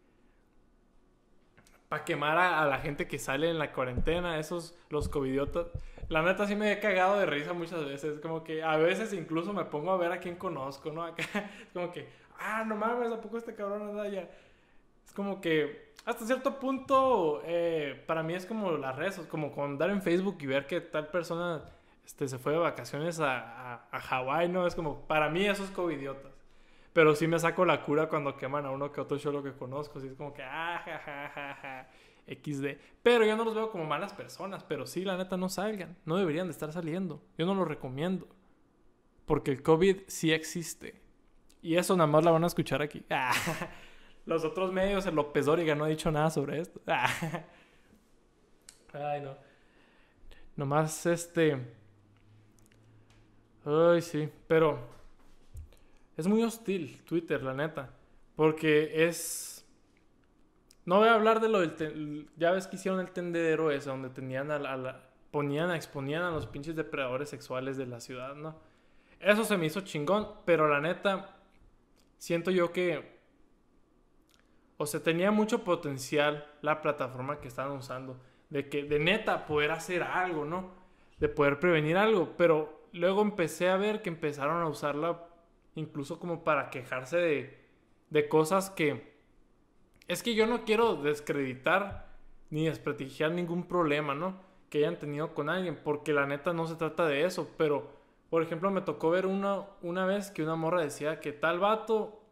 Para 1.89 2.05
quemar 2.05 2.39
a, 2.39 2.65
la 2.65 2.79
gente 2.79 3.09
que 3.09 3.19
sale 3.19 3.51
en 3.51 3.59
la 3.59 3.73
cuarentena, 3.73 4.39
esos, 4.39 4.79
los 4.89 5.09
covidiotas. 5.09 5.67
La 6.09 6.23
neta 6.23 6.47
sí 6.47 6.55
me 6.55 6.71
he 6.71 6.79
cagado 6.79 7.19
de 7.19 7.27
risa 7.27 7.55
muchas 7.55 7.85
veces. 7.85 8.21
Como 8.21 8.45
que 8.45 8.63
a 8.63 8.77
veces 8.77 9.13
incluso 9.15 9.53
me 9.53 9.65
pongo 9.65 9.91
a 9.91 9.97
ver 9.97 10.13
a 10.13 10.21
quién 10.21 10.37
conozco, 10.37 10.93
¿no? 10.93 11.03
Acá, 11.03 11.25
es 11.67 11.73
como 11.73 11.91
que, 11.91 12.09
ah, 12.39 12.63
no 12.65 12.77
mames, 12.77 13.11
¿a 13.11 13.21
poco 13.21 13.37
este 13.37 13.57
cabrón 13.57 13.83
anda 13.89 14.05
allá? 14.05 14.31
Es 15.05 15.13
como 15.13 15.41
que, 15.41 15.93
hasta 16.05 16.25
cierto 16.25 16.61
punto, 16.61 17.43
eh, 17.47 18.01
para 18.07 18.23
mí 18.23 18.35
es 18.35 18.47
como 18.47 18.71
las 18.71 18.95
redes, 18.95 19.19
como 19.29 19.51
con 19.51 19.77
dar 19.77 19.91
en 19.91 20.03
Facebook 20.03 20.37
y 20.39 20.47
ver 20.47 20.69
que 20.69 20.81
tal 20.83 21.09
persona 21.09 21.65
este, 22.05 22.29
se 22.29 22.39
fue 22.39 22.53
de 22.53 22.59
vacaciones 22.59 23.19
a, 23.19 23.73
a, 23.75 23.89
a 23.91 24.01
Hawái, 24.01 24.49
¿no? 24.49 24.69
Es 24.69 24.77
como, 24.77 25.01
para 25.09 25.29
mí 25.29 25.45
eso 25.47 25.65
es 25.65 25.71
covidiotas. 25.71 26.36
Pero 26.97 27.15
sí 27.15 27.29
me 27.29 27.39
saco 27.39 27.67
la 27.67 27.85
cura 27.85 28.09
cuando 28.09 28.39
queman 28.39 28.65
a 28.65 28.71
uno 28.71 28.91
que 28.91 29.03
otro 29.03 29.19
show 29.19 29.31
lo 29.31 29.43
que 29.43 29.53
conozco. 29.53 29.99
Así 29.99 30.07
es 30.07 30.15
como 30.15 30.33
que, 30.33 30.43
ah, 30.43 30.81
ja, 30.83 30.99
ja. 31.61 31.87
XD. 32.27 32.79
Pero 33.03 33.27
yo 33.27 33.37
no 33.37 33.45
los 33.45 33.55
veo 33.55 33.71
como 33.71 33.85
malas 33.85 34.15
personas, 34.15 34.65
pero 34.65 34.87
sí, 34.87 35.05
la 35.05 35.19
neta, 35.19 35.37
no 35.37 35.51
salgan. 35.51 35.99
No 36.07 36.17
deberían 36.17 36.47
de 36.47 36.53
estar 36.53 36.73
saliendo. 36.73 37.23
Yo 37.37 37.45
no 37.45 37.55
lo 37.55 37.67
recomiendo. 37.67 38.27
Porque 39.27 39.51
el 39.51 39.63
COVID 39.63 40.05
sí 40.07 40.33
existe. 40.33 41.03
Y 41.61 41.77
eso 41.77 41.95
nada 41.99 42.07
más 42.07 42.25
la 42.25 42.31
van 42.31 42.45
a 42.45 42.47
escuchar 42.47 42.81
aquí. 42.81 43.05
Los 44.25 44.47
otros 44.47 44.73
medios, 44.73 45.05
el 45.05 45.17
López 45.17 45.45
Dóriga 45.45 45.75
no 45.75 45.85
ha 45.85 45.89
dicho 45.89 46.11
nada 46.11 46.31
sobre 46.31 46.61
esto. 46.61 46.81
Ay, 48.95 49.21
no. 49.21 49.37
Nomás 50.57 51.05
este... 51.05 51.61
Ay, 53.67 54.01
sí. 54.01 54.31
Pero... 54.49 54.96
Es 56.17 56.27
muy 56.27 56.43
hostil 56.43 57.03
Twitter, 57.05 57.43
la 57.43 57.55
neta. 57.55 57.91
Porque 58.35 59.07
es 59.07 59.57
no 60.87 60.99
voy 60.99 61.09
a 61.09 61.15
hablar 61.15 61.41
de 61.41 61.49
lo 61.49 61.61
del... 61.61 62.31
ya 62.37 62.53
ves 62.53 62.69
que 62.69 62.77
hicieron 62.77 63.01
el 63.01 63.11
tendedero 63.11 63.73
ese, 63.73 63.91
donde 63.91 64.09
tenían 64.09 64.53
a 64.53 64.59
la, 64.61 65.03
ponían, 65.33 65.73
exponían 65.73 66.23
a 66.23 66.31
los 66.31 66.47
pinches 66.47 66.77
depredadores 66.77 67.29
sexuales 67.29 67.77
de 67.77 67.87
la 67.87 67.99
ciudad, 67.99 68.37
¿no? 68.37 68.57
Eso 69.19 69.45
se 69.45 69.57
me 69.57 69.67
hizo 69.67 69.81
chingón, 69.81 70.29
pero 70.45 70.69
la 70.69 70.81
neta, 70.81 71.41
siento 72.19 72.53
yo 72.53 72.73
que... 72.73 73.17
O 74.77 74.87
sea, 74.87 75.03
tenía 75.03 75.33
mucho 75.33 75.65
potencial 75.65 76.47
la 76.63 76.81
plataforma 76.83 77.41
que 77.41 77.49
estaban 77.49 77.73
usando. 77.73 78.21
De 78.51 78.69
que, 78.69 78.85
de 78.85 79.01
neta, 79.01 79.45
poder 79.47 79.73
hacer 79.73 80.05
algo, 80.05 80.45
¿no? 80.45 80.71
De 81.19 81.29
poder 81.29 81.59
prevenir 81.59 81.97
algo. 81.97 82.35
Pero 82.37 82.87
luego 82.93 83.23
empecé 83.23 83.71
a 83.71 83.77
ver 83.77 84.03
que 84.03 84.11
empezaron 84.11 84.63
a 84.63 84.69
usarla 84.69 85.19
incluso 85.77 86.19
como 86.19 86.43
para 86.43 86.71
quejarse 86.71 87.17
de, 87.19 87.67
de 88.11 88.29
cosas 88.29 88.71
que 88.71 89.15
es 90.09 90.23
que 90.23 90.35
yo 90.35 90.47
no 90.47 90.65
quiero 90.65 90.97
descreditar 90.97 92.07
ni 92.51 92.67
desprestigiar 92.67 93.33
ningún 93.33 93.65
problema, 93.65 94.15
¿no? 94.15 94.41
Que 94.71 94.79
hayan 94.79 94.99
tenido 94.99 95.35
con 95.35 95.49
alguien, 95.49 95.81
porque 95.83 96.13
la 96.13 96.27
neta 96.27 96.53
no 96.53 96.67
se 96.67 96.77
trata 96.77 97.07
de 97.07 97.25
eso, 97.25 97.51
pero, 97.57 97.91
por 98.31 98.43
ejemplo, 98.43 98.71
me 98.71 98.83
tocó 98.83 99.11
ver 99.11 99.27
una, 99.27 99.67
una 99.83 100.07
vez 100.07 100.31
que 100.31 100.43
una 100.43 100.57
morra 100.57 100.83
decía 100.83 101.21
que 101.21 101.33
tal 101.33 101.59
vato 101.59 102.23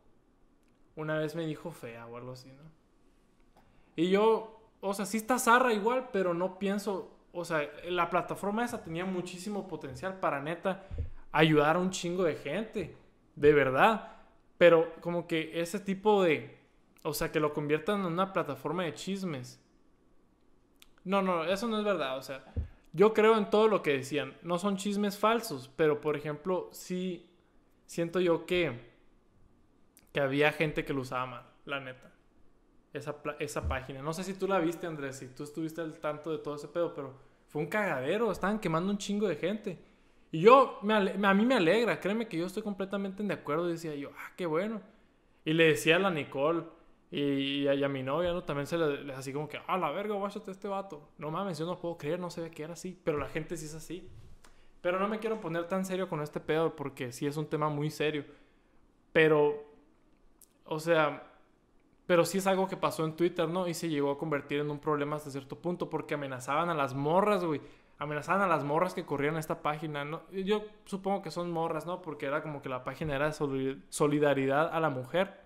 una 0.96 1.18
vez 1.18 1.34
me 1.34 1.46
dijo 1.46 1.72
fea 1.72 2.06
o 2.06 2.16
algo 2.16 2.32
así, 2.32 2.52
¿no? 2.52 2.62
Y 3.96 4.10
yo, 4.10 4.60
o 4.80 4.94
sea, 4.94 5.06
sí 5.06 5.16
está 5.16 5.38
zarra 5.38 5.72
igual, 5.72 6.10
pero 6.12 6.34
no 6.34 6.58
pienso, 6.58 7.10
o 7.32 7.44
sea, 7.44 7.68
la 7.88 8.10
plataforma 8.10 8.64
esa 8.64 8.82
tenía 8.82 9.04
muchísimo 9.04 9.66
potencial 9.66 10.20
para 10.20 10.40
neta 10.40 10.86
ayudar 11.32 11.76
a 11.76 11.80
un 11.80 11.90
chingo 11.90 12.22
de 12.24 12.36
gente, 12.36 12.96
de 13.36 13.52
verdad. 13.52 14.12
Pero 14.58 14.94
como 15.00 15.26
que 15.26 15.60
ese 15.60 15.80
tipo 15.80 16.22
de, 16.22 16.58
o 17.02 17.12
sea, 17.12 17.32
que 17.32 17.40
lo 17.40 17.52
conviertan 17.52 18.00
en 18.00 18.06
una 18.06 18.32
plataforma 18.32 18.84
de 18.84 18.94
chismes. 18.94 19.60
No, 21.04 21.22
no, 21.22 21.44
eso 21.44 21.68
no 21.68 21.78
es 21.78 21.84
verdad. 21.84 22.16
O 22.18 22.22
sea, 22.22 22.44
yo 22.92 23.12
creo 23.12 23.36
en 23.36 23.50
todo 23.50 23.68
lo 23.68 23.82
que 23.82 23.92
decían. 23.92 24.34
No 24.42 24.58
son 24.58 24.76
chismes 24.76 25.18
falsos, 25.18 25.70
pero 25.76 26.00
por 26.00 26.16
ejemplo, 26.16 26.68
sí 26.72 27.30
siento 27.86 28.20
yo 28.20 28.46
que, 28.46 28.92
que 30.12 30.20
había 30.20 30.52
gente 30.52 30.84
que 30.84 30.94
lo 30.94 31.02
usaba 31.02 31.26
mal, 31.26 31.46
la 31.64 31.80
neta. 31.80 32.12
Esa, 32.92 33.16
esa 33.40 33.66
página. 33.66 34.02
No 34.02 34.12
sé 34.12 34.22
si 34.22 34.34
tú 34.34 34.46
la 34.46 34.60
viste, 34.60 34.86
Andrés, 34.86 35.16
si 35.18 35.26
tú 35.26 35.42
estuviste 35.42 35.80
al 35.80 35.98
tanto 35.98 36.30
de 36.30 36.38
todo 36.38 36.54
ese 36.54 36.68
pedo, 36.68 36.94
pero 36.94 37.18
fue 37.48 37.60
un 37.60 37.68
cagadero. 37.68 38.30
Estaban 38.30 38.60
quemando 38.60 38.92
un 38.92 38.98
chingo 38.98 39.26
de 39.26 39.34
gente. 39.34 39.78
Y 40.34 40.40
yo, 40.40 40.80
me 40.82 40.94
a 40.94 41.32
mí 41.32 41.46
me 41.46 41.54
alegra, 41.54 42.00
créeme 42.00 42.26
que 42.26 42.36
yo 42.36 42.46
estoy 42.46 42.64
completamente 42.64 43.22
de 43.22 43.32
acuerdo. 43.32 43.68
Decía 43.68 43.94
yo, 43.94 44.10
ah, 44.18 44.32
qué 44.36 44.46
bueno. 44.46 44.80
Y 45.44 45.52
le 45.52 45.68
decía 45.68 45.94
a 45.94 46.00
la 46.00 46.10
Nicole, 46.10 46.64
y, 47.12 47.68
a, 47.68 47.88
mi 47.88 48.02
novia, 48.02 48.32
¿no? 48.32 48.42
También 48.42 48.66
se 48.66 48.76
le, 48.76 49.12
así 49.12 49.32
como 49.32 49.48
que, 49.48 49.60
ah, 49.68 49.78
la 49.78 49.92
verga, 49.92 50.16
guáchate 50.16 50.50
este 50.50 50.66
vato. 50.66 51.08
No 51.18 51.30
mames, 51.30 51.56
yo 51.56 51.66
no 51.66 51.78
puedo 51.78 51.96
creer, 51.96 52.18
no 52.18 52.30
ve 52.36 52.50
que 52.50 52.64
era 52.64 52.72
así. 52.72 53.00
Pero 53.04 53.16
la 53.16 53.28
gente 53.28 53.56
sí 53.56 53.66
es 53.66 53.76
así. 53.76 54.10
Pero 54.80 54.98
no 54.98 55.06
me 55.06 55.20
quiero 55.20 55.40
poner 55.40 55.68
tan 55.68 55.84
serio 55.84 56.08
con 56.08 56.20
este 56.20 56.40
pedo 56.40 56.74
porque 56.74 57.12
sí 57.12 57.28
es 57.28 57.36
un 57.36 57.46
tema 57.46 57.68
muy 57.68 57.92
serio. 57.92 58.24
Pero, 59.12 59.62
o 60.64 60.80
sea, 60.80 61.30
pero 62.06 62.24
sí 62.24 62.38
es 62.38 62.48
algo 62.48 62.66
que 62.66 62.76
pasó 62.76 63.04
en 63.04 63.14
Twitter, 63.14 63.48
¿no? 63.48 63.68
Y 63.68 63.74
se 63.74 63.88
llegó 63.88 64.10
a 64.10 64.18
convertir 64.18 64.58
en 64.58 64.72
un 64.72 64.80
problema 64.80 65.14
hasta 65.14 65.30
cierto 65.30 65.60
punto 65.60 65.88
porque 65.88 66.14
amenazaban 66.14 66.70
a 66.70 66.74
las 66.74 66.92
morras, 66.92 67.44
güey. 67.44 67.60
Amenazaban 68.04 68.42
a 68.42 68.46
las 68.46 68.64
morras 68.64 68.94
que 68.94 69.04
corrían 69.04 69.36
esta 69.36 69.62
página. 69.62 70.22
Yo 70.30 70.64
supongo 70.84 71.22
que 71.22 71.30
son 71.30 71.50
morras, 71.50 71.86
¿no? 71.86 72.02
Porque 72.02 72.26
era 72.26 72.42
como 72.42 72.60
que 72.60 72.68
la 72.68 72.84
página 72.84 73.16
era 73.16 73.30
de 73.30 73.78
solidaridad 73.88 74.68
a 74.72 74.80
la 74.80 74.90
mujer. 74.90 75.40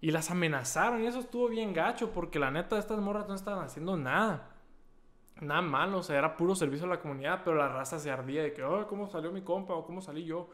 Y 0.00 0.10
las 0.10 0.30
amenazaron 0.30 1.02
y 1.02 1.06
eso 1.06 1.20
estuvo 1.20 1.48
bien 1.48 1.72
gacho 1.72 2.10
porque 2.10 2.38
la 2.38 2.50
neta 2.50 2.78
estas 2.78 2.98
morras 2.98 3.28
no 3.28 3.34
estaban 3.34 3.64
haciendo 3.64 3.96
nada 3.96 4.52
nada 5.40 5.62
malo, 5.62 5.98
o 5.98 6.02
sea, 6.02 6.18
era 6.18 6.36
puro 6.36 6.54
servicio 6.54 6.86
a 6.86 6.90
la 6.90 7.00
comunidad, 7.00 7.42
pero 7.44 7.56
la 7.56 7.68
raza 7.68 7.98
se 7.98 8.10
ardía 8.10 8.42
de 8.42 8.52
que, 8.52 8.62
oh, 8.62 8.86
¿cómo 8.86 9.08
salió 9.08 9.32
mi 9.32 9.42
compa? 9.42 9.74
o 9.74 9.84
¿cómo 9.84 10.00
salí 10.00 10.24
yo? 10.24 10.48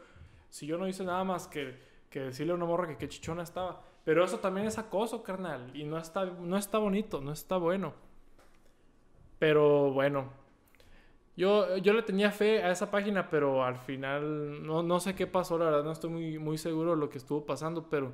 Si 0.49 0.65
yo 0.65 0.77
no 0.77 0.87
hice 0.87 1.03
nada 1.03 1.23
más 1.23 1.47
que, 1.47 1.79
que 2.09 2.21
decirle 2.21 2.53
a 2.53 2.55
una 2.55 2.65
morra 2.65 2.87
que 2.87 2.97
qué 2.97 3.07
chichona 3.07 3.43
estaba. 3.43 3.81
Pero 4.03 4.23
eso 4.23 4.39
también 4.39 4.65
es 4.67 4.77
acoso, 4.77 5.21
carnal, 5.21 5.71
y 5.75 5.83
no 5.83 5.97
está, 5.97 6.25
no 6.25 6.57
está 6.57 6.77
bonito, 6.79 7.21
no 7.21 7.31
está 7.31 7.57
bueno. 7.57 7.93
Pero 9.37 9.91
bueno, 9.91 10.29
yo, 11.39 11.77
yo 11.77 11.93
le 11.93 12.01
tenía 12.01 12.31
fe 12.31 12.61
a 12.61 12.69
esa 12.69 12.91
página, 12.91 13.29
pero 13.29 13.63
al 13.63 13.77
final 13.77 14.61
no, 14.61 14.83
no 14.83 14.99
sé 14.99 15.15
qué 15.15 15.25
pasó, 15.25 15.57
la 15.57 15.65
verdad, 15.65 15.85
no 15.85 15.93
estoy 15.93 16.09
muy, 16.09 16.37
muy 16.37 16.57
seguro 16.57 16.91
de 16.91 16.97
lo 16.97 17.09
que 17.09 17.17
estuvo 17.17 17.45
pasando, 17.45 17.89
pero 17.89 18.11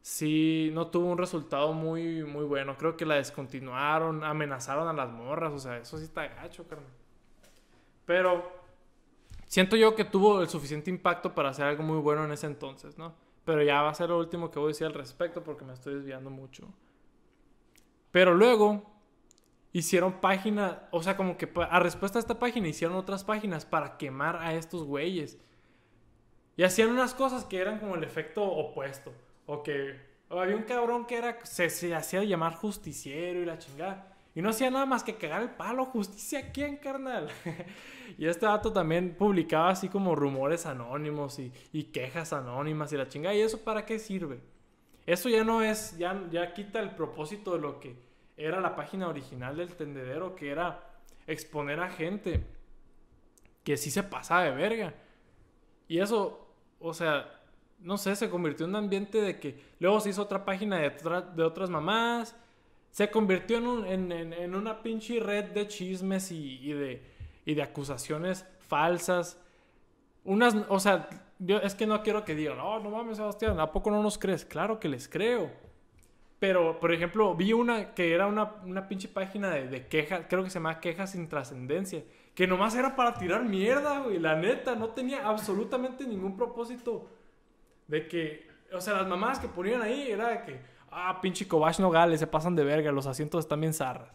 sí 0.00 0.70
no 0.72 0.86
tuvo 0.86 1.12
un 1.12 1.18
resultado 1.18 1.74
muy, 1.74 2.24
muy 2.24 2.44
bueno. 2.44 2.74
Creo 2.78 2.96
que 2.96 3.04
la 3.04 3.16
descontinuaron, 3.16 4.24
amenazaron 4.24 4.88
a 4.88 4.94
las 4.94 5.10
morras, 5.10 5.52
o 5.52 5.58
sea, 5.58 5.76
eso 5.76 5.98
sí 5.98 6.04
está 6.04 6.26
gacho, 6.26 6.66
carnal. 6.66 6.88
Pero 8.06 8.50
siento 9.44 9.76
yo 9.76 9.94
que 9.94 10.06
tuvo 10.06 10.40
el 10.40 10.48
suficiente 10.48 10.88
impacto 10.88 11.34
para 11.34 11.50
hacer 11.50 11.66
algo 11.66 11.82
muy 11.82 11.98
bueno 11.98 12.24
en 12.24 12.32
ese 12.32 12.46
entonces, 12.46 12.96
¿no? 12.96 13.14
Pero 13.44 13.62
ya 13.62 13.82
va 13.82 13.90
a 13.90 13.94
ser 13.94 14.08
lo 14.08 14.18
último 14.18 14.50
que 14.50 14.58
voy 14.58 14.68
a 14.68 14.72
decir 14.72 14.86
al 14.86 14.94
respecto 14.94 15.44
porque 15.44 15.66
me 15.66 15.74
estoy 15.74 15.96
desviando 15.96 16.30
mucho. 16.30 16.66
Pero 18.10 18.32
luego 18.32 18.93
hicieron 19.74 20.20
páginas, 20.20 20.76
o 20.92 21.02
sea, 21.02 21.16
como 21.16 21.36
que 21.36 21.50
a 21.68 21.80
respuesta 21.80 22.18
a 22.18 22.20
esta 22.20 22.38
página 22.38 22.68
hicieron 22.68 22.96
otras 22.96 23.24
páginas 23.24 23.66
para 23.66 23.98
quemar 23.98 24.36
a 24.36 24.54
estos 24.54 24.84
güeyes. 24.84 25.36
Y 26.56 26.62
hacían 26.62 26.90
unas 26.90 27.12
cosas 27.12 27.44
que 27.44 27.58
eran 27.58 27.80
como 27.80 27.96
el 27.96 28.04
efecto 28.04 28.44
opuesto. 28.44 29.12
O 29.46 29.64
que 29.64 30.00
había 30.30 30.56
un 30.56 30.62
cabrón 30.62 31.06
que 31.06 31.16
era, 31.16 31.44
se, 31.44 31.68
se 31.70 31.92
hacía 31.92 32.22
llamar 32.22 32.54
justiciero 32.54 33.42
y 33.42 33.44
la 33.44 33.58
chingada. 33.58 34.16
Y 34.36 34.42
no 34.42 34.50
hacía 34.50 34.70
nada 34.70 34.86
más 34.86 35.02
que 35.02 35.16
cagar 35.16 35.42
el 35.42 35.50
palo. 35.50 35.84
¿Justicia 35.86 36.52
quién, 36.52 36.76
carnal? 36.76 37.28
y 38.16 38.26
este 38.26 38.46
dato 38.46 38.72
también 38.72 39.16
publicaba 39.16 39.70
así 39.70 39.88
como 39.88 40.14
rumores 40.14 40.66
anónimos 40.66 41.40
y, 41.40 41.52
y, 41.72 41.84
quejas 41.84 42.32
anónimas 42.32 42.92
y 42.92 42.96
la 42.96 43.08
chingada. 43.08 43.34
¿Y 43.34 43.40
eso 43.40 43.58
para 43.64 43.84
qué 43.84 43.98
sirve? 43.98 44.38
Eso 45.04 45.28
ya 45.28 45.42
no 45.42 45.62
es, 45.62 45.98
ya, 45.98 46.28
ya 46.30 46.54
quita 46.54 46.78
el 46.78 46.94
propósito 46.94 47.54
de 47.54 47.60
lo 47.60 47.80
que 47.80 48.13
era 48.36 48.60
la 48.60 48.74
página 48.74 49.08
original 49.08 49.56
del 49.56 49.74
tendedero, 49.74 50.34
que 50.34 50.50
era 50.50 50.80
exponer 51.26 51.80
a 51.80 51.88
gente 51.88 52.44
que 53.62 53.76
sí 53.76 53.90
se 53.90 54.02
pasaba 54.02 54.44
de 54.44 54.50
verga. 54.50 54.94
Y 55.88 55.98
eso, 55.98 56.46
o 56.80 56.94
sea, 56.94 57.40
no 57.78 57.98
sé, 57.98 58.16
se 58.16 58.30
convirtió 58.30 58.66
en 58.66 58.70
un 58.70 58.76
ambiente 58.76 59.20
de 59.20 59.38
que 59.38 59.62
luego 59.78 60.00
se 60.00 60.10
hizo 60.10 60.22
otra 60.22 60.44
página 60.44 60.78
de, 60.78 61.42
otras 61.42 61.70
mamás, 61.70 62.36
se 62.90 63.10
convirtió 63.10 63.58
en, 63.58 63.66
un, 63.66 63.86
en, 63.86 64.32
en, 64.32 64.54
una 64.54 64.82
pinche 64.82 65.18
red 65.20 65.46
de 65.46 65.66
chismes 65.66 66.30
y, 66.30 66.72
de, 66.72 67.02
y 67.44 67.54
de 67.54 67.62
acusaciones 67.62 68.46
falsas. 68.60 69.40
Unas, 70.24 70.54
o 70.68 70.78
sea, 70.78 71.08
yo 71.38 71.58
es 71.58 71.74
que 71.74 71.86
no 71.86 72.02
quiero 72.02 72.24
que 72.24 72.34
digan, 72.34 72.56
no, 72.56 72.78
no 72.78 72.90
mames, 72.90 73.16
Sebastián, 73.16 73.58
¿a 73.60 73.72
poco 73.72 73.90
no 73.90 74.02
nos 74.02 74.16
crees? 74.16 74.44
Claro 74.44 74.78
que 74.78 74.88
les 74.88 75.08
creo. 75.08 75.50
Pero, 76.46 76.78
por 76.78 76.92
ejemplo, 76.92 77.34
vi 77.34 77.54
una 77.54 77.94
que 77.94 78.12
era 78.12 78.26
una, 78.26 78.56
una 78.66 78.86
pinche 78.86 79.08
página 79.08 79.48
de, 79.48 79.86
quejas, 79.86 80.26
creo 80.28 80.44
que 80.44 80.50
se 80.50 80.58
llama 80.58 80.78
Quejas 80.78 81.12
sin 81.12 81.26
Trascendencia, 81.26 82.04
que 82.34 82.46
nomás 82.46 82.74
era 82.74 82.94
para 82.94 83.14
tirar 83.14 83.44
mierda, 83.44 84.00
güey, 84.00 84.18
la 84.18 84.36
neta, 84.36 84.74
no 84.74 84.90
tenía 84.90 85.26
absolutamente 85.26 86.06
ningún 86.06 86.36
propósito 86.36 87.08
de 87.86 88.06
que, 88.08 88.46
o 88.74 88.78
sea, 88.82 88.92
las 88.92 89.06
mamás 89.06 89.38
que 89.38 89.48
ponían 89.48 89.80
ahí 89.80 90.10
era 90.10 90.44
que, 90.44 90.60
ah, 90.90 91.18
pinche 91.22 91.48
Kobash 91.48 91.80
Nogales, 91.80 92.20
se 92.20 92.26
pasan 92.26 92.54
de 92.54 92.64
verga, 92.64 92.92
los 92.92 93.06
asientos 93.06 93.42
están 93.42 93.62
bien 93.62 93.72
zarras. 93.72 94.12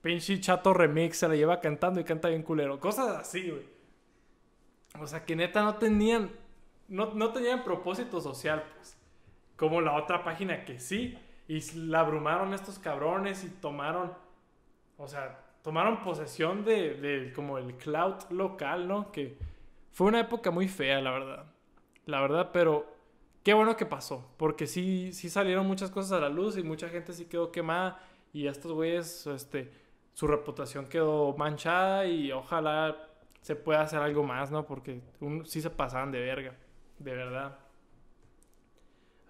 Pinche 0.00 0.40
chato 0.40 0.72
remix 0.72 1.18
se 1.18 1.28
la 1.28 1.36
lleva 1.36 1.60
cantando 1.60 2.00
y 2.00 2.04
canta 2.04 2.30
bien 2.30 2.42
culero. 2.42 2.80
Cosas 2.80 3.08
así, 3.08 3.50
güey. 3.50 3.68
O 4.98 5.06
sea, 5.06 5.26
que 5.26 5.36
neta 5.36 5.62
no 5.64 5.74
tenían, 5.74 6.30
no, 6.88 7.12
no 7.12 7.30
tenían 7.30 7.62
propósito 7.62 8.22
social, 8.22 8.64
pues. 8.74 8.96
Como 9.60 9.80
la 9.80 9.94
otra 9.94 10.24
página 10.24 10.64
que 10.64 10.80
sí. 10.80 11.16
Y 11.46 11.60
la 11.76 12.00
abrumaron 12.00 12.52
estos 12.52 12.80
cabrones 12.80 13.44
y 13.44 13.48
tomaron, 13.48 14.12
o 14.96 15.06
sea, 15.06 15.44
tomaron 15.62 16.02
posesión 16.02 16.64
de, 16.64 17.32
como 17.34 17.58
el 17.58 17.76
cloud 17.76 18.14
local, 18.30 18.88
¿no? 18.88 19.12
Que 19.12 19.38
fue 19.92 20.08
una 20.08 20.20
época 20.20 20.50
muy 20.50 20.66
fea, 20.66 21.00
la 21.00 21.12
verdad 21.12 21.46
la 22.10 22.20
verdad, 22.20 22.50
pero 22.52 22.86
qué 23.42 23.54
bueno 23.54 23.76
que 23.76 23.86
pasó, 23.86 24.30
porque 24.36 24.66
sí, 24.66 25.12
sí 25.12 25.30
salieron 25.30 25.66
muchas 25.66 25.90
cosas 25.90 26.12
a 26.12 26.20
la 26.20 26.28
luz 26.28 26.56
y 26.56 26.62
mucha 26.62 26.88
gente 26.88 27.12
sí 27.12 27.26
quedó 27.26 27.52
quemada 27.52 28.02
y 28.32 28.46
estos 28.46 28.72
güeyes, 28.72 29.26
este, 29.28 29.72
su 30.12 30.26
reputación 30.26 30.86
quedó 30.86 31.34
manchada 31.36 32.06
y 32.06 32.32
ojalá 32.32 32.96
se 33.40 33.56
pueda 33.56 33.82
hacer 33.82 34.00
algo 34.00 34.22
más, 34.22 34.50
¿no? 34.50 34.66
Porque 34.66 35.00
sí 35.44 35.62
se 35.62 35.70
pasaban 35.70 36.12
de 36.12 36.20
verga, 36.20 36.54
de 36.98 37.14
verdad. 37.14 37.58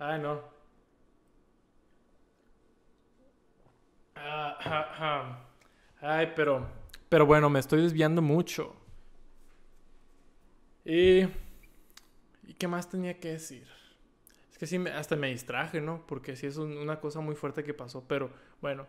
Ay, 0.01 0.19
no. 0.19 0.41
Ah, 4.17 5.39
Ay, 6.01 6.33
pero, 6.35 6.67
pero 7.09 7.27
bueno, 7.27 7.51
me 7.51 7.61
estoy 7.61 7.83
desviando 7.83 8.23
mucho. 8.23 8.75
Y 10.85 11.29
qué 12.59 12.69
más 12.69 12.89
tenía 12.89 13.19
que 13.19 13.29
decir? 13.33 13.67
Es 14.51 14.59
que 14.59 14.67
sí, 14.67 14.77
hasta 14.95 15.17
me 15.17 15.29
distraje, 15.29 15.81
¿no? 15.81 16.05
Porque 16.07 16.37
sí 16.37 16.47
es 16.47 16.57
una 16.57 17.01
cosa 17.01 17.21
muy 17.21 17.35
fuerte 17.35 17.65
que 17.65 17.75
pasó. 17.75 18.05
Pero 18.07 18.31
bueno, 18.61 18.87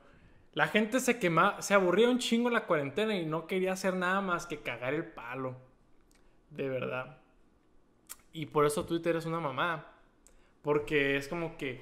la 0.53 0.67
gente 0.67 0.99
se 0.99 1.19
quemaba, 1.19 1.61
se 1.61 1.73
aburría 1.73 2.09
un 2.09 2.19
chingo 2.19 2.49
en 2.49 2.53
la 2.55 2.65
cuarentena 2.67 3.15
y 3.15 3.25
no 3.25 3.47
quería 3.47 3.73
hacer 3.73 3.95
nada 3.95 4.21
más 4.21 4.45
que 4.45 4.61
cagar 4.61 4.93
el 4.93 5.05
palo. 5.05 5.55
De 6.49 6.67
verdad. 6.67 7.17
Y 8.33 8.47
por 8.47 8.65
eso 8.65 8.85
Twitter 8.85 9.15
es 9.15 9.25
una 9.25 9.39
mamá. 9.39 9.90
Porque 10.61 11.17
es 11.17 11.27
como 11.27 11.57
que 11.57 11.81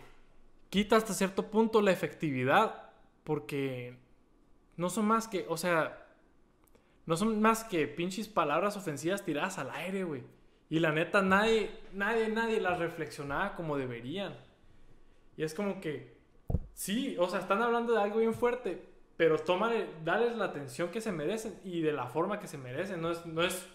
quita 0.69 0.95
hasta 0.95 1.13
cierto 1.13 1.49
punto 1.49 1.81
la 1.81 1.91
efectividad. 1.91 2.91
Porque 3.23 3.97
no 4.77 4.89
son 4.89 5.05
más 5.05 5.27
que, 5.27 5.45
o 5.49 5.57
sea, 5.57 6.05
no 7.05 7.17
son 7.17 7.41
más 7.41 7.63
que 7.63 7.87
pinches 7.87 8.27
palabras 8.27 8.77
ofensivas 8.77 9.25
tiradas 9.25 9.57
al 9.57 9.71
aire, 9.71 10.03
güey. 10.03 10.23
Y 10.69 10.79
la 10.79 10.91
neta, 10.91 11.21
nadie, 11.21 11.71
nadie, 11.93 12.29
nadie 12.29 12.61
las 12.61 12.79
reflexionaba 12.79 13.55
como 13.55 13.77
deberían. 13.77 14.37
Y 15.35 15.43
es 15.43 15.53
como 15.53 15.81
que, 15.81 16.15
sí, 16.73 17.17
o 17.17 17.27
sea, 17.27 17.39
están 17.39 17.61
hablando 17.61 17.93
de 17.93 18.01
algo 18.01 18.19
bien 18.19 18.33
fuerte, 18.33 18.83
pero 19.17 19.39
tómale, 19.39 19.87
dales 20.05 20.37
la 20.37 20.45
atención 20.45 20.91
que 20.91 21.01
se 21.01 21.11
merecen 21.11 21.59
y 21.63 21.81
de 21.81 21.91
la 21.91 22.07
forma 22.07 22.39
que 22.39 22.47
se 22.47 22.57
merecen. 22.57 23.01
No 23.01 23.11
es, 23.11 23.25
no 23.25 23.41
es, 23.41 23.67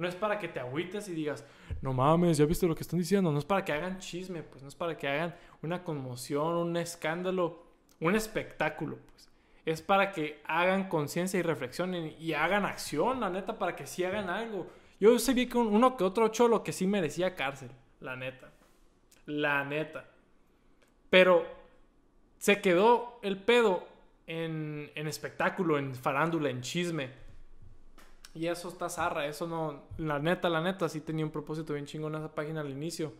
no 0.00 0.08
es 0.08 0.14
para 0.14 0.38
que 0.38 0.48
te 0.48 0.58
agüites 0.58 1.08
y 1.08 1.12
digas, 1.12 1.44
no 1.82 1.92
mames, 1.92 2.38
ya 2.38 2.46
viste 2.46 2.66
lo 2.66 2.74
que 2.74 2.80
están 2.80 2.98
diciendo. 2.98 3.30
No 3.30 3.38
es 3.38 3.44
para 3.44 3.66
que 3.66 3.72
hagan 3.72 3.98
chisme, 3.98 4.42
pues 4.42 4.62
no 4.62 4.68
es 4.68 4.74
para 4.74 4.96
que 4.96 5.06
hagan 5.06 5.34
una 5.62 5.84
conmoción, 5.84 6.56
un 6.56 6.76
escándalo, 6.78 7.62
un 8.00 8.14
espectáculo, 8.14 8.96
pues. 9.10 9.28
Es 9.66 9.82
para 9.82 10.10
que 10.10 10.40
hagan 10.46 10.88
conciencia 10.88 11.38
y 11.38 11.42
reflexionen 11.42 12.16
y 12.18 12.32
hagan 12.32 12.64
acción, 12.64 13.20
la 13.20 13.28
neta, 13.28 13.58
para 13.58 13.76
que 13.76 13.86
sí 13.86 14.02
hagan 14.02 14.30
algo. 14.30 14.68
Yo 14.98 15.18
sí 15.18 15.34
vi 15.34 15.46
que 15.46 15.58
uno 15.58 15.98
que 15.98 16.04
otro 16.04 16.28
cholo 16.28 16.64
que 16.64 16.72
sí 16.72 16.86
merecía 16.86 17.34
cárcel, 17.34 17.70
la 18.00 18.16
neta. 18.16 18.52
La 19.26 19.64
neta. 19.66 20.06
Pero 21.10 21.44
se 22.38 22.62
quedó 22.62 23.18
el 23.20 23.36
pedo 23.36 23.86
en, 24.26 24.90
en 24.94 25.06
espectáculo, 25.06 25.76
en 25.76 25.94
farándula, 25.94 26.48
en 26.48 26.62
chisme. 26.62 27.10
Y 28.32 28.46
eso 28.46 28.68
está 28.68 28.88
zarra, 28.88 29.26
eso 29.26 29.46
no. 29.46 29.82
La 29.98 30.18
neta, 30.18 30.48
la 30.48 30.60
neta, 30.60 30.88
sí 30.88 31.00
tenía 31.00 31.24
un 31.24 31.32
propósito 31.32 31.72
bien 31.72 31.86
chingón 31.86 32.14
esa 32.14 32.34
página 32.34 32.60
al 32.60 32.70
inicio. 32.70 33.12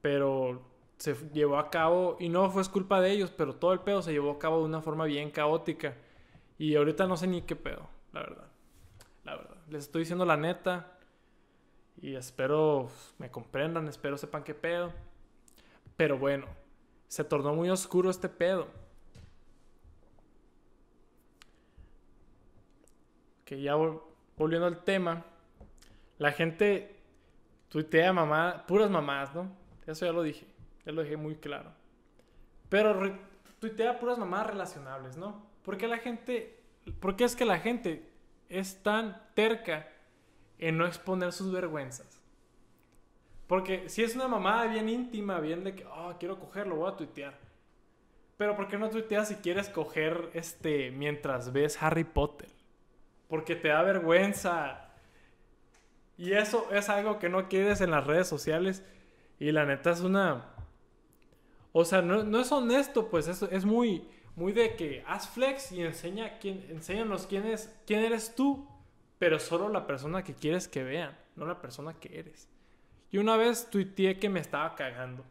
Pero 0.00 0.62
se 0.96 1.14
llevó 1.32 1.58
a 1.58 1.70
cabo, 1.70 2.16
y 2.18 2.28
no 2.28 2.50
fue 2.50 2.64
culpa 2.66 3.00
de 3.00 3.10
ellos, 3.10 3.30
pero 3.30 3.54
todo 3.54 3.72
el 3.72 3.80
pedo 3.80 4.02
se 4.02 4.12
llevó 4.12 4.32
a 4.32 4.38
cabo 4.38 4.58
de 4.58 4.64
una 4.64 4.80
forma 4.80 5.04
bien 5.04 5.30
caótica. 5.30 5.96
Y 6.58 6.74
ahorita 6.76 7.06
no 7.06 7.16
sé 7.16 7.26
ni 7.26 7.42
qué 7.42 7.56
pedo, 7.56 7.88
la 8.12 8.20
verdad. 8.20 8.48
La 9.24 9.36
verdad. 9.36 9.56
Les 9.68 9.84
estoy 9.84 10.00
diciendo 10.00 10.24
la 10.24 10.36
neta. 10.36 10.98
Y 12.00 12.14
espero 12.14 12.88
me 13.18 13.30
comprendan, 13.30 13.88
espero 13.88 14.16
sepan 14.16 14.44
qué 14.44 14.54
pedo. 14.54 14.92
Pero 15.96 16.16
bueno, 16.16 16.46
se 17.08 17.24
tornó 17.24 17.54
muy 17.54 17.68
oscuro 17.70 18.08
este 18.08 18.28
pedo. 18.28 18.68
Que 23.44 23.60
ya 23.60 23.74
volviendo 24.38 24.66
al 24.66 24.84
tema, 24.84 25.24
la 26.18 26.32
gente 26.32 26.96
tuitea 27.68 28.12
mamá, 28.12 28.64
puras 28.66 28.90
mamás, 28.90 29.34
¿no? 29.34 29.50
Eso 29.86 30.06
ya 30.06 30.12
lo 30.12 30.22
dije, 30.22 30.46
ya 30.84 30.92
lo 30.92 31.02
dije 31.02 31.16
muy 31.16 31.36
claro. 31.36 31.72
Pero 32.68 33.18
tuitea 33.58 33.98
puras 33.98 34.18
mamás 34.18 34.46
relacionables, 34.46 35.16
¿no? 35.16 35.46
Porque 35.62 35.88
la 35.88 35.98
gente, 35.98 36.60
porque 37.00 37.24
es 37.24 37.36
que 37.36 37.44
la 37.44 37.58
gente 37.58 38.10
es 38.48 38.82
tan 38.82 39.20
terca 39.34 39.88
en 40.58 40.78
no 40.78 40.86
exponer 40.86 41.32
sus 41.32 41.52
vergüenzas. 41.52 42.22
Porque 43.46 43.88
si 43.88 44.02
es 44.02 44.14
una 44.14 44.28
mamada 44.28 44.66
bien 44.66 44.88
íntima, 44.88 45.40
bien 45.40 45.64
de 45.64 45.74
que, 45.74 45.84
oh, 45.86 46.14
quiero 46.18 46.38
cogerlo, 46.38 46.76
voy 46.76 46.92
a 46.92 46.96
tuitear. 46.96 47.38
Pero 48.36 48.54
¿por 48.54 48.68
qué 48.68 48.78
no 48.78 48.90
tuiteas 48.90 49.28
si 49.28 49.36
quieres 49.36 49.68
coger 49.68 50.30
este 50.34 50.90
mientras 50.90 51.52
ves 51.52 51.82
Harry 51.82 52.04
Potter? 52.04 52.57
Porque 53.28 53.54
te 53.56 53.68
da 53.68 53.82
vergüenza. 53.82 54.88
Y 56.16 56.32
eso 56.32 56.68
es 56.72 56.88
algo 56.88 57.18
que 57.18 57.28
no 57.28 57.48
quieres 57.48 57.80
en 57.80 57.90
las 57.90 58.06
redes 58.06 58.26
sociales. 58.26 58.82
Y 59.38 59.52
la 59.52 59.64
neta 59.64 59.90
es 59.90 60.00
una... 60.00 60.54
O 61.72 61.84
sea, 61.84 62.02
no, 62.02 62.24
no 62.24 62.40
es 62.40 62.50
honesto, 62.50 63.08
pues 63.08 63.28
es, 63.28 63.42
es 63.42 63.64
muy, 63.64 64.08
muy 64.38 64.52
de 64.52 64.74
que 64.74 65.04
haz 65.06 65.28
flex 65.28 65.72
y 65.72 65.82
enseña 65.82 66.38
quién, 66.38 66.64
enséñanos 66.70 67.26
quién, 67.26 67.44
es, 67.44 67.74
quién 67.86 68.00
eres 68.00 68.34
tú, 68.34 68.66
pero 69.18 69.38
solo 69.38 69.68
la 69.68 69.86
persona 69.86 70.24
que 70.24 70.34
quieres 70.34 70.68
que 70.68 70.82
vean, 70.82 71.16
no 71.36 71.44
la 71.44 71.60
persona 71.60 71.94
que 71.94 72.18
eres. 72.18 72.48
Y 73.10 73.18
una 73.18 73.36
vez 73.36 73.68
tuiteé 73.68 74.18
que 74.18 74.28
me 74.28 74.40
estaba 74.40 74.74
cagando, 74.74 75.24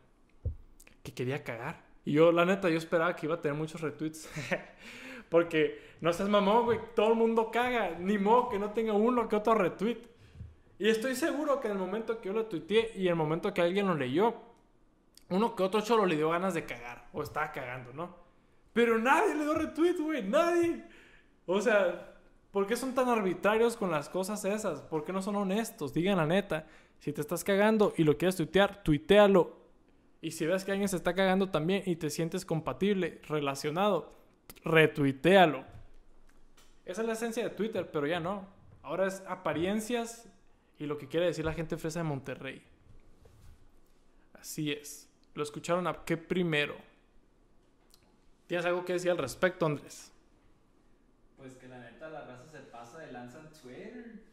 que 1.03 1.13
quería 1.13 1.43
cagar. 1.43 1.85
Y 2.03 2.13
yo, 2.13 2.31
la 2.31 2.45
neta, 2.45 2.69
yo 2.69 2.77
esperaba 2.77 3.15
que 3.15 3.25
iba 3.25 3.35
a 3.35 3.41
tener 3.41 3.57
muchos 3.57 3.81
retweets. 3.81 4.29
Porque 5.29 5.79
no 6.01 6.13
seas 6.13 6.29
mamón, 6.29 6.65
güey, 6.65 6.79
todo 6.95 7.09
el 7.09 7.15
mundo 7.15 7.51
caga. 7.51 7.97
Ni 7.99 8.17
modo 8.17 8.49
que 8.49 8.59
no 8.59 8.71
tenga 8.71 8.93
uno 8.93 9.27
que 9.27 9.35
otro 9.35 9.55
retweet. 9.55 9.99
Y 10.79 10.89
estoy 10.89 11.15
seguro 11.15 11.59
que 11.59 11.67
en 11.67 11.73
el 11.73 11.79
momento 11.79 12.21
que 12.21 12.27
yo 12.27 12.33
lo 12.33 12.45
tuiteé 12.45 12.91
y 12.95 13.03
en 13.03 13.09
el 13.09 13.15
momento 13.15 13.53
que 13.53 13.61
alguien 13.61 13.87
lo 13.87 13.95
leyó, 13.95 14.35
uno 15.29 15.55
que 15.55 15.63
otro 15.63 15.81
cholo 15.81 16.05
le 16.05 16.15
dio 16.15 16.29
ganas 16.29 16.53
de 16.53 16.65
cagar. 16.65 17.07
O 17.13 17.23
estaba 17.23 17.51
cagando, 17.51 17.93
¿no? 17.93 18.15
Pero 18.73 18.99
nadie 18.99 19.33
le 19.33 19.43
dio 19.43 19.53
retweet, 19.53 19.97
güey, 19.99 20.23
nadie. 20.23 20.83
O 21.45 21.59
sea, 21.61 22.15
¿por 22.51 22.67
qué 22.67 22.75
son 22.75 22.93
tan 22.93 23.09
arbitrarios 23.09 23.75
con 23.75 23.89
las 23.89 24.07
cosas 24.07 24.45
esas? 24.45 24.81
¿Por 24.81 25.03
qué 25.03 25.11
no 25.11 25.21
son 25.21 25.35
honestos? 25.35 25.93
Digan 25.93 26.17
la 26.17 26.27
neta. 26.27 26.67
Si 26.99 27.11
te 27.11 27.21
estás 27.21 27.43
cagando 27.43 27.93
y 27.97 28.03
lo 28.03 28.17
quieres 28.17 28.35
tuitear, 28.35 28.83
tuitealo. 28.83 29.57
Y 30.21 30.31
si 30.31 30.45
ves 30.45 30.63
que 30.63 30.71
alguien 30.71 30.89
se 30.89 30.95
está 30.95 31.13
cagando 31.13 31.49
también 31.49 31.83
y 31.85 31.95
te 31.95 32.09
sientes 32.09 32.45
compatible, 32.45 33.21
relacionado, 33.27 34.16
retuitealo. 34.63 35.65
Esa 36.85 37.01
es 37.01 37.07
la 37.07 37.13
esencia 37.13 37.43
de 37.43 37.49
Twitter, 37.49 37.89
pero 37.91 38.07
ya 38.07 38.19
no. 38.19 38.47
Ahora 38.81 39.07
es 39.07 39.21
apariencias 39.27 40.29
y 40.79 40.85
lo 40.85 40.97
que 40.97 41.07
quiere 41.07 41.25
decir 41.25 41.43
la 41.43 41.53
gente 41.53 41.77
fresa 41.77 41.99
de 41.99 42.03
Monterrey. 42.03 42.63
Así 44.33 44.71
es. 44.71 45.09
Lo 45.33 45.43
escucharon 45.43 45.87
a 45.87 46.05
qué 46.05 46.15
primero. 46.17 46.75
¿Tienes 48.47 48.65
algo 48.65 48.85
que 48.85 48.93
decir 48.93 49.11
al 49.11 49.17
respecto, 49.17 49.65
Andrés? 49.65 50.11
Pues 51.35 51.55
que 51.55 51.67
la 51.67 51.79
neta 51.79 52.09
la 52.09 52.25
raza 52.25 52.45
se 52.45 52.59
pasa 52.59 52.99
de 52.99 53.11
lanza 53.11 53.39
en 53.39 53.49
Twitter. 53.51 54.23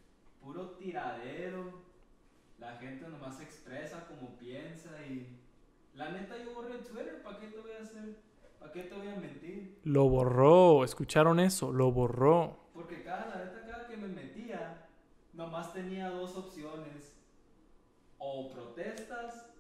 Puro 0.40 0.70
tiradero. 0.72 1.82
La 2.58 2.76
gente 2.76 3.08
nomás 3.08 3.38
se 3.38 3.44
expresa 3.44 4.06
como 4.06 4.38
piensa 4.38 5.04
y... 5.06 5.40
La 5.94 6.10
neta 6.10 6.36
yo 6.38 6.54
borré 6.54 6.78
Twitter, 6.78 7.22
¿para 7.22 7.38
qué 7.38 7.48
te 7.48 7.58
voy 7.58 7.72
a 7.72 7.82
hacer? 7.82 8.16
¿Para 8.64 8.72
qué 8.72 8.82
te 8.84 8.94
voy 8.94 9.08
a 9.08 9.16
mentir? 9.16 9.78
Lo 9.84 10.08
borró. 10.08 10.84
¿Escucharon 10.84 11.38
eso? 11.38 11.70
Lo 11.70 11.92
borró. 11.92 12.58
Porque 12.72 13.02
cada, 13.02 13.26
la 13.28 13.44
neta, 13.44 13.62
cada 13.66 13.86
que 13.86 13.98
me 13.98 14.08
metía, 14.08 14.86
nomás 15.34 15.74
tenía 15.74 16.08
dos 16.08 16.34
opciones. 16.34 17.14
O 18.16 18.50
protestas, 18.50 19.50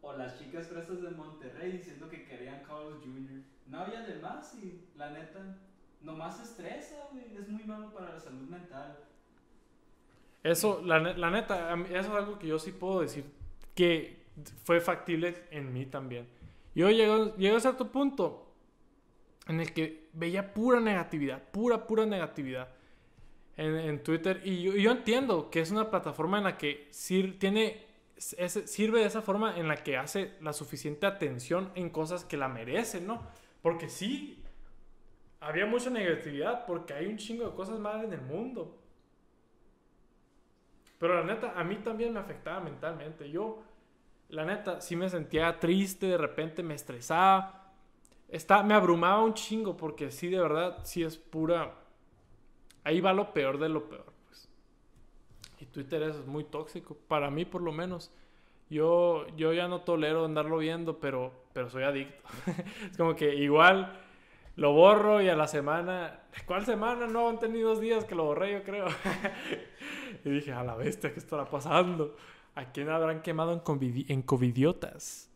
o 0.00 0.14
las 0.14 0.38
chicas 0.38 0.68
fresas 0.68 1.02
de 1.02 1.10
Monterrey 1.10 1.72
diciendo 1.72 2.08
que 2.08 2.24
querían 2.24 2.62
Carlos 2.62 2.94
Jr. 3.04 3.42
No 3.66 3.80
había 3.80 4.00
de 4.00 4.14
más 4.20 4.54
y, 4.54 4.88
la 4.96 5.10
neta, 5.10 5.58
nomás 6.00 6.40
estresa, 6.42 7.08
güey. 7.12 7.36
Es 7.36 7.48
muy 7.50 7.64
malo 7.64 7.92
para 7.92 8.14
la 8.14 8.20
salud 8.20 8.48
mental. 8.48 8.96
Eso, 10.42 10.80
la, 10.82 11.00
ne- 11.00 11.16
la 11.18 11.30
neta, 11.30 11.74
eso 11.90 11.98
es 11.98 12.08
algo 12.08 12.38
que 12.38 12.46
yo 12.46 12.58
sí 12.58 12.72
puedo 12.72 13.00
decir 13.00 13.24
que 13.74 14.24
fue 14.64 14.80
factible 14.80 15.44
en 15.50 15.72
mí 15.72 15.86
también. 15.86 16.26
Yo 16.74 16.90
llego, 16.90 17.36
llego 17.36 17.56
a 17.56 17.60
cierto 17.60 17.90
punto 17.90 18.45
en 19.48 19.60
el 19.60 19.72
que 19.72 20.08
veía 20.12 20.52
pura 20.52 20.80
negatividad, 20.80 21.42
pura, 21.50 21.86
pura 21.86 22.06
negatividad 22.06 22.68
en, 23.56 24.02
Twitter. 24.02 24.42
Y 24.44 24.62
yo, 24.82 24.90
entiendo 24.90 25.50
que 25.50 25.60
es 25.60 25.70
una 25.70 25.90
plataforma 25.90 26.38
en 26.38 26.44
la 26.44 26.58
que 26.58 26.88
sir- 26.90 27.38
tiene, 27.38 27.86
sirve 28.16 29.00
de 29.00 29.06
esa 29.06 29.22
forma 29.22 29.56
en 29.56 29.68
la 29.68 29.76
que 29.76 29.96
hace 29.96 30.32
la 30.40 30.52
suficiente 30.52 31.06
atención 31.06 31.70
en 31.74 31.90
cosas 31.90 32.24
que 32.24 32.36
la 32.36 32.48
merecen, 32.48 33.06
¿no? 33.06 33.22
Porque 33.62 33.88
sí, 33.88 34.42
había 35.40 35.66
mucha 35.66 35.90
negatividad 35.90 36.66
porque 36.66 36.92
hay 36.94 37.06
un 37.06 37.16
chingo 37.16 37.48
de 37.48 37.54
cosas 37.54 37.78
malas 37.78 38.04
en 38.04 38.12
el 38.12 38.22
mundo. 38.22 38.78
Pero 40.98 41.14
la 41.14 41.24
neta, 41.24 41.52
a 41.56 41.64
mí 41.64 41.76
también 41.76 42.12
me 42.12 42.20
afectaba 42.20 42.60
mentalmente. 42.60 43.30
Yo, 43.30 43.62
la 44.28 44.44
neta, 44.44 44.80
sí 44.80 44.96
me 44.96 45.08
sentía 45.08 45.58
triste, 45.60 46.06
de 46.06 46.16
repente 46.18 46.62
me 46.62 46.74
estresaba. 46.74 47.65
Está, 48.28 48.62
me 48.62 48.74
abrumaba 48.74 49.22
un 49.22 49.34
chingo 49.34 49.76
porque 49.76 50.10
sí, 50.10 50.28
de 50.28 50.40
verdad, 50.40 50.78
sí 50.84 51.02
es 51.02 51.16
pura... 51.16 51.74
Ahí 52.84 53.00
va 53.00 53.12
lo 53.12 53.32
peor 53.32 53.58
de 53.58 53.68
lo 53.68 53.88
peor. 53.88 54.12
Pues. 54.26 54.48
Y 55.60 55.66
Twitter 55.66 56.02
es 56.02 56.24
muy 56.26 56.44
tóxico, 56.44 56.96
para 57.08 57.30
mí 57.30 57.44
por 57.44 57.62
lo 57.62 57.72
menos. 57.72 58.12
Yo, 58.68 59.26
yo 59.36 59.52
ya 59.52 59.68
no 59.68 59.82
tolero 59.82 60.24
andarlo 60.24 60.58
viendo, 60.58 60.98
pero, 60.98 61.32
pero 61.52 61.70
soy 61.70 61.84
adicto. 61.84 62.22
es 62.90 62.96
como 62.96 63.14
que 63.14 63.34
igual 63.34 64.00
lo 64.56 64.72
borro 64.72 65.20
y 65.20 65.28
a 65.28 65.36
la 65.36 65.46
semana... 65.46 66.20
¿Cuál 66.46 66.64
semana? 66.64 67.06
No, 67.06 67.28
han 67.28 67.38
tenido 67.38 67.70
dos 67.70 67.80
días 67.80 68.04
que 68.04 68.14
lo 68.14 68.24
borré, 68.24 68.52
yo 68.52 68.62
creo. 68.62 68.86
y 70.24 70.30
dije, 70.30 70.52
a 70.52 70.64
la 70.64 70.74
bestia, 70.74 71.12
¿qué 71.12 71.18
estará 71.18 71.44
pasando? 71.44 72.16
¿A 72.54 72.72
quién 72.72 72.88
habrán 72.88 73.20
quemado 73.20 73.52
en, 73.52 74.22
covidiotas? 74.22 75.30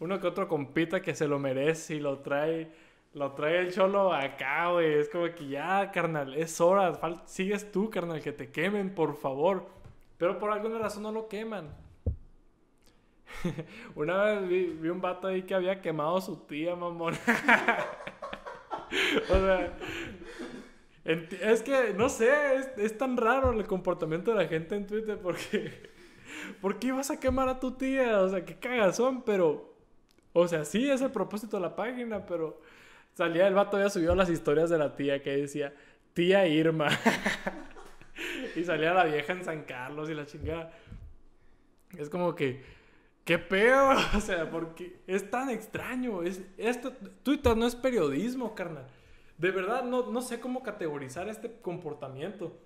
Uno 0.00 0.20
que 0.20 0.26
otro 0.26 0.48
compita 0.48 1.00
que 1.00 1.14
se 1.14 1.28
lo 1.28 1.38
merece 1.38 1.94
y 1.96 2.00
lo 2.00 2.18
trae, 2.18 2.70
lo 3.14 3.32
trae 3.32 3.60
el 3.60 3.72
cholo 3.72 4.12
acá, 4.12 4.70
güey. 4.70 4.94
Es 4.94 5.08
como 5.08 5.24
que 5.26 5.48
ya, 5.48 5.90
carnal, 5.92 6.34
es 6.34 6.60
hora. 6.60 6.92
sigues 7.26 7.70
tú, 7.70 7.90
carnal, 7.90 8.20
que 8.20 8.32
te 8.32 8.50
quemen, 8.50 8.94
por 8.94 9.16
favor. 9.16 9.66
Pero 10.18 10.38
por 10.38 10.52
alguna 10.52 10.78
razón 10.78 11.04
no 11.04 11.12
lo 11.12 11.28
queman. 11.28 11.68
Una 13.94 14.24
vez 14.24 14.80
vi, 14.80 14.88
un 14.88 15.00
vato 15.00 15.28
ahí 15.28 15.42
que 15.42 15.54
había 15.54 15.80
quemado 15.80 16.16
a 16.16 16.20
su 16.20 16.36
tía, 16.36 16.74
mamón. 16.76 17.14
o 19.30 19.34
sea, 19.34 19.76
es 21.04 21.62
que, 21.62 21.94
no 21.94 22.08
sé, 22.08 22.56
es, 22.56 22.68
es 22.78 22.98
tan 22.98 23.16
raro 23.16 23.52
el 23.52 23.66
comportamiento 23.66 24.32
de 24.32 24.42
la 24.42 24.48
gente 24.48 24.76
en 24.76 24.86
Twitter 24.86 25.18
porque... 25.22 25.94
¿Por 26.60 26.78
qué 26.78 26.88
ibas 26.88 27.10
a 27.10 27.20
quemar 27.20 27.48
a 27.48 27.60
tu 27.60 27.72
tía? 27.72 28.20
O 28.20 28.28
sea, 28.28 28.44
qué 28.44 28.58
cagazón, 28.58 29.22
pero... 29.22 29.73
O 30.34 30.46
sea, 30.48 30.64
sí, 30.64 30.90
es 30.90 31.00
el 31.00 31.12
propósito 31.12 31.56
de 31.56 31.62
la 31.62 31.74
página, 31.74 32.26
pero... 32.26 32.60
Salía 33.14 33.46
el 33.46 33.54
vato, 33.54 33.76
había 33.76 33.90
subido 33.90 34.14
las 34.16 34.28
historias 34.28 34.68
de 34.70 34.76
la 34.76 34.96
tía 34.96 35.22
que 35.22 35.36
decía, 35.36 35.72
tía 36.14 36.48
Irma. 36.48 36.88
y 38.56 38.64
salía 38.64 38.92
la 38.92 39.04
vieja 39.04 39.32
en 39.32 39.44
San 39.44 39.62
Carlos 39.62 40.10
y 40.10 40.14
la 40.14 40.26
chingada. 40.26 40.72
Es 41.96 42.10
como 42.10 42.34
que... 42.34 42.62
¿Qué 43.24 43.38
pedo? 43.38 43.90
O 44.16 44.20
sea, 44.20 44.50
porque 44.50 45.00
es 45.06 45.30
tan 45.30 45.48
extraño. 45.48 46.24
Es, 46.24 46.42
esto, 46.58 46.92
Twitter 47.22 47.56
no 47.56 47.66
es 47.66 47.76
periodismo, 47.76 48.56
carnal. 48.56 48.88
De 49.38 49.52
verdad, 49.52 49.84
no, 49.84 50.10
no 50.10 50.20
sé 50.20 50.40
cómo 50.40 50.64
categorizar 50.64 51.28
este 51.28 51.52
comportamiento. 51.60 52.58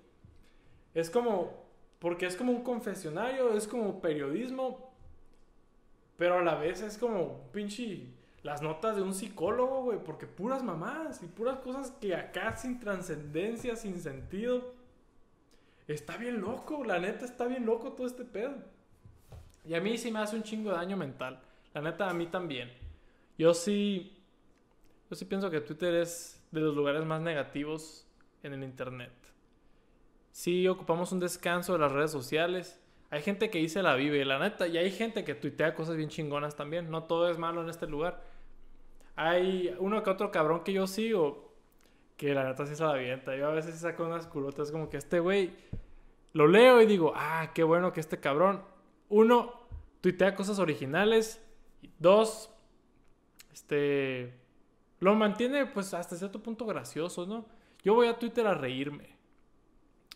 Es 0.95 1.11
como... 1.11 1.69
Porque 1.99 2.25
es 2.25 2.35
como 2.35 2.53
un 2.53 2.63
confesionario, 2.63 3.55
es 3.55 3.67
como 3.67 4.01
periodismo. 4.01 4.88
Pero 6.19 6.37
a 6.37 6.43
la 6.43 6.53
vez 6.55 6.81
es 6.81 6.99
como 6.99 7.49
pinche... 7.51 8.13
Las 8.41 8.61
notas 8.61 8.95
de 8.95 9.01
un 9.01 9.13
psicólogo, 9.13 9.83
güey. 9.83 9.99
Porque 10.01 10.25
puras 10.25 10.63
mamás 10.63 11.21
y 11.23 11.27
puras 11.27 11.59
cosas 11.59 11.91
que 11.99 12.15
acá 12.15 12.55
sin 12.55 12.79
trascendencia, 12.79 13.75
sin 13.75 13.99
sentido. 13.99 14.73
Está 15.87 16.15
bien 16.15 16.39
loco, 16.39 16.83
la 16.85 16.99
neta 16.99 17.25
está 17.25 17.47
bien 17.47 17.65
loco 17.65 17.93
todo 17.93 18.07
este 18.07 18.23
pedo. 18.23 18.55
Y 19.65 19.73
a 19.73 19.81
mí 19.81 19.97
sí 19.97 20.09
me 20.09 20.19
hace 20.19 20.35
un 20.35 20.43
chingo 20.43 20.69
de 20.69 20.77
daño 20.77 20.95
mental. 20.95 21.41
La 21.73 21.81
neta, 21.81 22.09
a 22.09 22.13
mí 22.13 22.27
también. 22.27 22.71
Yo 23.37 23.53
sí. 23.53 24.23
Yo 25.09 25.15
sí 25.15 25.25
pienso 25.25 25.49
que 25.49 25.59
Twitter 25.59 25.95
es 25.95 26.41
de 26.51 26.61
los 26.61 26.75
lugares 26.75 27.03
más 27.03 27.21
negativos 27.21 28.07
en 28.43 28.53
el 28.53 28.63
internet. 28.63 29.11
Sí, 30.31 30.67
ocupamos 30.67 31.11
un 31.11 31.19
descanso 31.19 31.73
de 31.73 31.79
las 31.79 31.91
redes 31.91 32.11
sociales. 32.11 32.79
Hay 33.11 33.21
gente 33.21 33.49
que 33.49 33.59
dice 33.59 33.81
la 33.81 33.95
vive, 33.95 34.23
la 34.25 34.39
neta, 34.39 34.67
y 34.67 34.77
hay 34.77 34.91
gente 34.91 35.23
que 35.23 35.35
tuitea 35.35 35.73
cosas 35.73 35.95
bien 35.97 36.09
chingonas 36.09 36.55
también. 36.55 36.91
No 36.91 37.03
todo 37.03 37.29
es 37.29 37.37
malo 37.37 37.61
en 37.61 37.69
este 37.69 37.87
lugar. 37.87 38.23
Hay 39.15 39.75
uno 39.79 40.03
que 40.03 40.09
otro 40.09 40.31
cabrón 40.31 40.63
que 40.63 40.73
yo 40.73 40.87
sigo 40.87 41.49
que 42.19 42.33
la 42.33 42.43
neta 42.43 42.65
sí 42.65 42.75
se 42.75 42.83
la 42.83 42.91
avienta. 42.91 43.35
Yo 43.37 43.47
a 43.47 43.51
veces 43.51 43.79
saco 43.79 44.05
unas 44.05 44.27
culotas 44.27 44.71
como 44.71 44.89
que 44.89 44.97
este 44.97 45.21
güey 45.21 45.55
lo 46.33 46.47
leo 46.47 46.81
y 46.81 46.85
digo, 46.85 47.13
ah, 47.15 47.51
qué 47.55 47.63
bueno 47.63 47.93
que 47.93 48.01
este 48.01 48.19
cabrón, 48.19 48.61
uno, 49.07 49.53
tuitea 50.01 50.35
cosas 50.35 50.59
originales, 50.59 51.41
dos, 51.97 52.53
este, 53.53 54.33
lo 54.99 55.15
mantiene 55.15 55.65
pues 55.65 55.93
hasta 55.93 56.17
cierto 56.17 56.43
punto 56.43 56.65
gracioso, 56.65 57.25
¿no? 57.25 57.45
Yo 57.83 57.93
voy 57.93 58.07
a 58.07 58.19
Twitter 58.19 58.45
a 58.47 58.53
reírme. 58.53 59.15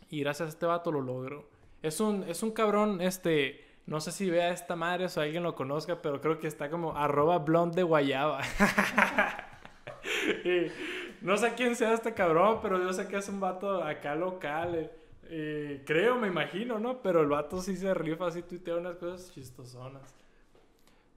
Y 0.10 0.20
gracias 0.20 0.48
a 0.48 0.50
este 0.50 0.66
vato 0.66 0.91
lo 0.91 1.00
logro. 1.00 1.50
Es 1.84 1.99
un, 1.99 2.23
es 2.23 2.41
un 2.41 2.51
cabrón, 2.51 3.01
este, 3.01 3.63
no 3.86 3.99
sé 3.99 4.11
si 4.11 4.29
vea 4.29 4.51
esta 4.51 4.75
madre 4.75 5.05
o 5.05 5.09
si 5.09 5.19
alguien 5.19 5.43
lo 5.43 5.53
conozca, 5.53 6.01
pero 6.01 6.21
creo 6.21 6.39
que 6.39 6.47
está 6.47 6.69
como 6.69 6.97
arroba 6.97 7.39
blonde 7.39 7.75
de 7.75 7.84
guayaba. 7.84 8.41
no 11.21 11.38
sé 11.38 11.53
quién 11.55 11.75
sea 11.75 11.93
este 11.93 12.13
cabrón, 12.13 12.59
pero 12.61 12.81
yo 12.81 12.93
sé 12.93 13.07
que 13.07 13.17
es 13.17 13.27
un 13.27 13.41
vato 13.41 13.84
acá 13.84 14.15
local. 14.15 14.91
Eh, 15.25 15.84
creo, 15.86 16.15
me 16.15 16.27
imagino, 16.27 16.79
¿no? 16.79 17.01
Pero 17.01 17.21
el 17.21 17.27
vato 17.27 17.61
sí 17.61 17.75
se 17.75 17.93
rifa, 17.93 18.27
así 18.27 18.43
tuitea 18.43 18.77
unas 18.77 18.95
cosas 18.95 19.34
chistosonas. 19.34 20.15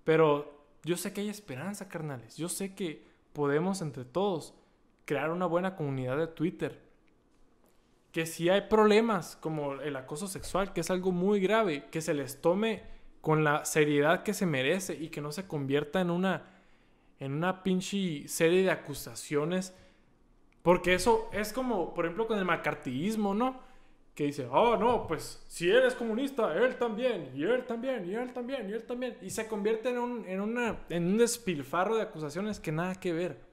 Pero 0.03 0.65
yo 0.83 0.97
sé 0.97 1.13
que 1.13 1.21
hay 1.21 1.29
esperanza, 1.29 1.89
carnales. 1.89 2.37
Yo 2.37 2.49
sé 2.49 2.75
que 2.75 3.07
podemos 3.33 3.83
entre 3.83 4.05
todos 4.05 4.55
crear 5.05 5.31
una 5.31 5.47
buena 5.47 5.77
comunidad 5.77 6.17
de 6.17 6.27
Twitter. 6.27 6.86
Que 8.17 8.25
si 8.25 8.49
hay 8.49 8.63
problemas 8.63 9.37
como 9.43 9.75
el 9.75 9.95
acoso 9.95 10.27
sexual, 10.27 10.73
que 10.73 10.81
es 10.81 10.91
algo 10.91 11.13
muy 11.13 11.39
grave, 11.39 11.85
que 11.91 12.01
se 12.01 12.15
les 12.15 12.41
tome 12.41 12.83
con 13.21 13.45
la 13.45 13.67
seriedad 13.67 14.23
que 14.23 14.33
se 14.33 14.47
merece 14.47 14.95
y 14.95 15.11
que 15.11 15.21
no 15.21 15.33
se 15.33 15.47
convierta 15.47 16.01
en 16.01 16.09
una 16.09 16.49
en 17.21 17.35
una 17.35 17.63
pinche 17.63 18.27
serie 18.27 18.63
de 18.63 18.71
acusaciones. 18.71 19.77
Porque 20.63 20.95
eso 20.95 21.29
es 21.31 21.53
como, 21.53 21.93
por 21.93 22.07
ejemplo, 22.07 22.27
con 22.27 22.39
el 22.39 22.47
macartismo, 22.47 23.35
¿no? 23.35 23.61
Que 24.15 24.25
dice, 24.25 24.49
oh, 24.51 24.79
no, 24.79 25.07
pues 25.07 25.45
si 25.47 25.69
él 25.69 25.85
es 25.85 25.95
comunista, 25.95 26.57
él 26.57 26.77
también, 26.77 27.33
y 27.35 27.43
él 27.45 27.67
también, 27.67 28.09
y 28.09 28.15
él 28.15 28.33
también, 28.33 28.71
y 28.71 28.73
él 28.73 28.85
también. 28.85 29.19
Y 29.21 29.29
se 29.29 29.47
convierte 29.47 29.91
en 29.91 29.99
un, 29.99 30.27
en 30.27 30.41
una, 30.41 30.79
en 30.89 31.05
un 31.05 31.19
despilfarro 31.19 31.97
de 31.97 32.03
acusaciones 32.05 32.61
que 32.61 32.73
nada 32.73 32.95
que 32.95 33.13
ver. 33.13 33.45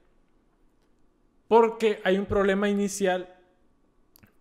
Porque 1.48 2.00
hay 2.02 2.16
un 2.16 2.24
problema 2.24 2.70
inicial, 2.70 3.33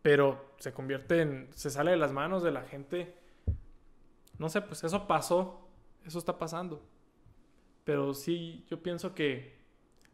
pero 0.04 0.54
se 0.60 0.74
convierte 0.74 1.22
en, 1.22 1.48
se 1.54 1.72
sale 1.72 1.92
de 1.92 1.98
las 1.98 2.12
manos 2.12 2.44
de 2.44 2.52
la 2.52 2.62
gente. 2.62 3.16
No 4.38 4.50
sé, 4.50 4.62
pues 4.62 4.84
eso 4.84 5.08
pasó, 5.08 5.68
eso 6.06 6.20
está 6.20 6.38
pasando. 6.38 6.86
Pero 7.86 8.14
sí, 8.14 8.66
yo 8.70 8.84
pienso 8.84 9.16
que 9.16 9.56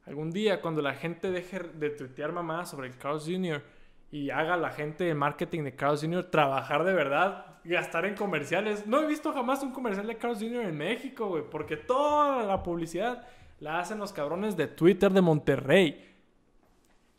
algún 0.05 0.31
día 0.31 0.61
cuando 0.61 0.81
la 0.81 0.93
gente 0.93 1.31
deje 1.31 1.59
de 1.59 1.89
tuitear 1.89 2.31
mamás 2.31 2.69
sobre 2.69 2.87
el 2.87 2.97
Carlos 2.97 3.25
Jr. 3.25 3.63
y 4.11 4.29
haga 4.29 4.57
la 4.57 4.69
gente 4.69 5.03
de 5.03 5.15
marketing 5.15 5.63
de 5.63 5.75
Carlos 5.75 6.01
Jr. 6.01 6.29
trabajar 6.29 6.83
de 6.83 6.93
verdad, 6.93 7.57
gastar 7.63 8.05
en 8.05 8.15
comerciales. 8.15 8.85
No 8.85 9.01
he 9.01 9.07
visto 9.07 9.33
jamás 9.33 9.63
un 9.63 9.71
comercial 9.71 10.05
de 10.05 10.17
Carlos 10.17 10.39
Jr. 10.39 10.65
en 10.65 10.77
México, 10.77 11.29
güey, 11.29 11.43
porque 11.49 11.77
toda 11.77 12.43
la 12.43 12.61
publicidad 12.61 13.27
la 13.59 13.79
hacen 13.79 13.97
los 13.97 14.13
cabrones 14.13 14.55
de 14.55 14.67
Twitter 14.67 15.11
de 15.11 15.21
Monterrey. 15.21 16.05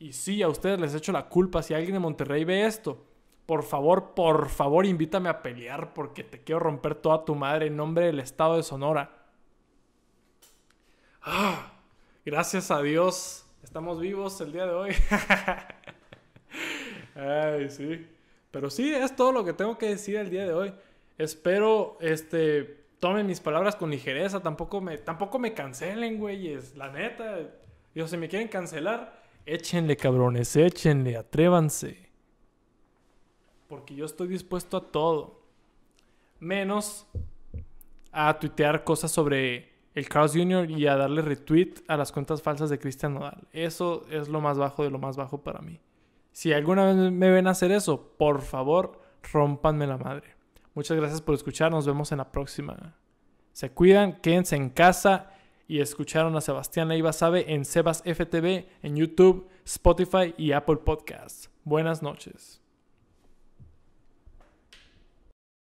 Y 0.00 0.14
sí, 0.14 0.42
a 0.42 0.48
ustedes 0.48 0.80
les 0.80 0.94
echo 0.94 1.12
la 1.12 1.28
culpa 1.28 1.62
si 1.62 1.74
alguien 1.74 1.92
de 1.92 1.98
Monterrey 1.98 2.42
ve 2.44 2.64
esto. 2.64 3.04
Por 3.44 3.62
favor, 3.62 4.14
por 4.14 4.48
favor, 4.48 4.86
invítame 4.86 5.28
a 5.28 5.42
pelear 5.42 5.92
porque 5.92 6.24
te 6.24 6.42
quiero 6.42 6.60
romper 6.60 6.94
toda 6.94 7.26
tu 7.26 7.34
madre 7.34 7.66
en 7.66 7.76
nombre 7.76 8.06
del 8.06 8.18
estado 8.18 8.56
de 8.56 8.62
Sonora. 8.62 9.10
Ah, 11.20 11.74
gracias 12.24 12.70
a 12.70 12.80
Dios, 12.80 13.44
estamos 13.62 14.00
vivos 14.00 14.40
el 14.40 14.52
día 14.52 14.64
de 14.64 14.72
hoy. 14.72 14.94
Ay, 17.14 17.68
sí. 17.68 18.08
Pero 18.50 18.70
sí, 18.70 18.94
es 18.94 19.14
todo 19.14 19.32
lo 19.32 19.44
que 19.44 19.52
tengo 19.52 19.76
que 19.76 19.90
decir 19.90 20.16
el 20.16 20.30
día 20.30 20.46
de 20.46 20.54
hoy. 20.54 20.72
Espero, 21.18 21.98
este, 22.00 22.86
tomen 23.00 23.26
mis 23.26 23.40
palabras 23.40 23.76
con 23.76 23.90
ligereza. 23.90 24.40
Tampoco 24.40 24.80
me, 24.80 24.96
tampoco 24.96 25.38
me 25.38 25.52
cancelen, 25.52 26.16
güeyes. 26.18 26.74
La 26.74 26.90
neta. 26.90 27.38
Yo, 27.94 28.08
si 28.08 28.16
me 28.16 28.28
quieren 28.28 28.48
cancelar, 28.48 29.19
échenle, 29.46 29.96
cabrones, 29.96 30.54
échenle, 30.56 31.16
atrévanse. 31.16 32.10
Porque 33.68 33.94
yo 33.94 34.04
estoy 34.04 34.28
dispuesto 34.28 34.76
a 34.76 34.90
todo. 34.90 35.42
Menos 36.38 37.06
a 38.12 38.38
tuitear 38.38 38.84
cosas 38.84 39.10
sobre 39.10 39.70
el 39.94 40.08
Carlos 40.08 40.32
Jr. 40.32 40.70
y 40.70 40.86
a 40.86 40.96
darle 40.96 41.22
retweet 41.22 41.74
a 41.88 41.96
las 41.96 42.12
cuentas 42.12 42.42
falsas 42.42 42.70
de 42.70 42.78
Cristian 42.78 43.14
Nodal. 43.14 43.46
Eso 43.52 44.06
es 44.10 44.28
lo 44.28 44.40
más 44.40 44.58
bajo 44.58 44.84
de 44.84 44.90
lo 44.90 44.98
más 44.98 45.16
bajo 45.16 45.42
para 45.42 45.60
mí. 45.60 45.80
Si 46.32 46.52
alguna 46.52 46.84
vez 46.84 46.96
me 46.96 47.30
ven 47.30 47.46
hacer 47.46 47.72
eso, 47.72 48.14
por 48.16 48.42
favor, 48.42 49.00
rompanme 49.32 49.86
la 49.86 49.98
madre. 49.98 50.34
Muchas 50.74 50.96
gracias 50.96 51.20
por 51.20 51.34
escuchar, 51.34 51.70
nos 51.72 51.86
vemos 51.86 52.12
en 52.12 52.18
la 52.18 52.30
próxima. 52.30 52.96
Se 53.52 53.70
cuidan, 53.70 54.20
quédense 54.20 54.56
en 54.56 54.70
casa 54.70 55.32
y 55.70 55.80
escucharon 55.80 56.34
a 56.34 56.40
Sebastián 56.40 56.88
Leiva 56.88 57.12
Sabe 57.12 57.54
en 57.54 57.64
Sebas 57.64 58.02
FTV, 58.04 58.66
en 58.82 58.96
YouTube, 58.96 59.46
Spotify 59.64 60.34
y 60.36 60.50
Apple 60.50 60.78
Podcasts. 60.78 61.48
Buenas 61.62 62.02
noches. 62.02 62.60